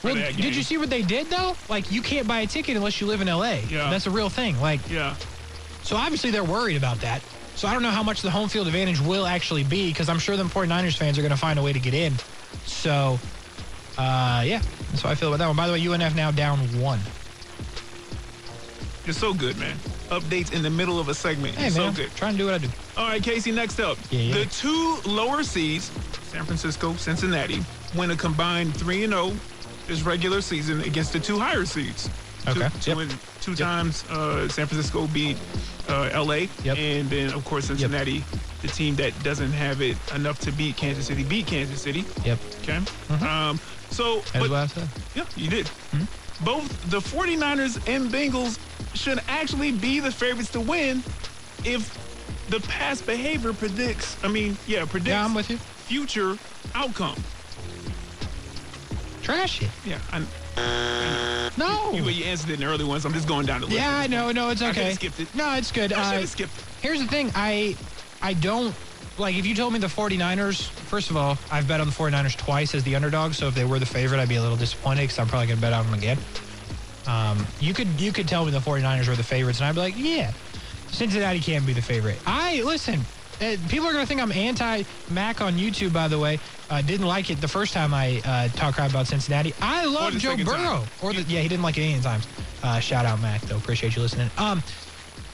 well, 0.03 0.15
did 0.15 0.55
you 0.57 0.63
see 0.63 0.79
what 0.79 0.91
they 0.91 1.03
did 1.03 1.29
though? 1.31 1.57
Like 1.69 1.91
you 1.91 2.03
can't 2.03 2.27
buy 2.27 2.41
a 2.41 2.47
ticket 2.47 2.77
unless 2.77 3.01
you 3.01 3.07
live 3.07 3.21
in 3.21 3.27
LA. 3.29 3.61
Yeah. 3.69 3.91
That's 3.91 4.07
a 4.07 4.11
real 4.11 4.29
thing. 4.29 4.61
Like 4.61 4.81
Yeah. 4.89 5.17
so 5.83 5.97
obviously 5.97 6.31
they're 6.31 6.45
worried 6.45 6.77
about 6.77 7.01
that. 7.01 7.23
So 7.57 7.69
I 7.69 7.73
don't 7.73 7.83
know 7.83 7.91
how 7.91 8.03
much 8.03 8.23
the 8.23 8.31
home 8.31 8.49
field 8.49 8.67
advantage 8.67 9.01
will 9.01 9.27
actually 9.27 9.63
be 9.63 9.89
because 9.91 10.09
I'm 10.09 10.19
sure 10.19 10.37
the 10.37 10.45
49ers 10.45 10.97
fans 10.97 11.19
are 11.19 11.23
going 11.23 11.31
to 11.31 11.37
find 11.37 11.59
a 11.59 11.63
way 11.63 11.73
to 11.73 11.79
get 11.81 11.95
in. 11.95 12.15
So 12.65 13.21
uh, 13.99 14.43
yeah, 14.45 14.61
that's 14.91 15.03
how 15.03 15.11
I 15.11 15.15
feel 15.15 15.29
about 15.29 15.39
that 15.39 15.47
one. 15.47 15.57
By 15.57 15.67
the 15.67 15.73
way, 15.73 15.81
UNF 15.81 16.15
now 16.15 16.31
down 16.31 16.59
one. 16.81 17.01
You're 19.05 19.13
so 19.15 19.35
good, 19.35 19.59
man. 19.59 19.77
Updates 20.11 20.53
in 20.53 20.63
the 20.63 20.71
middle 20.71 20.99
of 20.99 21.09
a 21.09 21.15
segment. 21.15 21.55
Hey 21.57 21.69
You're 21.69 21.83
man, 21.85 21.95
so 21.95 22.03
good. 22.03 22.15
trying 22.15 22.33
to 22.33 22.39
do 22.39 22.45
what 22.47 22.55
I 22.55 22.59
do. 22.59 22.69
All 22.97 23.07
right, 23.07 23.23
Casey, 23.23 23.53
next 23.53 23.79
up. 23.79 23.99
Yeah, 24.11 24.21
yeah. 24.21 24.35
The 24.39 24.47
two 24.47 24.97
lower 25.05 25.43
seeds, 25.43 25.91
San 26.23 26.45
Francisco, 26.45 26.95
Cincinnati, 26.95 27.61
win 27.95 28.11
a 28.11 28.17
combined 28.17 28.75
3 28.77 29.05
and 29.05 29.13
0 29.13 29.33
this 29.87 30.03
regular 30.03 30.41
season 30.41 30.81
against 30.83 31.13
the 31.13 31.21
two 31.21 31.39
higher 31.39 31.65
seeds. 31.67 32.09
Okay. 32.49 32.69
Two, 32.81 32.91
Yep. 32.99 33.09
two, 33.11 33.17
two 33.41 33.55
times 33.55 34.05
uh, 34.07 34.49
San 34.49 34.67
Francisco 34.67 35.07
beat 35.09 35.37
uh, 35.89 36.11
LA, 36.15 36.47
Yep. 36.65 36.79
and 36.79 37.11
then, 37.11 37.33
of 37.33 37.45
course, 37.45 37.67
Cincinnati 37.67 38.25
the 38.63 38.69
team 38.69 38.95
that 38.97 39.13
doesn't 39.23 39.53
have 39.53 39.83
it 39.83 39.99
enough 40.15 40.39
to 40.39 40.51
beat 40.51 40.75
Kansas 40.75 41.07
City 41.07 41.23
beat 41.23 41.47
Kansas 41.47 41.83
City. 41.83 42.03
Yep. 42.25 42.39
Okay. 42.63 42.81
Um, 43.27 43.61
so, 43.95 44.17
That's 44.17 44.31
but- 44.33 44.51
what 44.51 44.53
I 44.53 44.67
said. 44.67 44.89
yeah, 45.15 45.25
you 45.37 45.49
did. 45.49 45.71
Both 46.41 46.91
the 46.91 46.99
49ers 47.01 47.77
and 47.89 48.11
Bengals 48.11 48.59
should 48.95 49.21
actually 49.29 49.73
be 49.73 50.01
the 50.01 50.11
favorites 50.11 50.51
to 50.51 50.61
win 50.61 51.03
if 51.65 51.97
the 52.51 52.61
past 52.61 53.07
behavior 53.07 53.53
predicts, 53.53 54.17
I 54.25 54.29
mean, 54.29 54.57
yeah, 54.67 54.85
predicts 54.85 55.09
Yeah, 55.09 55.25
I'm 55.25 55.33
with 55.35 55.49
you. 55.49 55.57
future 55.59 56.37
outcome. 56.75 57.17
Trash 59.23 59.63
it. 59.63 59.71
Yeah, 59.87 59.99
I, 60.13 61.51
No. 61.57 61.93
you, 61.93 62.05
you 62.09 62.25
answered 62.25 62.51
it 62.51 62.55
in 62.55 62.61
the 62.61 62.67
early 62.67 62.85
ones. 62.85 63.05
I'm 63.07 63.15
just 63.15 63.27
going 63.29 63.47
down 63.47 63.61
the 63.63 63.67
list. 63.69 63.79
yeah, 63.79 63.97
I 63.97 64.07
know. 64.07 64.31
No, 64.33 64.51
it's 64.51 64.61
okay. 64.61 64.73
could've 64.75 64.95
skipped 64.95 65.21
it. 65.21 65.35
No, 65.35 65.55
it's 65.55 65.73
good. 65.73 65.93
I 65.93 66.17
Uh, 66.23 66.27
skipped 66.27 66.53
it. 66.59 66.65
Here's 66.83 67.01
the 67.01 67.07
thing. 67.07 67.33
I 67.35 67.75
I 68.21 68.35
don't 68.35 68.75
like 69.19 69.37
if 69.37 69.47
you 69.47 69.55
told 69.55 69.73
me 69.73 69.79
the 69.79 69.87
49ers, 69.87 70.69
first 70.69 71.11
of 71.11 71.17
all, 71.17 71.39
I've 71.51 71.69
bet 71.69 71.81
on 71.81 71.87
the 71.87 71.93
49ers 71.93 72.37
twice 72.37 72.75
as 72.75 72.83
the 72.85 72.97
underdog, 72.97 73.35
so 73.35 73.49
if 73.49 73.55
they 73.55 73.65
were 73.65 73.79
the 73.79 73.87
favorite, 73.87 74.19
I'd 74.21 74.29
be 74.29 74.37
a 74.37 74.43
little 74.43 74.57
disappointed 74.57 75.03
because 75.03 75.19
I'm 75.19 75.29
probably 75.29 75.47
going 75.49 75.59
to 75.59 75.63
bet 75.63 75.73
on 75.73 75.85
them 75.87 75.95
again. 75.95 76.19
Um, 77.07 77.47
you 77.61 77.75
could 77.75 78.01
you 78.01 78.13
could 78.13 78.27
tell 78.27 78.45
me 78.45 78.51
the 78.51 78.59
49ers 78.59 79.09
were 79.09 79.15
the 79.15 79.23
favorites 79.23 79.61
and 79.61 79.69
I'd 79.69 79.75
be 79.75 79.81
like, 79.81 79.95
"Yeah. 79.97 80.33
Cincinnati 80.89 81.41
can 81.41 81.65
be 81.67 81.73
the 81.73 81.83
favorite." 81.83 82.19
I 82.27 82.63
listen, 82.63 83.01
uh, 83.41 83.57
people 83.69 83.87
are 83.87 83.93
going 83.93 84.05
to 84.05 84.09
think 84.09 84.23
I'm 84.23 84.33
anti-Mac 84.33 85.41
on 85.41 85.55
YouTube 85.55 85.93
by 85.93 86.09
the 86.09 86.19
way. 86.19 86.39
Uh, 86.71 86.81
didn't 86.81 87.07
like 87.07 87.31
it 87.31 87.41
the 87.43 87.49
first 87.49 87.75
time 87.75 87.93
I 87.93 88.23
uh, 88.25 88.49
talked 88.49 88.77
crap 88.77 88.91
about 88.91 89.07
Cincinnati. 89.07 89.53
I 89.61 89.85
love 89.85 90.15
Joe 90.15 90.31
second 90.31 90.47
time. 90.47 90.65
Burrow. 90.65 90.85
Or 91.03 91.13
the, 91.13 91.21
yeah, 91.23 91.41
he 91.41 91.49
didn't 91.49 91.63
like 91.63 91.77
it 91.77 91.83
any 91.83 92.01
times. 92.01 92.27
Uh, 92.63 92.81
shout 92.81 93.05
out 93.05 93.21
Mac 93.21 93.43
though. 93.43 93.57
Appreciate 93.57 93.95
you 93.97 94.03
listening. 94.03 94.31
Um, 94.39 94.63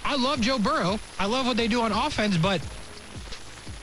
I 0.04 0.16
love 0.16 0.40
Joe 0.40 0.58
Burrow. 0.58 0.98
I 1.20 1.26
love 1.26 1.46
what 1.46 1.56
they 1.56 1.68
do 1.68 1.82
on 1.82 1.92
offense, 1.92 2.36
but 2.36 2.60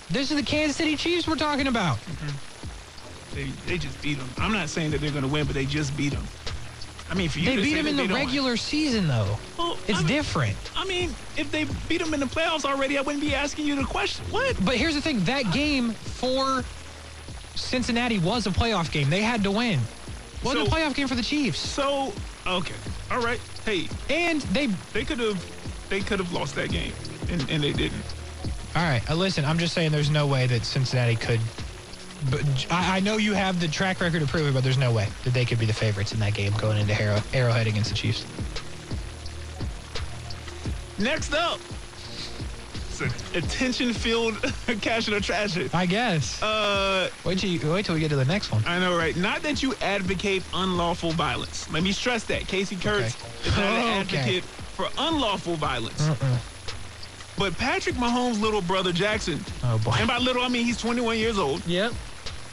this 0.09 0.31
is 0.31 0.37
the 0.37 0.43
Kansas 0.43 0.75
City 0.77 0.95
Chiefs 0.95 1.27
we're 1.27 1.35
talking 1.35 1.67
about. 1.67 1.97
They, 3.33 3.45
they 3.65 3.77
just 3.77 4.01
beat 4.01 4.17
them. 4.17 4.29
I'm 4.37 4.51
not 4.53 4.69
saying 4.69 4.91
that 4.91 5.01
they're 5.01 5.11
going 5.11 5.23
to 5.23 5.29
win, 5.29 5.45
but 5.45 5.53
they 5.53 5.65
just 5.65 5.95
beat 5.95 6.13
them. 6.13 6.23
I 7.09 7.13
mean, 7.13 7.29
for 7.29 7.39
you 7.39 7.45
They 7.45 7.55
to 7.57 7.61
beat 7.61 7.73
that 7.75 7.85
in 7.85 7.95
the 7.95 8.07
regular 8.07 8.57
season, 8.57 9.07
though. 9.07 9.37
Well, 9.57 9.77
It's 9.87 9.99
I 9.99 10.01
mean- 10.01 10.07
different. 10.07 10.57
I 10.75 10.85
mean, 10.85 11.09
if 11.37 11.51
they 11.51 11.65
beat 11.87 11.99
them 11.99 12.13
in 12.13 12.19
the 12.19 12.25
playoffs 12.25 12.65
already, 12.65 12.97
I 12.97 13.01
wouldn't 13.01 13.21
be 13.23 13.33
asking 13.35 13.65
you 13.65 13.75
the 13.75 13.83
question. 13.83 14.25
What? 14.29 14.57
But 14.65 14.75
here's 14.75 14.95
the 14.95 15.01
thing: 15.01 15.23
that 15.25 15.51
game 15.53 15.91
for 15.91 16.63
Cincinnati 17.55 18.19
was 18.19 18.45
a 18.47 18.49
playoff 18.49 18.91
game. 18.91 19.09
They 19.09 19.21
had 19.21 19.43
to 19.43 19.51
win. 19.51 19.79
Wasn't 20.43 20.67
a 20.67 20.71
playoff 20.71 20.95
game 20.95 21.07
for 21.07 21.15
the 21.15 21.23
Chiefs, 21.23 21.57
So, 21.59 22.13
okay, 22.45 22.75
all 23.09 23.21
right. 23.21 23.39
Hey, 23.65 23.87
and 24.09 24.41
they. 24.53 24.67
they 24.93 25.03
could 25.03 25.19
have, 25.19 25.89
they 25.89 25.99
could 25.99 26.19
have 26.19 26.31
lost 26.31 26.55
that 26.55 26.69
game, 26.71 26.93
and, 27.29 27.41
and 27.49 27.63
they 27.63 27.73
didn't. 27.73 28.03
All 28.75 28.83
right, 28.83 29.01
uh, 29.09 29.15
listen. 29.15 29.43
I'm 29.45 29.57
just 29.57 29.73
saying, 29.73 29.91
there's 29.91 30.09
no 30.11 30.27
way 30.27 30.45
that 30.47 30.65
Cincinnati 30.65 31.15
could. 31.15 31.41
But 32.29 32.67
I, 32.69 32.97
I 32.97 32.99
know 32.99 33.17
you 33.17 33.33
have 33.33 33.59
the 33.59 33.67
track 33.67 34.01
record 34.01 34.19
to 34.21 34.27
prove 34.27 34.47
it, 34.47 34.53
but 34.53 34.63
there's 34.63 34.77
no 34.77 34.91
way 34.91 35.07
that 35.23 35.33
they 35.33 35.45
could 35.45 35.59
be 35.59 35.65
the 35.65 35.73
favorites 35.73 36.13
in 36.13 36.19
that 36.19 36.33
game 36.33 36.53
going 36.53 36.77
into 36.77 36.99
Arrow, 36.99 37.21
Arrowhead 37.33 37.67
against 37.67 37.89
the 37.89 37.95
Chiefs. 37.95 38.25
Next 40.99 41.33
up, 41.33 41.59
it's 42.87 43.01
an 43.01 43.11
attention 43.35 43.93
field 43.93 44.41
cash 44.81 45.07
or 45.09 45.19
trash. 45.19 45.57
I 45.73 45.85
guess. 45.85 46.41
Uh, 46.41 47.09
wait 47.23 47.37
till 47.39 47.49
you, 47.49 47.71
wait 47.71 47.85
till 47.85 47.93
we 47.95 48.01
get 48.01 48.09
to 48.09 48.15
the 48.15 48.25
next 48.25 48.51
one. 48.51 48.63
I 48.65 48.79
know, 48.79 48.95
right? 48.97 49.15
Not 49.15 49.43
that 49.43 49.61
you 49.61 49.75
advocate 49.81 50.43
unlawful 50.53 51.11
violence. 51.13 51.69
Let 51.69 51.83
me 51.83 51.91
stress 51.91 52.23
that. 52.25 52.47
Casey 52.47 52.75
Kurtz 52.77 53.15
Okay. 53.23 53.47
is 53.47 53.55
not 53.57 53.63
an 53.65 54.01
Okay. 54.01 54.17
advocate 54.17 54.43
for 54.73 54.87
unlawful 54.97 55.55
violence. 55.55 56.09
But 57.37 57.57
Patrick 57.57 57.95
Mahomes' 57.95 58.39
little 58.41 58.61
brother 58.61 58.91
Jackson, 58.91 59.43
Oh 59.63 59.77
boy. 59.79 59.93
and 59.99 60.07
by 60.07 60.17
little 60.17 60.41
I 60.43 60.47
mean 60.47 60.65
he's 60.65 60.77
21 60.77 61.17
years 61.17 61.37
old. 61.37 61.65
Yep. 61.65 61.93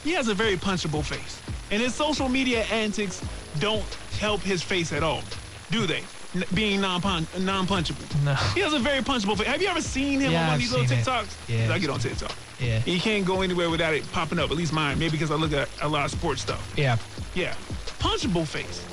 He 0.02 0.12
has 0.12 0.28
a 0.28 0.34
very 0.34 0.56
punchable 0.56 1.02
face, 1.02 1.40
and 1.70 1.80
his 1.80 1.94
social 1.94 2.28
media 2.28 2.64
antics 2.64 3.22
don't 3.60 3.82
help 4.20 4.40
his 4.42 4.62
face 4.62 4.92
at 4.92 5.02
all, 5.02 5.22
do 5.70 5.86
they? 5.86 6.02
N- 6.34 6.44
being 6.52 6.80
non-pun- 6.80 7.26
non-punchable. 7.38 8.24
No. 8.24 8.34
He 8.54 8.60
has 8.60 8.72
a 8.74 8.78
very 8.78 9.00
punchable 9.00 9.38
face. 9.38 9.46
Have 9.46 9.62
you 9.62 9.68
ever 9.68 9.80
seen 9.80 10.20
him 10.20 10.32
Yeah, 10.32 10.40
on 10.42 10.46
one 10.48 10.54
of 10.56 10.60
these 10.60 10.72
little 10.72 10.86
seen 10.88 10.98
it. 10.98 11.04
TikToks? 11.06 11.36
Yeah. 11.48 11.72
I 11.72 11.78
get 11.78 11.88
on 11.90 12.00
TikTok. 12.00 12.32
Yeah. 12.60 12.82
You 12.84 13.00
can't 13.00 13.24
go 13.24 13.40
anywhere 13.42 13.70
without 13.70 13.94
it 13.94 14.10
popping 14.12 14.38
up. 14.38 14.50
At 14.50 14.56
least 14.56 14.72
mine, 14.72 14.98
maybe 14.98 15.12
because 15.12 15.30
I 15.30 15.36
look 15.36 15.52
at 15.52 15.68
a 15.80 15.88
lot 15.88 16.04
of 16.04 16.10
sports 16.10 16.42
stuff. 16.42 16.72
Yeah. 16.76 16.96
Yeah, 17.34 17.54
punchable 18.00 18.46
face, 18.46 18.84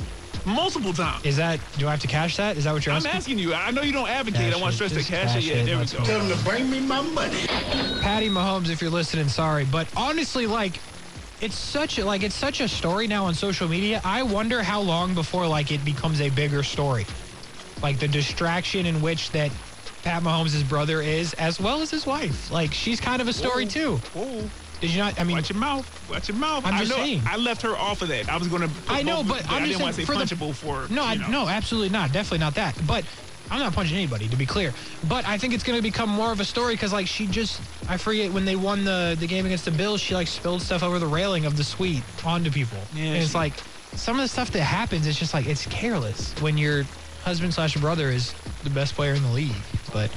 multiple 0.46 0.94
times. 0.94 1.26
Is 1.26 1.38
that? 1.38 1.60
Do 1.78 1.88
I 1.88 1.92
have 1.92 2.00
to 2.02 2.08
cash 2.08 2.38
that? 2.38 2.58
Is 2.58 2.64
that 2.66 2.74
what 2.74 2.86
you're 2.86 2.96
asking? 2.96 3.12
I'm 3.12 3.18
asking? 3.18 3.34
asking 3.36 3.50
you. 3.50 3.54
I 3.54 3.72
know 3.72 3.82
you 3.82 3.94
don't 3.94 4.10
advocate. 4.10 4.42
Cash 4.52 4.54
I 4.54 4.62
want 4.62 4.74
it. 4.76 4.78
to 4.78 4.90
stress 4.90 4.92
the 4.92 4.98
Just 5.00 5.10
cash, 5.10 5.34
cash 5.34 5.44
it. 5.48 5.48
Yeah, 5.48 5.54
it. 5.62 5.66
there 5.66 5.76
we 5.76 5.80
Let's 5.82 5.94
go. 5.94 6.00
go. 6.00 6.06
Tell 6.06 6.20
them 6.20 6.38
to 6.38 6.44
bring 6.46 6.70
me 6.70 6.80
my 6.80 7.02
money. 7.02 7.48
Patty 8.02 8.30
Mahomes, 8.30 8.70
if 8.70 8.82
you're 8.82 8.92
listening, 8.92 9.28
sorry, 9.28 9.66
but 9.66 9.88
honestly, 9.96 10.48
like, 10.48 10.80
it's 11.40 11.56
such 11.56 11.98
a 11.98 12.06
like 12.06 12.24
it's 12.24 12.36
such 12.36 12.62
a 12.62 12.68
story 12.68 13.08
now 13.08 13.26
on 13.26 13.34
social 13.34 13.68
media. 13.68 14.02
I 14.06 14.24
wonder 14.24 14.62
how 14.62 14.82
long 14.82 15.16
before 15.16 15.48
like 15.48 15.72
it 15.72 15.84
becomes 15.84 16.22
a 16.22 16.30
bigger 16.30 16.62
story, 16.64 17.06
like 17.82 18.00
the 18.00 18.08
distraction 18.08 18.86
in 18.86 19.02
which 19.02 19.32
that 19.32 19.52
Pat 20.04 20.22
Mahomes' 20.24 20.68
brother 20.68 21.02
is, 21.02 21.34
as 21.36 21.60
well 21.60 21.82
as 21.82 21.90
his 21.92 22.06
wife. 22.06 22.52
Like 22.52 22.74
she's 22.74 23.00
kind 23.00 23.22
of 23.22 23.28
a 23.28 23.34
story 23.34 23.66
too. 23.66 23.98
Whoa. 24.14 24.50
Did 24.82 24.90
you 24.92 24.98
not? 24.98 25.20
I 25.20 25.24
mean, 25.24 25.38
Watch 25.38 25.50
your 25.50 25.60
mouth. 25.60 25.88
Watch 26.10 26.28
your 26.28 26.38
mouth. 26.38 26.66
I'm 26.66 26.74
I 26.74 26.80
just 26.80 26.90
know. 26.92 26.98
saying. 26.98 27.24
I 27.28 27.38
left 27.38 27.62
her 27.62 27.78
off 27.78 28.02
of 28.02 28.08
that. 28.10 28.28
I 28.30 28.38
was 28.38 28.48
going 28.48 28.64
to. 28.64 28.72
I 28.88 29.04
know, 29.04 29.24
but 29.24 29.46
I'm 29.50 29.64
I 29.64 29.68
just 29.68 29.78
didn't 29.80 29.82
want 29.84 29.96
to 29.96 30.02
say 30.02 30.06
saying 30.06 30.28
for 30.30 30.46
the- 30.46 30.54
for. 30.54 30.88
No, 30.90 31.04
I, 31.04 31.16
no, 31.16 31.48
absolutely 31.48 31.90
not. 31.90 32.12
Definitely 32.12 32.40
not 32.40 32.56
that. 32.56 32.86
But 32.86 33.06
I'm 33.52 33.60
not 33.60 33.74
punching 33.74 33.96
anybody, 33.96 34.28
to 34.30 34.36
be 34.38 34.46
clear. 34.48 34.74
But 35.04 35.28
I 35.28 35.38
think 35.38 35.54
it's 35.54 35.64
going 35.64 35.78
to 35.78 35.84
become 35.84 36.10
more 36.10 36.32
of 36.32 36.40
a 36.40 36.46
story 36.46 36.74
because, 36.74 36.92
like, 36.94 37.06
she 37.08 37.28
just, 37.28 37.62
I 37.88 37.98
forget 37.98 38.32
when 38.32 38.46
they 38.46 38.56
won 38.56 38.84
the, 38.86 39.16
the 39.20 39.28
game 39.28 39.46
against 39.46 39.66
the 39.66 39.72
Bills, 39.72 40.02
she, 40.02 40.16
like, 40.16 40.28
spilled 40.28 40.62
stuff 40.64 40.82
over 40.84 40.98
the 41.00 41.08
railing 41.08 41.46
of 41.46 41.58
the 41.58 41.64
suite 41.64 42.04
onto 42.26 42.50
people. 42.50 42.88
Yeah, 42.94 43.04
and 43.06 43.18
it's 43.18 43.32
she- 43.32 43.38
like, 43.38 43.54
some 43.94 44.16
of 44.16 44.22
the 44.24 44.30
stuff 44.30 44.52
that 44.52 44.62
happens, 44.64 45.06
it's 45.06 45.20
just 45.20 45.34
like, 45.34 45.46
it's 45.48 45.66
careless 45.68 46.34
when 46.42 46.58
your 46.58 46.86
husband 47.20 47.54
slash 47.54 47.76
brother 47.76 48.10
is 48.10 48.34
the 48.64 48.70
best 48.70 48.96
player 48.96 49.14
in 49.14 49.22
the 49.22 49.30
league. 49.30 49.54
But 49.94 50.10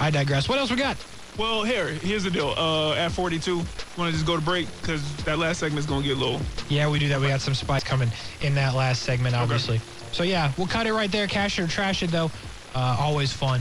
I 0.00 0.10
digress. 0.10 0.48
What 0.48 0.58
else 0.58 0.70
we 0.70 0.76
got? 0.76 0.96
Well, 1.38 1.64
here, 1.64 1.88
here's 1.88 2.24
the 2.24 2.30
deal. 2.30 2.54
Uh, 2.56 2.94
at 2.94 3.12
42, 3.12 3.56
want 3.56 3.66
to 3.98 4.12
just 4.12 4.26
go 4.26 4.36
to 4.36 4.42
break 4.42 4.66
because 4.80 5.16
that 5.24 5.38
last 5.38 5.58
segment's 5.58 5.86
going 5.86 6.02
to 6.02 6.08
get 6.08 6.16
low. 6.16 6.40
Yeah, 6.70 6.88
we 6.88 6.98
do 6.98 7.08
that. 7.08 7.20
We 7.20 7.28
got 7.28 7.42
some 7.42 7.52
spice 7.52 7.84
coming 7.84 8.10
in 8.40 8.54
that 8.54 8.74
last 8.74 9.02
segment, 9.02 9.34
obviously. 9.34 9.80
So 10.12 10.22
yeah, 10.22 10.50
we'll 10.56 10.66
cut 10.66 10.86
it 10.86 10.94
right 10.94 11.12
there. 11.12 11.26
Cash 11.26 11.58
it 11.58 11.62
or 11.64 11.66
trash 11.66 12.02
it, 12.02 12.10
though. 12.10 12.30
Uh, 12.74 12.96
always 12.98 13.32
fun 13.32 13.60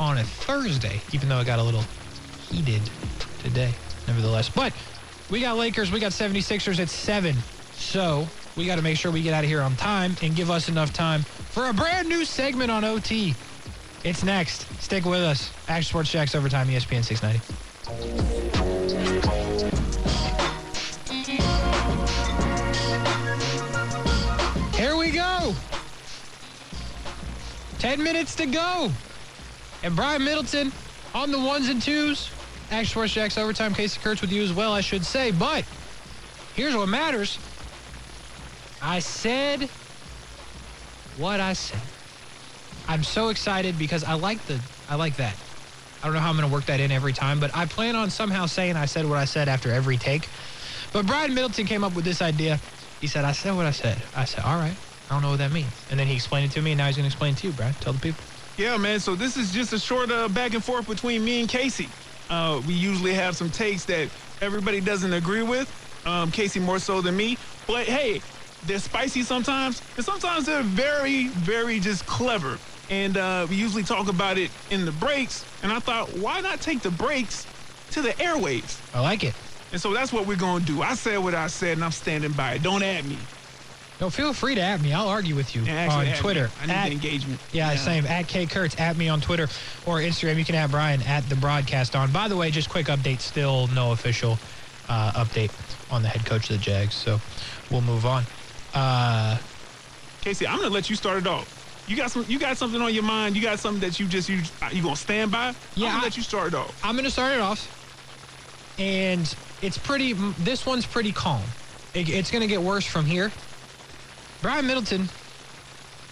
on 0.00 0.18
a 0.18 0.24
Thursday, 0.24 1.00
even 1.12 1.28
though 1.28 1.38
it 1.38 1.46
got 1.46 1.60
a 1.60 1.62
little 1.62 1.84
heated 2.48 2.82
today, 3.38 3.72
nevertheless. 4.08 4.48
But 4.48 4.72
we 5.30 5.40
got 5.40 5.56
Lakers, 5.56 5.92
we 5.92 6.00
got 6.00 6.10
76ers 6.10 6.80
at 6.80 6.88
7. 6.88 7.36
So 7.72 8.26
we 8.56 8.66
got 8.66 8.76
to 8.76 8.82
make 8.82 8.96
sure 8.96 9.12
we 9.12 9.22
get 9.22 9.32
out 9.32 9.44
of 9.44 9.50
here 9.50 9.62
on 9.62 9.76
time 9.76 10.16
and 10.22 10.34
give 10.34 10.50
us 10.50 10.68
enough 10.68 10.92
time 10.92 11.22
for 11.22 11.68
a 11.68 11.72
brand 11.72 12.08
new 12.08 12.24
segment 12.24 12.70
on 12.72 12.84
OT. 12.84 13.34
It's 14.02 14.24
next. 14.24 14.62
Stick 14.82 15.04
with 15.04 15.20
us. 15.20 15.52
Action 15.68 15.90
Sports 15.90 16.10
Jax 16.10 16.34
Overtime, 16.34 16.68
ESPN 16.68 17.04
690. 17.04 17.40
Here 24.76 24.96
we 24.96 25.10
go. 25.10 25.54
10 27.78 28.02
minutes 28.02 28.34
to 28.36 28.46
go. 28.46 28.90
And 29.82 29.94
Brian 29.94 30.24
Middleton 30.24 30.72
on 31.14 31.30
the 31.30 31.38
ones 31.38 31.68
and 31.68 31.82
twos. 31.82 32.30
Action 32.70 32.90
Sports 32.90 33.12
Jax 33.12 33.36
Overtime. 33.36 33.74
Casey 33.74 34.00
Kurtz 34.00 34.22
with 34.22 34.32
you 34.32 34.42
as 34.42 34.52
well, 34.54 34.72
I 34.72 34.80
should 34.80 35.04
say. 35.04 35.30
But 35.30 35.66
here's 36.54 36.74
what 36.74 36.88
matters. 36.88 37.38
I 38.80 39.00
said 39.00 39.68
what 41.18 41.38
I 41.40 41.52
said. 41.52 41.89
I'm 42.90 43.04
so 43.04 43.28
excited 43.28 43.78
because 43.78 44.02
I 44.02 44.14
like 44.14 44.44
the 44.46 44.60
I 44.88 44.96
like 44.96 45.14
that. 45.18 45.38
I 46.02 46.08
don't 46.08 46.14
know 46.14 46.18
how 46.18 46.30
I'm 46.30 46.36
going 46.36 46.48
to 46.48 46.52
work 46.52 46.66
that 46.66 46.80
in 46.80 46.90
every 46.90 47.12
time, 47.12 47.38
but 47.38 47.54
I 47.54 47.66
plan 47.66 47.94
on 47.94 48.10
somehow 48.10 48.46
saying 48.46 48.74
I 48.74 48.86
said 48.86 49.06
what 49.06 49.16
I 49.16 49.26
said 49.26 49.48
after 49.48 49.70
every 49.70 49.96
take. 49.96 50.28
But 50.92 51.06
Brian 51.06 51.32
Middleton 51.32 51.66
came 51.66 51.84
up 51.84 51.92
with 51.92 52.04
this 52.04 52.20
idea. 52.20 52.60
He 53.00 53.06
said, 53.06 53.24
I 53.24 53.30
said 53.30 53.52
what 53.54 53.66
I 53.66 53.70
said. 53.70 54.02
I 54.12 54.24
said, 54.24 54.42
all 54.42 54.56
right. 54.56 54.76
I 55.08 55.14
don't 55.14 55.22
know 55.22 55.30
what 55.30 55.38
that 55.38 55.52
means. 55.52 55.86
And 55.88 56.00
then 56.00 56.08
he 56.08 56.16
explained 56.16 56.50
it 56.50 56.54
to 56.54 56.62
me, 56.62 56.72
and 56.72 56.78
now 56.78 56.86
he's 56.86 56.96
going 56.96 57.04
to 57.04 57.08
explain 57.08 57.34
it 57.34 57.38
to 57.38 57.46
you, 57.46 57.52
Brian. 57.52 57.76
Tell 57.78 57.92
the 57.92 58.00
people. 58.00 58.26
Yeah, 58.56 58.76
man. 58.76 58.98
So 58.98 59.14
this 59.14 59.36
is 59.36 59.52
just 59.52 59.72
a 59.72 59.78
short 59.78 60.10
uh, 60.10 60.28
back 60.28 60.54
and 60.54 60.64
forth 60.64 60.86
between 60.86 61.24
me 61.24 61.40
and 61.40 61.48
Casey. 61.48 61.94
Uh, 62.28 62.60
we 62.64 62.74
usually 62.74 63.14
have 63.14 63.36
some 63.36 63.50
takes 63.50 63.84
that 63.84 64.10
everybody 64.40 64.80
doesn't 64.80 65.12
agree 65.12 65.42
with. 65.44 65.72
Um, 66.06 66.32
Casey 66.32 66.58
more 66.58 66.80
so 66.80 67.02
than 67.02 67.16
me. 67.16 67.38
But 67.68 67.86
hey, 67.86 68.24
they're 68.62 68.80
spicy 68.80 69.22
sometimes, 69.22 69.82
and 69.96 70.04
sometimes 70.04 70.46
they're 70.46 70.64
very, 70.64 71.28
very 71.28 71.78
just 71.78 72.06
clever. 72.06 72.60
And 72.90 73.16
uh, 73.16 73.46
we 73.48 73.56
usually 73.56 73.84
talk 73.84 74.08
about 74.08 74.36
it 74.36 74.50
in 74.70 74.84
the 74.84 74.92
breaks. 74.92 75.46
And 75.62 75.72
I 75.72 75.78
thought, 75.78 76.12
why 76.18 76.40
not 76.40 76.60
take 76.60 76.80
the 76.82 76.90
breaks 76.90 77.46
to 77.92 78.02
the 78.02 78.10
airwaves? 78.10 78.78
I 78.94 79.00
like 79.00 79.22
it. 79.24 79.34
And 79.72 79.80
so 79.80 79.94
that's 79.94 80.12
what 80.12 80.26
we're 80.26 80.36
gonna 80.36 80.64
do. 80.64 80.82
I 80.82 80.94
said 80.94 81.18
what 81.18 81.34
I 81.34 81.46
said, 81.46 81.74
and 81.74 81.84
I'm 81.84 81.92
standing 81.92 82.32
by 82.32 82.54
it. 82.54 82.62
Don't 82.64 82.82
add 82.82 83.04
me. 83.04 83.16
No, 84.00 84.10
feel 84.10 84.32
free 84.32 84.56
to 84.56 84.60
at 84.60 84.80
me. 84.80 84.92
I'll 84.92 85.08
argue 85.08 85.36
with 85.36 85.54
you 85.54 85.62
Yeah, 85.62 85.94
on 85.94 86.06
add 86.06 86.12
me. 86.14 86.18
Twitter. 86.18 86.50
I 86.62 86.66
need 86.66 86.72
At- 86.72 86.92
engagement. 86.92 87.38
Yeah, 87.52 87.76
same. 87.76 88.04
At 88.06 88.26
K 88.26 88.46
Kurtz, 88.46 88.80
at 88.80 88.96
me 88.96 89.08
on 89.08 89.20
Twitter 89.20 89.46
or 89.86 89.98
Instagram. 89.98 90.38
You 90.38 90.44
can 90.44 90.56
at 90.56 90.70
Brian 90.70 91.02
at 91.02 91.28
the 91.28 91.36
broadcast 91.36 91.94
on. 91.94 92.10
By 92.10 92.26
the 92.26 92.36
way, 92.36 92.50
just 92.50 92.68
quick 92.70 92.86
update. 92.86 93.20
Still 93.20 93.68
no 93.68 93.92
official 93.92 94.38
uh, 94.88 95.12
update 95.12 95.52
on 95.92 96.02
the 96.02 96.08
head 96.08 96.24
coach 96.26 96.50
of 96.50 96.56
the 96.56 96.62
Jags. 96.62 96.94
So 96.94 97.20
we'll 97.70 97.82
move 97.82 98.06
on. 98.06 98.24
Uh, 98.74 99.36
Casey, 100.22 100.46
I'm 100.48 100.56
gonna 100.56 100.70
let 100.70 100.90
you 100.90 100.96
start 100.96 101.18
it 101.18 101.26
off. 101.28 101.59
You 101.90 101.96
got 101.96 102.12
some. 102.12 102.24
You 102.28 102.38
got 102.38 102.56
something 102.56 102.80
on 102.80 102.94
your 102.94 103.02
mind. 103.02 103.34
You 103.34 103.42
got 103.42 103.58
something 103.58 103.80
that 103.80 103.98
you 103.98 104.06
just 104.06 104.28
you 104.28 104.42
you 104.70 104.80
gonna 104.80 104.94
stand 104.94 105.32
by. 105.32 105.52
Yeah, 105.74 105.88
I'm 105.88 105.92
gonna 105.94 105.98
I- 105.98 106.02
let 106.04 106.16
you 106.16 106.22
start 106.22 106.46
it 106.48 106.54
off. 106.54 106.80
I'm 106.84 106.94
going 106.94 107.04
to 107.04 107.10
start 107.10 107.32
it 107.32 107.40
off, 107.40 107.66
and 108.78 109.34
it's 109.60 109.76
pretty. 109.76 110.12
This 110.38 110.64
one's 110.64 110.86
pretty 110.86 111.10
calm. 111.10 111.42
It, 111.92 112.08
it's 112.08 112.30
going 112.30 112.42
to 112.42 112.46
get 112.46 112.62
worse 112.62 112.86
from 112.86 113.06
here. 113.06 113.32
Brian 114.40 114.68
Middleton. 114.68 115.08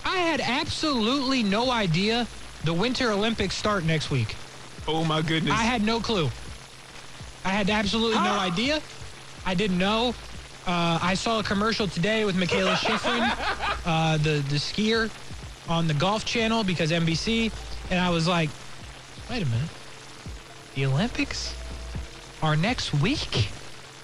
I 0.05 0.16
had 0.16 0.41
absolutely 0.41 1.45
no 1.45 1.70
idea 1.70 2.26
the 2.64 2.72
Winter 2.74 3.12
Olympics 3.12 3.55
start 3.55 3.85
next 3.85 4.11
week. 4.11 4.35
Oh 4.89 5.05
my 5.05 5.22
goodness. 5.22 5.53
I 5.53 5.62
had 5.62 5.83
no 5.85 6.01
clue. 6.01 6.29
I 7.45 7.51
had 7.51 7.70
absolutely 7.70 8.16
no 8.16 8.37
idea. 8.41 8.81
I 9.47 9.55
didn't 9.55 9.79
know. 9.79 10.09
Uh, 10.66 10.99
I 11.01 11.14
saw 11.14 11.39
a 11.39 11.43
commercial 11.45 11.87
today 11.87 12.24
with 12.24 12.35
Mikaela 12.35 12.74
Shiffrin, 12.74 13.22
uh, 13.87 14.16
the 14.18 14.41
the 14.49 14.57
skier, 14.57 15.09
on 15.69 15.87
the 15.87 15.95
Golf 15.95 16.25
Channel 16.25 16.64
because 16.64 16.91
NBC, 16.91 17.53
and 17.91 18.01
I 18.01 18.11
was 18.11 18.27
like, 18.27 18.51
wait 19.31 19.43
a 19.43 19.47
minute, 19.47 19.69
the 20.75 20.87
Olympics 20.87 21.55
are 22.43 22.57
next 22.57 22.95
week. 22.95 23.49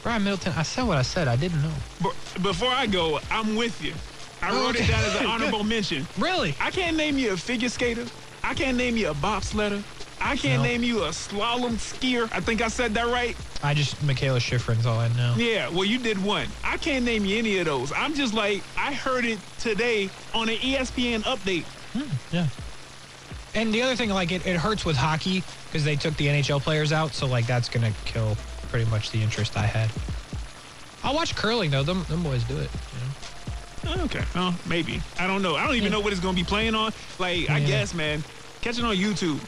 Brian 0.02 0.22
Middleton, 0.24 0.52
I 0.56 0.62
said 0.62 0.82
what 0.82 0.98
I 0.98 1.02
said. 1.02 1.28
I 1.28 1.36
didn't 1.36 1.62
know. 1.62 1.72
But 2.02 2.14
before 2.42 2.68
I 2.68 2.86
go, 2.86 3.20
I'm 3.30 3.56
with 3.56 3.82
you. 3.82 3.94
I 4.42 4.50
Oh, 4.50 4.66
wrote 4.66 4.74
okay. 4.76 4.84
it 4.84 4.88
down 4.88 5.02
as 5.04 5.14
an 5.16 5.26
honorable 5.26 5.64
mention. 5.64 6.06
Really? 6.18 6.54
I 6.60 6.70
can't 6.70 6.96
name 6.96 7.16
you 7.16 7.32
a 7.32 7.36
figure 7.36 7.70
skater. 7.70 8.04
I 8.42 8.52
can't 8.52 8.76
name 8.76 8.96
you 8.98 9.08
a 9.08 9.14
bobsledder. 9.14 9.82
I 10.24 10.36
can't 10.36 10.62
name 10.62 10.82
you 10.82 11.04
a 11.04 11.08
slalom 11.10 11.74
skier. 11.74 12.28
I 12.32 12.40
think 12.40 12.62
I 12.62 12.68
said 12.68 12.94
that 12.94 13.06
right. 13.08 13.36
I 13.62 13.74
just 13.74 13.96
Mikaela 13.96 14.38
Shiffrin's 14.40 14.86
all 14.86 14.98
I 14.98 15.08
know. 15.08 15.34
Yeah, 15.36 15.68
well, 15.68 15.84
you 15.84 15.98
did 15.98 16.22
one. 16.22 16.48
I 16.64 16.78
can't 16.78 17.04
name 17.04 17.26
you 17.26 17.36
any 17.38 17.58
of 17.58 17.66
those. 17.66 17.92
I'm 17.94 18.14
just 18.14 18.32
like, 18.32 18.62
I 18.76 18.94
heard 18.94 19.26
it 19.26 19.38
today 19.58 20.08
on 20.32 20.48
an 20.48 20.56
ESPN 20.56 21.22
update. 21.24 21.64
Hmm, 21.92 22.34
yeah. 22.34 22.46
And 23.54 23.72
the 23.72 23.82
other 23.82 23.94
thing, 23.96 24.08
like, 24.10 24.32
it, 24.32 24.46
it 24.46 24.56
hurts 24.56 24.84
with 24.86 24.96
hockey 24.96 25.44
because 25.66 25.84
they 25.84 25.94
took 25.94 26.16
the 26.16 26.26
NHL 26.26 26.60
players 26.62 26.90
out. 26.90 27.12
So, 27.12 27.26
like, 27.26 27.46
that's 27.46 27.68
going 27.68 27.84
to 27.92 27.96
kill 28.06 28.36
pretty 28.70 28.90
much 28.90 29.10
the 29.10 29.22
interest 29.22 29.56
I 29.58 29.66
had. 29.66 29.90
I'll 31.04 31.14
watch 31.14 31.36
curling, 31.36 31.70
though. 31.70 31.82
Them, 31.84 32.04
them 32.08 32.22
boys 32.22 32.42
do 32.44 32.56
it. 32.56 32.70
You 33.84 33.90
know? 33.94 33.96
Oh, 34.00 34.04
okay, 34.06 34.24
well, 34.34 34.54
maybe. 34.66 35.02
I 35.20 35.26
don't 35.26 35.42
know. 35.42 35.54
I 35.54 35.66
don't 35.66 35.74
even 35.76 35.84
Yeah. 35.84 35.98
know 35.98 36.00
what 36.00 36.12
it's 36.12 36.20
gonna 36.22 36.34
be 36.34 36.42
playing 36.44 36.74
on. 36.74 36.92
Like, 37.18 37.50
I 37.50 37.60
guess, 37.60 37.92
man, 37.92 38.24
catch 38.62 38.78
it 38.78 38.84
on 38.84 38.96
YouTube. 38.96 39.38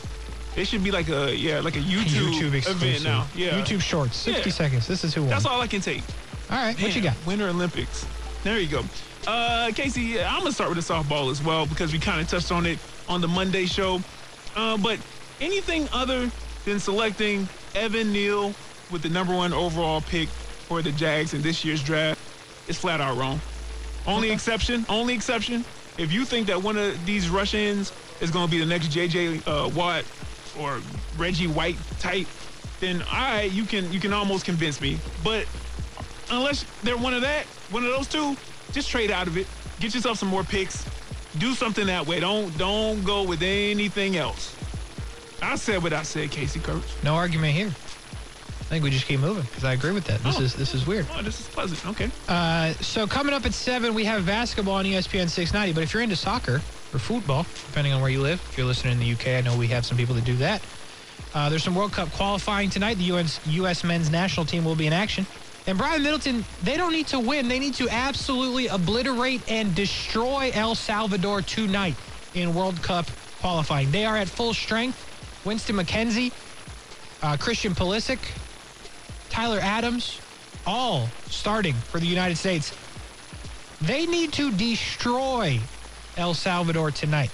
It 0.57 0.67
should 0.67 0.83
be 0.83 0.91
like 0.91 1.09
a 1.09 1.35
yeah, 1.37 1.61
like 1.61 1.77
a 1.77 1.81
YouTube, 1.81 2.33
YouTube 2.33 2.55
event 2.67 3.05
now. 3.05 3.27
Yeah, 3.35 3.61
YouTube 3.61 3.81
shorts, 3.83 4.17
60 4.17 4.49
Yeah. 4.49 4.55
seconds. 4.55 4.87
This 4.87 5.05
is 5.05 5.15
who 5.15 5.23
won. 5.23 5.31
That's 5.31 5.45
all 5.45 5.61
I 5.61 5.67
can 5.67 5.81
take. 5.83 6.03
All 6.51 6.57
right. 6.57 6.81
What 6.81 6.97
you 6.97 7.03
got? 7.03 7.15
Winter 7.27 7.49
Olympics. 7.49 8.07
There 8.43 8.59
you 8.59 8.69
go. 8.69 8.85
Uh, 9.27 9.71
Casey, 9.75 10.21
I'm 10.21 10.39
gonna 10.41 10.53
start 10.53 10.71
with 10.75 10.85
the 10.87 10.95
softball 10.95 11.31
as 11.31 11.43
well 11.43 11.67
because 11.67 11.93
we 11.93 11.99
kind 11.99 12.21
of 12.21 12.29
touched 12.29 12.53
on 12.53 12.65
it 12.65 12.79
on 13.09 13.21
the 13.21 13.29
Monday 13.29 13.67
show. 13.67 14.01
Uh, 14.55 14.77
but 14.79 14.99
anything 15.41 15.89
other 15.93 16.31
than 16.65 16.81
selecting 16.81 17.49
Evan 17.75 18.13
Neal 18.13 18.55
with 18.91 19.03
the 19.03 19.09
number 19.11 19.35
one 19.35 19.53
overall 19.53 20.01
pick 20.01 20.29
for 20.29 20.81
the 20.81 20.93
Jags 20.93 21.35
in 21.35 21.43
this 21.43 21.65
year's 21.65 21.83
draft 21.83 22.19
is 22.69 22.79
flat 22.79 23.01
out 23.01 23.17
wrong. 23.19 23.41
Only 24.07 24.31
exception, 24.31 24.87
only 24.89 25.13
exception, 25.15 25.65
if 25.99 26.13
you 26.13 26.25
think 26.25 26.47
that 26.47 26.63
one 26.63 26.77
of 26.77 27.05
these 27.05 27.29
Russians 27.29 27.93
is 28.21 28.31
going 28.31 28.47
to 28.47 28.51
be 28.51 28.59
the 28.59 28.67
next 28.67 28.89
J.J. 28.91 29.41
Uh, 29.47 29.69
Watt 29.75 30.05
or 30.61 30.81
Reggie 31.17 31.47
White 31.47 31.77
type, 31.99 32.27
then 32.81 33.03
right, 33.13 33.51
you 33.53 33.65
can 33.65 33.91
you 33.93 34.01
can 34.01 34.13
almost 34.13 34.45
convince 34.45 34.81
me. 34.81 34.99
But 35.25 35.47
unless 36.31 36.65
they're 36.83 36.97
one 36.97 37.15
of 37.15 37.23
that, 37.23 37.45
one 37.71 37.85
of 37.85 37.91
those 37.91 38.09
two, 38.09 38.37
just 38.73 38.91
trade 38.91 39.11
out 39.11 39.27
of 39.27 39.37
it. 39.37 39.47
Get 39.81 39.95
yourself 39.95 40.19
some 40.19 40.29
more 40.29 40.45
picks. 40.45 40.85
Do 41.39 41.53
something 41.53 41.87
that 41.87 42.07
way. 42.07 42.21
Don't 42.21 42.57
don't 42.59 43.05
go 43.05 43.23
with 43.23 43.43
anything 43.43 44.17
else. 44.17 44.55
I 45.43 45.57
said 45.57 45.83
what 45.83 45.93
I 45.93 46.03
said, 46.03 46.31
Casey. 46.31 46.61
No 47.03 47.15
argument 47.15 47.55
here. 47.55 47.73
I 48.67 48.69
think 48.69 48.83
we 48.83 48.91
just 48.91 49.07
keep 49.07 49.21
moving 49.21 49.45
because 49.45 49.63
I 49.63 49.75
agree 49.75 49.93
with 49.93 50.05
that. 50.07 50.23
This 50.25 50.39
Oh. 50.39 50.43
is 50.43 50.55
this 50.55 50.75
is 50.75 50.87
weird. 50.87 51.07
Oh, 51.15 51.23
this 51.23 51.39
is 51.39 51.47
pleasant. 51.47 51.85
Okay. 51.87 52.11
Uh, 52.27 52.73
so 52.81 53.07
coming 53.07 53.33
up 53.33 53.47
at 53.47 53.55
seven, 53.55 53.95
we 53.95 54.05
have 54.07 54.27
basketball 54.27 54.75
on 54.75 54.85
ESPN 54.85 55.29
690. 55.31 55.73
But 55.73 55.85
if 55.85 55.95
you're 55.95 56.03
into 56.03 56.17
soccer 56.17 56.61
or 56.93 56.99
football, 56.99 57.47
depending 57.69 57.93
on 57.93 58.01
where 58.01 58.11
you 58.11 58.21
live, 58.21 58.43
if 58.51 58.57
you're 58.59 58.67
listening 58.67 58.95
in 58.95 58.99
the 58.99 59.13
UK, 59.13 59.37
I 59.39 59.41
know 59.41 59.57
we 59.57 59.69
have 59.69 59.87
some 59.87 59.97
people 59.97 60.17
that 60.17 60.25
do 60.25 60.37
that. 60.39 60.63
Uh, 61.33 61.49
there's 61.49 61.63
some 61.63 61.77
World 61.77 61.93
Cup 61.93 62.11
qualifying 62.11 62.69
tonight. 62.69 62.99
The 62.99 63.05
US, 63.15 63.41
U.S. 63.47 63.85
men's 63.85 64.11
national 64.11 64.47
team 64.47 64.65
will 64.65 64.75
be 64.75 64.89
in 64.89 64.93
action. 64.93 65.27
And 65.69 65.79
Brian 65.79 66.03
Middleton, 66.03 66.45
they 66.63 66.77
don't 66.77 66.93
need 66.93 67.07
to 67.09 67.21
win. 67.21 67.47
They 67.49 67.59
need 67.61 67.75
to 67.75 67.89
absolutely 67.89 68.67
obliterate 68.67 69.43
and 69.49 69.75
destroy 69.77 70.51
El 70.55 70.75
Salvador 70.75 71.41
tonight 71.43 71.95
in 72.35 72.53
World 72.53 72.83
Cup 72.83 73.07
qualifying. 73.41 73.93
They 73.93 74.05
are 74.07 74.17
at 74.17 74.29
full 74.29 74.55
strength. 74.55 75.05
Weston 75.45 75.77
McKennie, 75.77 76.33
uh, 77.23 77.37
Christian 77.37 77.75
Pulisic, 77.75 78.19
Tyler 79.37 79.59
Adams, 79.61 80.19
all 80.67 81.07
starting 81.27 81.75
for 81.75 82.01
the 82.01 82.07
United 82.07 82.37
States. 82.37 82.73
They 83.83 84.07
need 84.07 84.33
to 84.33 84.51
destroy 84.51 85.61
El 86.17 86.33
Salvador 86.33 86.91
tonight. 86.91 87.31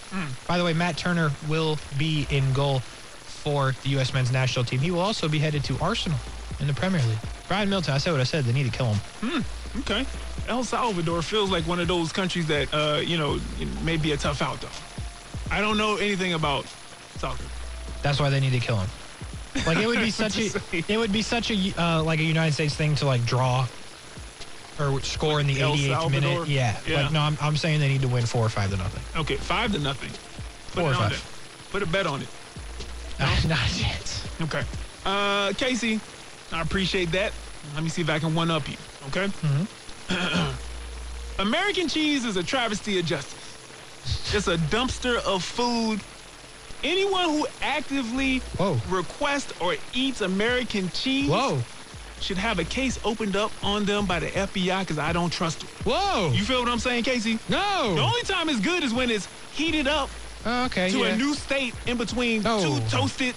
By 0.48 0.58
the 0.58 0.64
way, 0.64 0.72
Matt 0.72 0.96
Turner 0.96 1.30
will 1.48 1.78
be 1.98 2.26
in 2.28 2.52
goal 2.54 2.80
for 2.80 3.76
the 3.84 3.90
U.S. 3.90 4.12
men's 4.12 4.32
national 4.32 4.64
team. 4.64 4.80
He 4.80 4.90
will 4.90 4.98
also 4.98 5.28
be 5.28 5.38
headed 5.38 5.62
to 5.62 5.78
Arsenal 5.80 6.18
in 6.58 6.66
the 6.66 6.74
Premier 6.74 7.00
League. 7.06 7.18
Brian 7.46 7.68
Middleton, 7.68 7.94
I 7.94 7.98
said 7.98 8.10
what 8.10 8.20
I 8.20 8.24
said. 8.24 8.46
They 8.46 8.52
need 8.52 8.68
to 8.68 8.76
kill 8.76 8.92
him. 8.92 9.44
Okay. 9.78 10.04
El 10.48 10.64
Salvador 10.64 11.22
feels 11.22 11.52
like 11.52 11.68
one 11.68 11.78
of 11.78 11.86
those 11.86 12.10
countries 12.10 12.48
that, 12.48 12.74
uh, 12.74 12.98
you 13.00 13.16
know, 13.16 13.38
may 13.84 13.96
be 13.96 14.10
a 14.10 14.16
tough 14.16 14.42
out, 14.42 14.60
though. 14.60 15.54
I 15.54 15.60
don't 15.60 15.76
know 15.78 15.98
anything 15.98 16.32
about 16.32 16.66
soccer. 17.18 17.44
That's 18.02 18.18
why 18.18 18.28
they 18.28 18.40
need 18.40 18.50
to 18.54 18.58
kill 18.58 18.78
him. 18.78 18.90
Like 19.66 19.78
it 19.78 19.86
would 19.86 20.00
be 20.00 20.10
such 20.22 20.38
a, 20.38 20.50
it 20.88 20.96
would 20.96 21.12
be 21.12 21.22
such 21.22 21.50
a 21.50 21.74
uh, 21.80 22.02
like 22.02 22.20
a 22.20 22.24
United 22.24 22.52
States 22.52 22.74
thing 22.74 22.94
to 22.96 23.06
like 23.06 23.24
draw 23.24 23.66
or 24.80 25.00
score 25.02 25.40
in 25.40 25.46
the 25.46 25.60
El 25.60 25.74
88th 25.74 25.88
Salvador? 25.88 26.30
minute. 26.30 26.48
Yeah. 26.48 26.78
Yeah. 26.86 27.02
Like 27.02 27.12
no, 27.12 27.20
I'm, 27.20 27.36
I'm 27.40 27.56
saying 27.56 27.80
they 27.80 27.88
need 27.88 28.02
to 28.02 28.08
win 28.08 28.24
four 28.26 28.44
or 28.44 28.48
five 28.48 28.70
to 28.70 28.76
nothing. 28.76 29.20
Okay, 29.20 29.36
five 29.36 29.72
to 29.72 29.78
nothing. 29.78 30.10
Put 30.72 30.80
Four 30.80 30.90
or 30.92 30.94
five. 30.94 31.68
Put 31.70 31.82
a 31.82 31.86
bet 31.86 32.06
on 32.06 32.22
it. 32.22 32.28
Not 33.20 33.58
a 33.58 33.78
chance. 33.78 34.26
Okay. 34.40 34.62
Uh, 35.04 35.52
Casey, 35.56 36.00
I 36.50 36.62
appreciate 36.62 37.12
that. 37.12 37.32
Let 37.74 37.82
me 37.84 37.90
see 37.90 38.02
if 38.02 38.10
I 38.10 38.18
can 38.18 38.34
one 38.34 38.50
up 38.50 38.68
you. 38.68 38.76
Okay. 39.08 39.28
American 41.38 41.88
cheese 41.88 42.24
is 42.24 42.36
a 42.36 42.42
travesty 42.42 42.98
of 42.98 43.04
justice. 43.06 44.34
It's 44.34 44.48
a 44.48 44.56
dumpster 44.56 45.16
of 45.24 45.44
food. 45.44 46.00
Anyone 46.84 47.24
who 47.30 47.46
actively 47.60 48.38
Whoa. 48.58 48.76
requests 48.88 49.52
or 49.60 49.76
eats 49.94 50.20
American 50.20 50.88
cheese 50.90 51.30
Whoa. 51.30 51.60
should 52.20 52.38
have 52.38 52.58
a 52.58 52.64
case 52.64 52.98
opened 53.04 53.36
up 53.36 53.52
on 53.62 53.84
them 53.84 54.06
by 54.06 54.18
the 54.20 54.26
FBI 54.28 54.80
because 54.80 54.98
I 54.98 55.12
don't 55.12 55.32
trust 55.32 55.60
them. 55.60 55.68
Whoa. 55.84 56.30
You 56.32 56.42
feel 56.44 56.60
what 56.60 56.68
I'm 56.68 56.78
saying, 56.80 57.04
Casey? 57.04 57.38
no. 57.48 57.94
The 57.94 58.00
only 58.02 58.22
time 58.22 58.48
it's 58.48 58.60
good 58.60 58.82
is 58.82 58.92
when 58.92 59.10
it's 59.10 59.28
heated 59.52 59.86
up 59.86 60.10
Oh, 60.44 60.64
okay. 60.66 60.90
to 60.90 60.98
yeah. 60.98 61.06
a 61.06 61.16
new 61.16 61.34
state 61.34 61.72
in 61.86 61.96
between 61.96 62.42
Oh. 62.44 62.80
two 62.80 62.88
toasted 62.96 63.34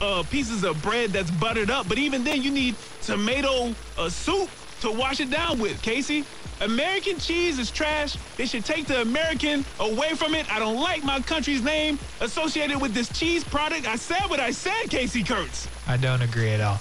uh, 0.00 0.22
pieces 0.30 0.64
of 0.64 0.80
bread 0.82 1.10
that's 1.10 1.30
buttered 1.30 1.70
up. 1.70 1.88
But 1.88 1.98
even 1.98 2.24
then, 2.24 2.42
you 2.42 2.50
need 2.50 2.74
tomato 3.02 3.74
uh, 3.98 4.08
soup 4.08 4.48
to 4.82 4.90
wash 4.90 5.20
it 5.20 5.30
down 5.30 5.58
with, 5.58 5.80
Casey. 5.80 6.24
American 6.60 7.18
cheese 7.18 7.58
is 7.58 7.70
trash. 7.70 8.16
They 8.36 8.46
should 8.46 8.64
take 8.64 8.86
the 8.86 9.00
American 9.00 9.64
away 9.80 10.10
from 10.10 10.34
it. 10.34 10.52
I 10.52 10.58
don't 10.58 10.76
like 10.80 11.04
my 11.04 11.20
country's 11.20 11.62
name 11.62 11.98
associated 12.20 12.80
with 12.80 12.92
this 12.92 13.08
cheese 13.16 13.44
product. 13.44 13.86
I 13.86 13.96
said 13.96 14.22
what 14.28 14.40
I 14.40 14.50
said, 14.50 14.90
Casey 14.90 15.22
Kurtz. 15.22 15.68
I 15.86 15.96
don't 15.96 16.22
agree 16.22 16.50
at 16.50 16.60
all. 16.60 16.80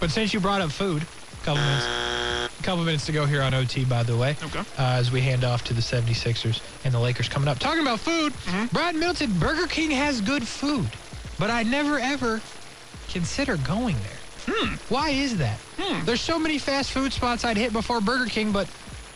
But 0.00 0.10
since 0.10 0.32
you 0.34 0.40
brought 0.40 0.60
up 0.60 0.70
food, 0.70 1.02
a 1.02 1.44
couple 1.44 1.62
minutes, 1.62 1.86
a 2.58 2.62
couple 2.62 2.84
minutes 2.84 3.06
to 3.06 3.12
go 3.12 3.26
here 3.26 3.42
on 3.42 3.52
OT, 3.54 3.84
by 3.84 4.02
the 4.02 4.16
way. 4.16 4.36
Okay. 4.42 4.60
Uh, 4.60 4.64
as 4.78 5.12
we 5.12 5.20
hand 5.20 5.44
off 5.44 5.62
to 5.64 5.74
the 5.74 5.80
76ers 5.80 6.60
and 6.84 6.92
the 6.92 6.98
Lakers 6.98 7.28
coming 7.28 7.48
up. 7.48 7.58
Talking 7.58 7.82
about 7.82 8.00
food, 8.00 8.32
Brad 8.72 8.94
Milton, 8.94 9.30
Burger 9.38 9.66
King 9.66 9.90
has 9.90 10.20
good 10.22 10.46
food, 10.46 10.88
but 11.38 11.50
I 11.50 11.62
never 11.62 11.98
ever 11.98 12.40
consider 13.08 13.56
going 13.58 13.96
there. 13.96 14.25
Why 14.88 15.10
is 15.10 15.38
that? 15.38 15.58
Hmm. 15.78 16.04
There's 16.04 16.20
so 16.20 16.38
many 16.38 16.58
fast 16.58 16.92
food 16.92 17.12
spots 17.12 17.44
I'd 17.44 17.56
hit 17.56 17.72
before 17.72 18.00
Burger 18.00 18.26
King, 18.26 18.52
but 18.52 18.68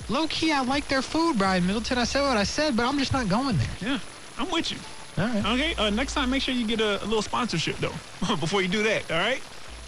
low 0.09 0.26
key, 0.26 0.53
I 0.53 0.62
like 0.62 0.89
their 0.89 1.03
food, 1.03 1.39
Brian 1.39 1.66
Middleton. 1.66 1.99
I 1.99 2.05
said 2.05 2.22
what 2.22 2.37
I 2.37 2.45
said, 2.45 2.76
but 2.76 2.85
I'm 2.87 2.99
just 2.99 3.12
not 3.12 3.28
going 3.28 3.57
there. 3.57 3.76
Yeah, 3.81 3.99
I'm 4.39 4.51
with 4.51 4.70
you. 4.72 4.78
All 5.18 5.26
right. 5.26 5.45
Okay, 5.45 5.74
uh, 5.76 5.91
next 5.91 6.14
time 6.14 6.31
make 6.31 6.43
sure 6.43 6.55
you 6.55 6.66
get 6.66 6.81
a, 6.81 7.03
a 7.03 7.07
little 7.07 7.22
sponsorship 7.22 7.76
though 7.78 7.95
before 8.37 8.62
you 8.62 8.68
do 8.68 8.83
that. 8.85 9.11
All 9.11 9.18
right. 9.18 9.43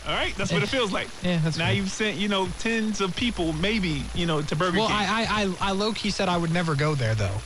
All 0.05 0.13
right, 0.13 0.35
that's 0.37 0.53
what 0.53 0.65
it 0.65 0.69
feels 0.69 0.91
like. 0.91 1.07
Yeah, 1.23 1.39
that's 1.39 1.57
now 1.57 1.67
fair. 1.67 1.75
you've 1.75 1.91
sent 1.91 2.17
you 2.17 2.27
know 2.29 2.49
tens 2.59 3.01
of 3.01 3.15
people, 3.15 3.53
maybe 3.53 4.03
you 4.15 4.27
know, 4.27 4.43
to 4.43 4.57
Burger 4.57 4.79
Well, 4.79 4.89
King. 4.89 4.97
I, 4.97 5.23
I, 5.23 5.43
I, 5.45 5.55
I 5.69 5.73
low 5.73 5.93
key 5.93 6.11
said 6.11 6.29
I 6.29 6.37
would 6.37 6.51
never 6.53 6.75
go 6.75 6.97
there 6.97 7.15
though. 7.15 7.41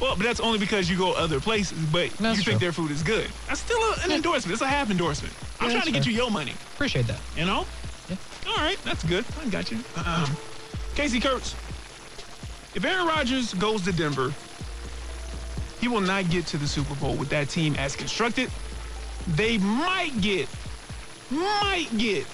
Well, 0.00 0.16
but 0.16 0.24
that's 0.24 0.40
only 0.40 0.58
because 0.58 0.88
you 0.90 0.96
go 0.96 1.12
other 1.12 1.40
places. 1.40 1.78
But 1.86 2.10
That's 2.12 2.38
you 2.38 2.44
true. 2.44 2.52
think 2.52 2.60
their 2.60 2.72
food 2.72 2.90
is 2.90 3.02
good. 3.02 3.28
That's 3.46 3.60
still 3.60 3.78
a, 3.78 3.96
an 4.04 4.12
endorsement. 4.12 4.52
It's 4.54 4.62
a 4.62 4.66
half 4.66 4.90
endorsement. 4.90 5.34
I'm 5.60 5.68
Yeah, 5.68 5.74
trying 5.76 5.86
to 5.86 5.92
get 5.92 6.04
fair. 6.04 6.12
you 6.12 6.18
your 6.18 6.30
money. 6.30 6.52
Appreciate 6.74 7.06
that. 7.06 7.20
You 7.36 7.44
know. 7.44 7.66
Yeah. 8.08 8.16
All 8.48 8.56
right, 8.56 8.78
that's 8.84 9.04
good. 9.04 9.24
I 9.40 9.46
got 9.48 9.70
you. 9.70 9.78
Um, 10.04 10.36
Casey 10.94 11.20
Kurtz. 11.20 11.54
If 12.74 12.84
Aaron 12.84 13.06
Rodgers 13.06 13.52
goes 13.54 13.82
to 13.82 13.92
Denver, 13.92 14.32
he 15.80 15.88
will 15.88 16.00
not 16.00 16.28
get 16.30 16.46
to 16.48 16.56
the 16.56 16.66
Super 16.66 16.94
Bowl 16.94 17.14
with 17.14 17.28
that 17.30 17.48
team 17.48 17.74
as 17.76 17.96
constructed. 17.96 18.50
They 19.26 19.58
might 19.58 20.18
get, 20.20 20.48
might 21.30 21.88
get 21.98 22.26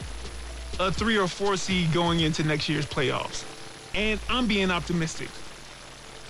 a 0.78 0.92
three 0.92 1.16
or 1.18 1.26
four 1.26 1.56
seed 1.56 1.92
going 1.92 2.20
into 2.20 2.42
next 2.44 2.68
year's 2.68 2.86
playoffs. 2.86 3.44
And 3.94 4.20
I'm 4.28 4.46
being 4.46 4.70
optimistic. 4.70 5.28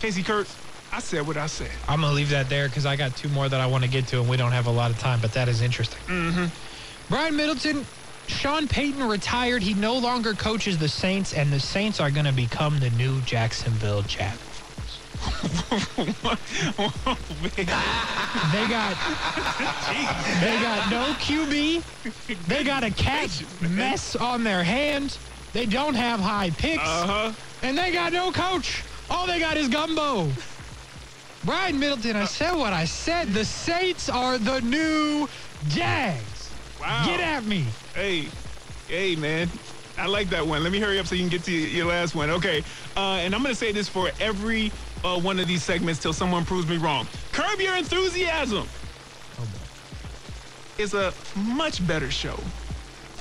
Casey 0.01 0.23
Kurtz, 0.23 0.57
I 0.97 1.01
said 1.01 1.27
what 1.27 1.37
I 1.37 1.47
said. 1.47 1.71
I'm 1.89 2.01
gonna 2.01 2.15
leave 2.15 2.31
that 2.31 2.49
there 2.49 2.69
because 2.69 2.87
I 2.87 2.97
got 2.97 3.15
two 3.15 3.29
more 3.29 3.51
that 3.51 3.61
I 3.61 3.67
want 3.67 3.85
to 3.85 3.91
get 3.91 4.07
to, 4.09 4.21
and 4.21 4.29
we 4.31 4.39
don't 4.39 4.53
have 4.53 4.67
a 4.67 4.71
lot 4.71 4.91
of 4.91 4.99
time. 4.99 5.21
But 5.21 5.33
that 5.35 5.47
is 5.47 5.61
interesting. 5.61 5.99
Mm-hmm. 6.07 6.47
Brian 7.11 7.37
Middleton, 7.37 7.85
Sean 8.29 8.67
Payton 8.67 9.07
retired. 9.07 9.63
He 9.63 9.75
no 9.75 9.99
longer 9.99 10.33
coaches 10.33 10.79
the 10.79 10.89
Saints, 10.89 11.35
and 11.35 11.53
the 11.53 11.61
Saints 11.61 12.01
are 12.01 12.11
gonna 12.11 12.33
become 12.33 12.79
the 12.81 12.89
new 12.91 13.21
Jacksonville 13.23 14.03
Jaguars. 14.03 14.41
oh. 15.99 17.19
They 17.57 17.65
got 18.69 18.97
they 20.41 20.57
got 20.63 20.91
no 20.91 21.13
QB. 21.21 22.47
They 22.49 22.65
got 22.65 22.85
a 22.85 22.91
cat 22.91 23.31
mess 23.61 24.17
on 24.17 24.45
their 24.45 24.63
hands. 24.65 25.19
They 25.53 25.67
don't 25.67 25.95
have 25.95 26.21
high 26.21 26.51
picks, 26.51 26.83
Uh-huh. 26.83 27.33
and 27.63 27.77
they 27.77 27.93
got 27.93 28.13
no 28.15 28.33
coach. 28.33 28.83
All 29.11 29.27
they 29.27 29.39
got 29.41 29.57
is 29.59 29.69
gumbo. 29.69 30.29
Brian 31.47 31.79
Middleton, 31.79 32.17
I 32.17 32.25
said 32.25 32.55
what 32.55 32.73
I 32.73 32.85
said. 32.85 33.29
The 33.29 33.45
Saints 33.45 34.09
are 34.09 34.37
the 34.37 34.61
new 34.63 35.29
Jags. 35.69 36.53
Wow. 36.81 37.07
Get 37.07 37.21
at 37.21 37.45
me. 37.45 37.65
Hey, 37.95 38.27
hey, 38.89 39.15
man. 39.15 39.49
I 39.97 40.07
like 40.07 40.29
that 40.31 40.45
one. 40.45 40.65
Let 40.65 40.73
me 40.73 40.81
hurry 40.81 40.99
up 40.99 41.07
so 41.07 41.15
you 41.15 41.23
can 41.23 41.31
get 41.31 41.45
to 41.45 41.53
your 41.53 41.87
last 41.87 42.17
one. 42.17 42.31
Okay. 42.31 42.65
Uh, 42.97 43.21
and 43.21 43.33
I'm 43.33 43.43
going 43.43 43.55
to 43.55 43.59
say 43.59 43.71
this 43.71 43.89
for 43.89 44.11
every 44.19 44.73
uh, 45.05 45.21
one 45.21 45.39
of 45.39 45.47
these 45.47 45.63
segments 45.63 46.03
till 46.03 46.13
someone 46.13 46.45
proves 46.45 46.69
me 46.69 46.79
wrong. 46.79 47.07
Curb 47.31 47.61
Your 47.61 47.77
Enthusiasm 47.77 48.67
is 50.79 50.95
a 50.95 51.15
much 51.37 51.87
better 51.87 52.11
show 52.11 52.37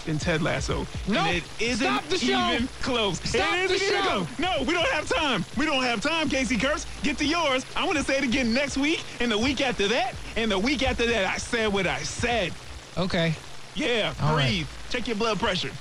than 0.05 0.17
Ted 0.19 0.41
Lasso. 0.41 0.85
No, 1.07 1.19
and 1.21 1.37
it 1.37 1.43
isn't 1.59 1.85
stop 1.85 2.03
the 2.05 2.17
show. 2.17 2.51
even 2.53 2.67
close. 2.81 3.19
Stop 3.27 3.53
it 3.55 3.69
the 3.69 3.77
show. 3.77 4.27
No, 4.39 4.63
we 4.63 4.73
don't 4.73 4.87
have 4.89 5.07
time. 5.09 5.43
We 5.57 5.65
don't 5.65 5.83
have 5.83 6.01
time, 6.01 6.29
Casey 6.29 6.57
Kurtz. 6.57 6.85
Get 7.03 7.17
to 7.17 7.25
yours. 7.25 7.65
I 7.75 7.85
want 7.85 7.97
to 7.97 8.03
say 8.03 8.17
it 8.17 8.23
again 8.23 8.53
next 8.53 8.77
week, 8.77 9.03
and 9.19 9.31
the 9.31 9.37
week 9.37 9.61
after 9.61 9.87
that, 9.89 10.15
and 10.35 10.51
the 10.51 10.59
week 10.59 10.83
after 10.87 11.05
that. 11.07 11.25
I 11.25 11.37
said 11.37 11.73
what 11.73 11.87
I 11.87 11.99
said. 12.03 12.53
Okay. 12.97 13.33
Yeah, 13.75 14.13
All 14.21 14.35
right. 14.35 14.47
breathe. 14.47 14.67
Check 14.89 15.07
your 15.07 15.17
blood 15.17 15.39
pressure. 15.39 15.71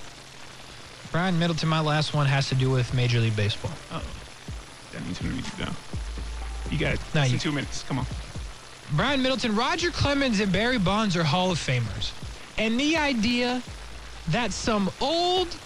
Brian 1.13 1.39
Middleton, 1.39 1.69
my 1.69 1.81
last 1.81 2.13
one 2.13 2.27
has 2.27 2.49
to 2.49 2.55
do 2.57 2.71
with 2.71 2.93
Major 2.93 3.21
League 3.21 3.37
Baseball. 3.37 3.71
Oh, 3.93 4.03
that 4.93 5.05
means 5.05 5.19
to 5.19 5.27
you 5.27 5.43
down. 5.65 5.75
You 6.71 6.79
got 6.79 6.93
less 6.93 7.13
than 7.13 7.31
you- 7.31 7.39
two 7.39 7.53
minutes. 7.53 7.85
Come 7.87 8.01
on. 8.01 8.07
Brian 8.93 9.23
Middleton, 9.23 9.55
Roger 9.55 9.91
Clemens, 9.91 10.41
and 10.41 10.51
Barry 10.53 10.79
Bonds 10.79 11.17
are 11.17 11.23
Hall 11.25 11.51
of 11.53 11.59
Famers. 11.59 12.11
And 12.59 12.79
the 12.81 12.97
idea 12.97 13.63
that 14.29 14.53
some 14.53 14.91
old, 15.01 15.59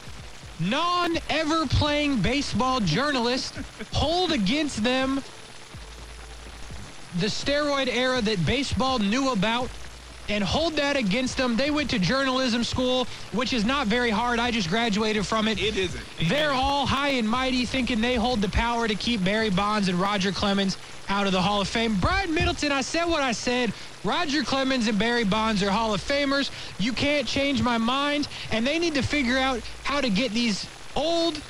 non 0.59 1.17
ever 1.31 1.67
playing 1.67 2.21
baseball 2.21 2.81
journalist 2.81 3.59
hold 3.93 4.33
against 4.33 4.83
them 4.83 5.23
the 7.15 7.27
steroid 7.27 7.89
era 7.89 8.21
that 8.21 8.45
baseball 8.45 8.99
knew 8.99 9.33
about 9.33 9.71
and 10.29 10.45
hold 10.45 10.75
that 10.75 10.97
against 10.97 11.37
them. 11.37 11.57
They 11.57 11.71
went 11.71 11.91
to 11.91 11.99
journalism 11.99 12.63
school, 12.65 13.07
which 13.33 13.53
is 13.53 13.65
not 13.65 13.87
very 13.87 14.11
hard. 14.11 14.39
I 14.39 14.51
just 14.51 14.69
graduated 14.69 15.27
from 15.27 15.49
it. 15.49 15.61
It 15.61 15.77
isn't. 15.77 16.05
They're 16.29 16.53
all 16.53 16.87
high 16.87 17.11
and 17.11 17.29
mighty, 17.29 17.65
thinking 17.65 18.01
they 18.01 18.15
hold 18.15 18.41
the 18.41 18.49
power 18.51 18.87
to 18.87 18.95
keep 18.95 19.25
Barry 19.25 19.51
Bonds 19.51 19.89
and 19.89 19.99
Roger 19.99 20.33
Clemens 20.33 20.77
out 21.09 21.27
of 21.27 21.33
the 21.33 21.41
Hall 21.41 21.61
of 21.61 21.69
Fame. 21.69 21.97
Brian 22.01 22.35
Middleton, 22.35 22.71
I 22.71 22.83
said 22.83 23.07
what 23.07 23.23
I 23.23 23.33
said. 23.33 23.73
Roger 24.05 24.43
Clemens 24.43 24.87
and 24.87 24.99
Barry 24.99 25.25
Bonds 25.25 25.63
are 25.63 25.71
Hall 25.71 25.95
of 25.95 26.01
Famers. 26.01 26.51
You 26.79 26.93
can't 26.93 27.27
change 27.27 27.63
my 27.63 27.79
mind. 27.79 28.29
And 28.53 28.67
they 28.67 28.79
need 28.79 28.95
to 28.95 29.03
figure 29.03 29.39
out 29.39 29.61
how 29.85 30.01
to 30.01 30.11
get 30.11 30.33
these 30.33 30.67
old 30.95 31.41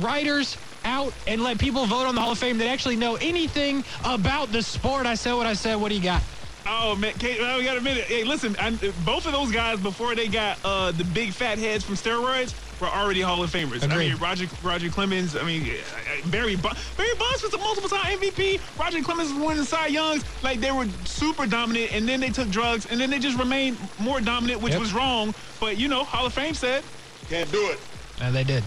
writers 0.00 0.56
out 0.84 1.12
and 1.26 1.42
let 1.42 1.58
people 1.58 1.86
vote 1.86 2.06
on 2.06 2.14
the 2.14 2.20
Hall 2.20 2.32
of 2.32 2.38
Fame 2.38 2.58
that 2.58 2.68
actually 2.68 2.96
know 2.96 3.16
anything 3.16 3.84
about 4.04 4.52
the 4.52 4.62
sport. 4.62 5.06
I 5.06 5.14
said 5.14 5.34
what 5.34 5.46
I 5.46 5.54
said. 5.54 5.76
What 5.76 5.90
do 5.90 5.94
you 5.94 6.02
got? 6.02 6.22
Oh 6.66 6.96
man, 6.96 7.12
Kate, 7.14 7.38
well, 7.40 7.58
we 7.58 7.64
got 7.64 7.76
a 7.76 7.80
minute. 7.80 8.04
Hey, 8.04 8.24
listen, 8.24 8.56
I, 8.58 8.70
both 9.04 9.26
of 9.26 9.32
those 9.32 9.52
guys 9.52 9.78
before 9.80 10.14
they 10.14 10.28
got 10.28 10.58
uh, 10.64 10.92
the 10.92 11.04
big 11.04 11.32
fat 11.32 11.58
heads 11.58 11.84
from 11.84 11.94
steroids 11.94 12.54
were 12.80 12.86
already 12.86 13.20
Hall 13.20 13.42
of 13.42 13.50
Famers. 13.52 13.82
I 13.90 13.96
mean, 13.96 14.16
Roger 14.16 14.46
Roger 14.62 14.88
Clemens. 14.88 15.36
I 15.36 15.42
mean, 15.42 15.62
uh, 15.68 16.28
Barry 16.30 16.56
Bo- 16.56 16.72
Barry 16.96 17.14
Bonds 17.18 17.42
was 17.42 17.52
a 17.52 17.58
multiple 17.58 17.90
time 17.90 18.18
MVP. 18.18 18.60
Roger 18.78 19.02
Clemens 19.02 19.30
was 19.32 19.42
winning 19.46 19.64
Cy 19.64 19.88
Youngs. 19.88 20.24
Like 20.42 20.60
they 20.60 20.72
were 20.72 20.86
super 21.04 21.46
dominant, 21.46 21.92
and 21.92 22.08
then 22.08 22.20
they 22.20 22.30
took 22.30 22.48
drugs, 22.48 22.86
and 22.86 22.98
then 22.98 23.10
they 23.10 23.18
just 23.18 23.38
remained 23.38 23.76
more 23.98 24.20
dominant, 24.22 24.62
which 24.62 24.72
Yep. 24.72 24.80
was 24.80 24.94
wrong. 24.94 25.34
But 25.60 25.76
you 25.76 25.88
know, 25.88 26.02
Hall 26.02 26.24
of 26.24 26.32
Fame 26.32 26.54
said, 26.54 26.82
Can't 27.28 27.50
do 27.52 27.60
it. 27.70 27.78
Uh, 28.22 28.30
they 28.30 28.44
did. 28.44 28.64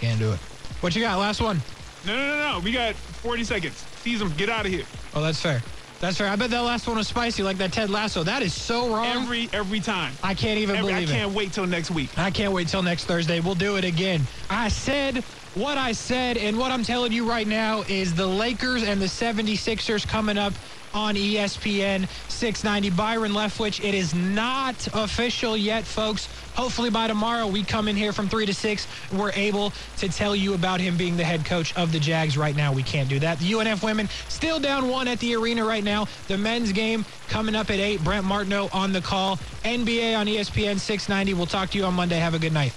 Can't 0.00 0.20
do 0.20 0.32
it. 0.32 0.38
What 0.80 0.94
you 0.94 1.02
got? 1.02 1.18
Last 1.18 1.40
one. 1.40 1.60
no, 2.06 2.14
no, 2.14 2.26
no, 2.38 2.52
no. 2.52 2.58
We 2.60 2.70
got 2.70 2.94
40 2.94 3.42
seconds. 3.44 3.84
Tease 4.04 4.18
them. 4.20 4.32
Get 4.36 4.48
out 4.50 4.66
of 4.66 4.72
here. 4.72 4.84
Oh, 5.14 5.22
that's 5.22 5.40
fair. 5.40 5.62
That's 6.00 6.20
right. 6.20 6.30
I 6.30 6.36
bet 6.36 6.50
that 6.50 6.60
last 6.60 6.86
one 6.86 6.96
was 6.96 7.08
spicy, 7.08 7.42
like 7.42 7.56
that 7.58 7.72
Ted 7.72 7.88
Lasso. 7.88 8.22
That 8.24 8.42
is 8.42 8.52
so 8.52 8.94
wrong. 8.94 9.06
Every 9.06 9.48
every 9.52 9.80
time. 9.80 10.12
I 10.22 10.34
can't 10.34 10.58
even 10.58 10.76
Every, 10.76 10.92
I 10.92 10.96
believe 10.96 11.08
can't 11.10 11.30
it. 11.30 11.36
wait 11.36 11.52
till 11.52 11.66
next 11.66 11.90
week. 11.90 12.10
I 12.18 12.30
can't 12.30 12.52
wait 12.52 12.68
till 12.68 12.82
next 12.82 13.06
Thursday. 13.06 13.40
We'll 13.40 13.54
do 13.54 13.76
it 13.76 13.84
again. 13.84 14.22
I 14.50 14.68
said 14.68 15.24
what 15.54 15.78
I 15.78 15.92
said, 15.92 16.36
and 16.36 16.58
what 16.58 16.72
I'm 16.72 16.82
telling 16.82 17.12
you 17.12 17.28
right 17.28 17.46
now 17.46 17.82
is 17.82 18.14
the 18.14 18.26
Lakers 18.26 18.82
and 18.82 19.00
the 19.00 19.06
76ers 19.06 20.06
coming 20.06 20.36
up 20.36 20.52
on 20.92 21.14
ESPN 21.14 22.08
690. 22.28 22.90
Byron 22.90 23.32
Leftwich, 23.32 23.82
it 23.84 23.94
is 23.94 24.14
not 24.14 24.86
official 24.92 25.56
yet, 25.56 25.86
folks. 25.86 26.28
Hopefully 26.54 26.90
by 26.90 27.08
tomorrow 27.08 27.46
we 27.46 27.64
come 27.64 27.88
in 27.88 27.96
here 27.96 28.12
from 28.12 28.28
3 28.28 28.46
to 28.46 28.54
6. 28.54 28.86
We're 29.12 29.32
able 29.32 29.72
to 29.98 30.08
tell 30.08 30.36
you 30.36 30.54
about 30.54 30.80
him 30.80 30.96
being 30.96 31.16
the 31.16 31.24
head 31.24 31.44
coach 31.44 31.76
of 31.76 31.90
the 31.92 31.98
Jags. 31.98 32.36
Right 32.36 32.54
now 32.54 32.72
we 32.72 32.82
can't 32.82 33.08
do 33.08 33.18
that. 33.20 33.38
The 33.40 33.52
UNF 33.52 33.82
women 33.82 34.08
still 34.28 34.60
down 34.60 34.88
one 34.88 35.08
at 35.08 35.18
the 35.18 35.34
arena 35.34 35.64
right 35.64 35.82
now. 35.82 36.06
The 36.28 36.38
men's 36.38 36.72
game 36.72 37.04
coming 37.28 37.54
up 37.54 37.70
at 37.70 37.80
8. 37.80 38.04
Brent 38.04 38.24
Martineau 38.24 38.68
on 38.72 38.92
the 38.92 39.00
call. 39.00 39.36
NBA 39.64 40.16
on 40.16 40.26
ESPN 40.26 40.78
690. 40.78 41.34
We'll 41.34 41.46
talk 41.46 41.70
to 41.70 41.78
you 41.78 41.84
on 41.84 41.94
Monday. 41.94 42.16
Have 42.16 42.34
a 42.34 42.38
good 42.38 42.52
night. 42.52 42.72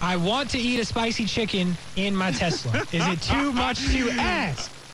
I 0.00 0.16
want 0.16 0.50
to 0.50 0.58
eat 0.58 0.80
a 0.80 0.84
spicy 0.84 1.26
chicken 1.26 1.76
in 1.96 2.16
my 2.16 2.30
Tesla. 2.30 2.86
Is 2.92 3.06
it 3.06 3.20
too 3.20 3.52
much 3.52 3.86
to 3.88 4.10
ask? 4.10 4.70